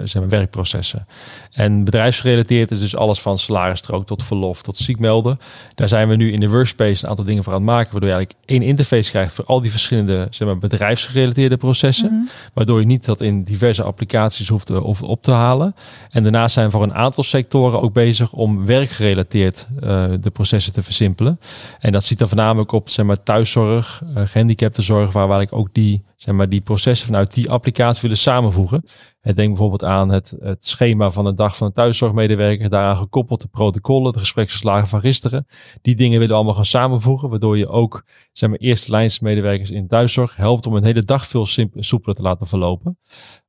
zijn 0.03 0.29
werkprocessen. 0.29 1.07
En 1.51 1.83
bedrijfsgerelateerd 1.83 2.71
is 2.71 2.79
dus 2.79 2.95
alles 2.95 3.21
van 3.21 3.39
salarisstrook 3.39 4.05
tot 4.05 4.23
verlof 4.23 4.61
tot 4.61 4.77
ziekmelden. 4.77 5.39
Daar 5.75 5.87
zijn 5.87 6.07
we 6.07 6.15
nu 6.15 6.31
in 6.31 6.39
de 6.39 6.49
workspace 6.49 7.03
een 7.03 7.09
aantal 7.09 7.25
dingen 7.25 7.43
voor 7.43 7.53
aan 7.53 7.59
het 7.59 7.69
maken, 7.69 7.91
waardoor 7.91 8.09
je 8.09 8.15
eigenlijk 8.15 8.45
één 8.49 8.61
interface 8.61 9.09
krijgt 9.09 9.33
voor 9.33 9.45
al 9.45 9.61
die 9.61 9.71
verschillende 9.71 10.27
zeg 10.29 10.47
maar, 10.47 10.57
bedrijfsgerelateerde 10.57 11.57
processen. 11.57 12.11
Mhm. 12.11 12.51
Waardoor 12.53 12.79
je 12.79 12.85
niet 12.85 13.05
dat 13.05 13.21
in 13.21 13.43
diverse 13.43 13.83
applicaties 13.83 14.47
hoeft 14.47 14.65
te, 14.65 14.83
of 14.83 15.01
op 15.01 15.23
te 15.23 15.31
halen. 15.31 15.75
En 16.09 16.23
daarnaast 16.23 16.53
zijn 16.53 16.65
we 16.65 16.71
voor 16.71 16.83
een 16.83 16.93
aantal 16.93 17.23
sectoren 17.23 17.81
ook 17.81 17.93
bezig 17.93 18.33
om 18.33 18.65
werkgerelateerd 18.65 19.67
eh, 19.81 20.05
de 20.15 20.29
processen 20.29 20.73
te 20.73 20.83
versimpelen. 20.83 21.39
En 21.79 21.91
dat 21.91 22.03
ziet 22.03 22.21
er 22.21 22.27
voornamelijk 22.27 22.71
op 22.71 22.89
zeg 22.89 23.05
maar, 23.05 23.23
thuiszorg, 23.23 24.01
uh, 24.15 24.23
gehandicaptenzorg, 24.25 25.11
waar 25.11 25.27
we 25.27 25.33
eigenlijk 25.33 25.67
ook 25.67 25.73
die, 25.73 26.03
zeg 26.23 26.35
maar, 26.35 26.49
die 26.49 26.61
processen 26.61 27.07
vanuit 27.07 27.33
die 27.33 27.49
applicatie 27.49 28.01
willen 28.01 28.17
samenvoegen. 28.17 28.83
En 29.21 29.35
denk 29.35 29.47
bijvoorbeeld 29.47 29.83
aan 29.83 30.09
het, 30.09 30.33
het 30.39 30.65
schema 30.65 31.11
van 31.11 31.25
een 31.25 31.35
dag 31.35 31.57
van 31.57 31.67
een 31.67 31.73
thuiszorgmedewerker, 31.73 32.69
daaraan 32.69 32.97
gekoppeld 32.97 33.41
de 33.41 33.47
protocollen, 33.47 34.13
de 34.13 34.19
gespreksverslagen 34.19 34.87
van 34.87 34.99
gisteren. 34.99 35.47
Die 35.81 35.95
dingen 35.95 36.13
willen 36.13 36.27
we 36.27 36.35
allemaal 36.35 36.53
gaan 36.53 36.65
samenvoegen, 36.65 37.29
waardoor 37.29 37.57
je 37.57 37.67
ook 37.67 38.05
zeg 38.33 38.49
maar, 38.49 38.57
eerste 38.57 38.91
lijnsmedewerkers 38.91 39.69
in 39.69 39.87
thuiszorg 39.87 40.35
helpt 40.35 40.67
om 40.67 40.75
een 40.75 40.85
hele 40.85 41.03
dag 41.03 41.27
veel 41.27 41.45
soepeler 41.75 42.15
te 42.15 42.21
laten 42.21 42.47
verlopen. 42.47 42.97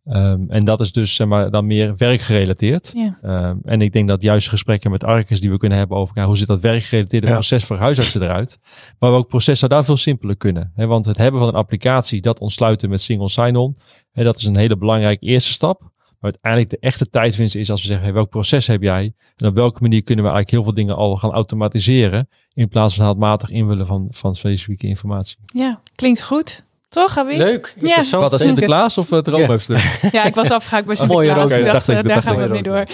Um, 0.04 0.50
en 0.50 0.64
dat 0.64 0.80
is 0.80 0.92
dus 0.92 1.14
zeg 1.14 1.26
maar, 1.26 1.50
dan 1.50 1.66
meer 1.66 1.96
werkgerelateerd. 1.96 2.92
Ja. 2.94 3.18
Um, 3.48 3.60
en 3.64 3.80
ik 3.82 3.92
denk 3.92 4.08
dat 4.08 4.22
juist 4.22 4.48
gesprekken 4.48 4.90
met 4.90 5.04
Arcus 5.04 5.40
die 5.40 5.50
we 5.50 5.56
kunnen 5.56 5.78
hebben 5.78 5.96
over 5.96 6.14
nou, 6.14 6.26
hoe 6.26 6.36
zit 6.36 6.46
dat 6.46 6.60
werkgerelateerde 6.60 7.26
Ja. 7.26 7.32
proces 7.32 7.64
voor 7.64 7.76
huisartsen 7.76 8.22
eruit. 8.22 8.58
Maar 8.98 9.10
we 9.10 9.16
ook 9.16 9.28
processen 9.28 9.68
daar 9.68 9.84
veel 9.84 9.96
simpeler 9.96 10.36
kunnen. 10.36 10.72
Hè, 10.74 10.86
want 10.86 11.04
het 11.04 11.16
hebben 11.16 11.40
van 11.40 11.48
een 11.48 11.54
applicatie 11.54 12.20
dat 12.20 12.38
ontsluiten 12.40 12.88
met 12.88 13.00
single 13.00 13.28
sign-on. 13.28 13.76
Hè, 14.12 14.24
dat 14.24 14.36
is 14.36 14.44
een 14.44 14.56
hele 14.58 14.76
belangrijke 14.76 15.26
eerste 15.26 15.52
stap. 15.52 15.80
Maar 16.20 16.30
uiteindelijk 16.30 16.70
de 16.70 16.78
echte 16.88 17.08
tijdswinst 17.10 17.54
is 17.54 17.70
als 17.70 17.80
we 17.80 17.86
zeggen, 17.86 18.04
hey, 18.04 18.14
welk 18.14 18.30
proces 18.30 18.66
heb 18.66 18.82
jij? 18.82 19.14
En 19.36 19.46
op 19.46 19.54
welke 19.54 19.78
manier 19.82 20.02
kunnen 20.02 20.24
we 20.24 20.30
eigenlijk 20.30 20.50
heel 20.50 20.72
veel 20.72 20.84
dingen 20.84 20.96
al 20.96 21.16
gaan 21.16 21.32
automatiseren. 21.32 22.28
In 22.54 22.68
plaats 22.68 22.94
van 22.94 23.04
handmatig 23.04 23.50
invullen 23.50 23.86
van, 23.86 24.06
van 24.10 24.34
specifieke 24.34 24.86
informatie. 24.86 25.36
ja, 25.46 25.80
klinkt 25.94 26.22
goed. 26.22 26.64
Toch, 26.92 27.12
Gabi? 27.12 27.36
Leuk. 27.36 27.74
Ja. 27.78 28.02
Wat 28.10 28.32
als. 28.32 28.42
Sinterklaas 28.42 28.98
of 28.98 29.10
het 29.10 29.24
droomhefstuk? 29.24 29.98
Ja, 30.12 30.24
ik 30.24 30.34
was 30.34 30.50
afgehaakt 30.50 30.86
bij 30.86 30.94
Oh, 31.00 31.00
Sinterklaas. 31.00 31.50
ik 31.50 31.64
dacht, 31.64 31.86
dacht 31.86 31.88
eh, 31.98 32.04
daar 32.08 32.22
gaan 32.22 32.36
we 32.36 32.46
mee 32.48 32.62
door. 32.62 32.84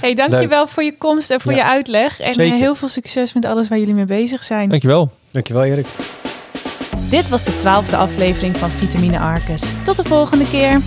Hey, 0.00 0.14
dankjewel 0.14 0.66
voor 0.66 0.82
je 0.82 0.96
komst 0.98 1.30
en 1.30 1.40
voor 1.40 1.52
Ja. 1.52 1.58
je 1.58 1.64
uitleg. 1.64 2.20
En 2.20 2.26
eh, 2.26 2.32
Zeker. 2.32 2.56
heel 2.56 2.74
veel 2.74 2.88
succes 2.88 3.32
met 3.32 3.44
alles 3.44 3.68
waar 3.68 3.78
jullie 3.78 3.94
mee 3.94 4.04
bezig 4.04 4.42
zijn. 4.44 4.68
Dankjewel. 4.68 5.10
Dankjewel 5.30 5.64
Erik. 5.64 5.86
Dit 7.08 7.28
was 7.28 7.44
de 7.44 7.56
twaalfde 7.56 7.96
aflevering 7.96 8.56
van 8.56 8.70
Vitamine 8.70 9.18
Arcus. 9.18 9.62
Tot 9.84 9.96
de 9.96 10.04
volgende 10.04 10.44
keer. 10.50 10.80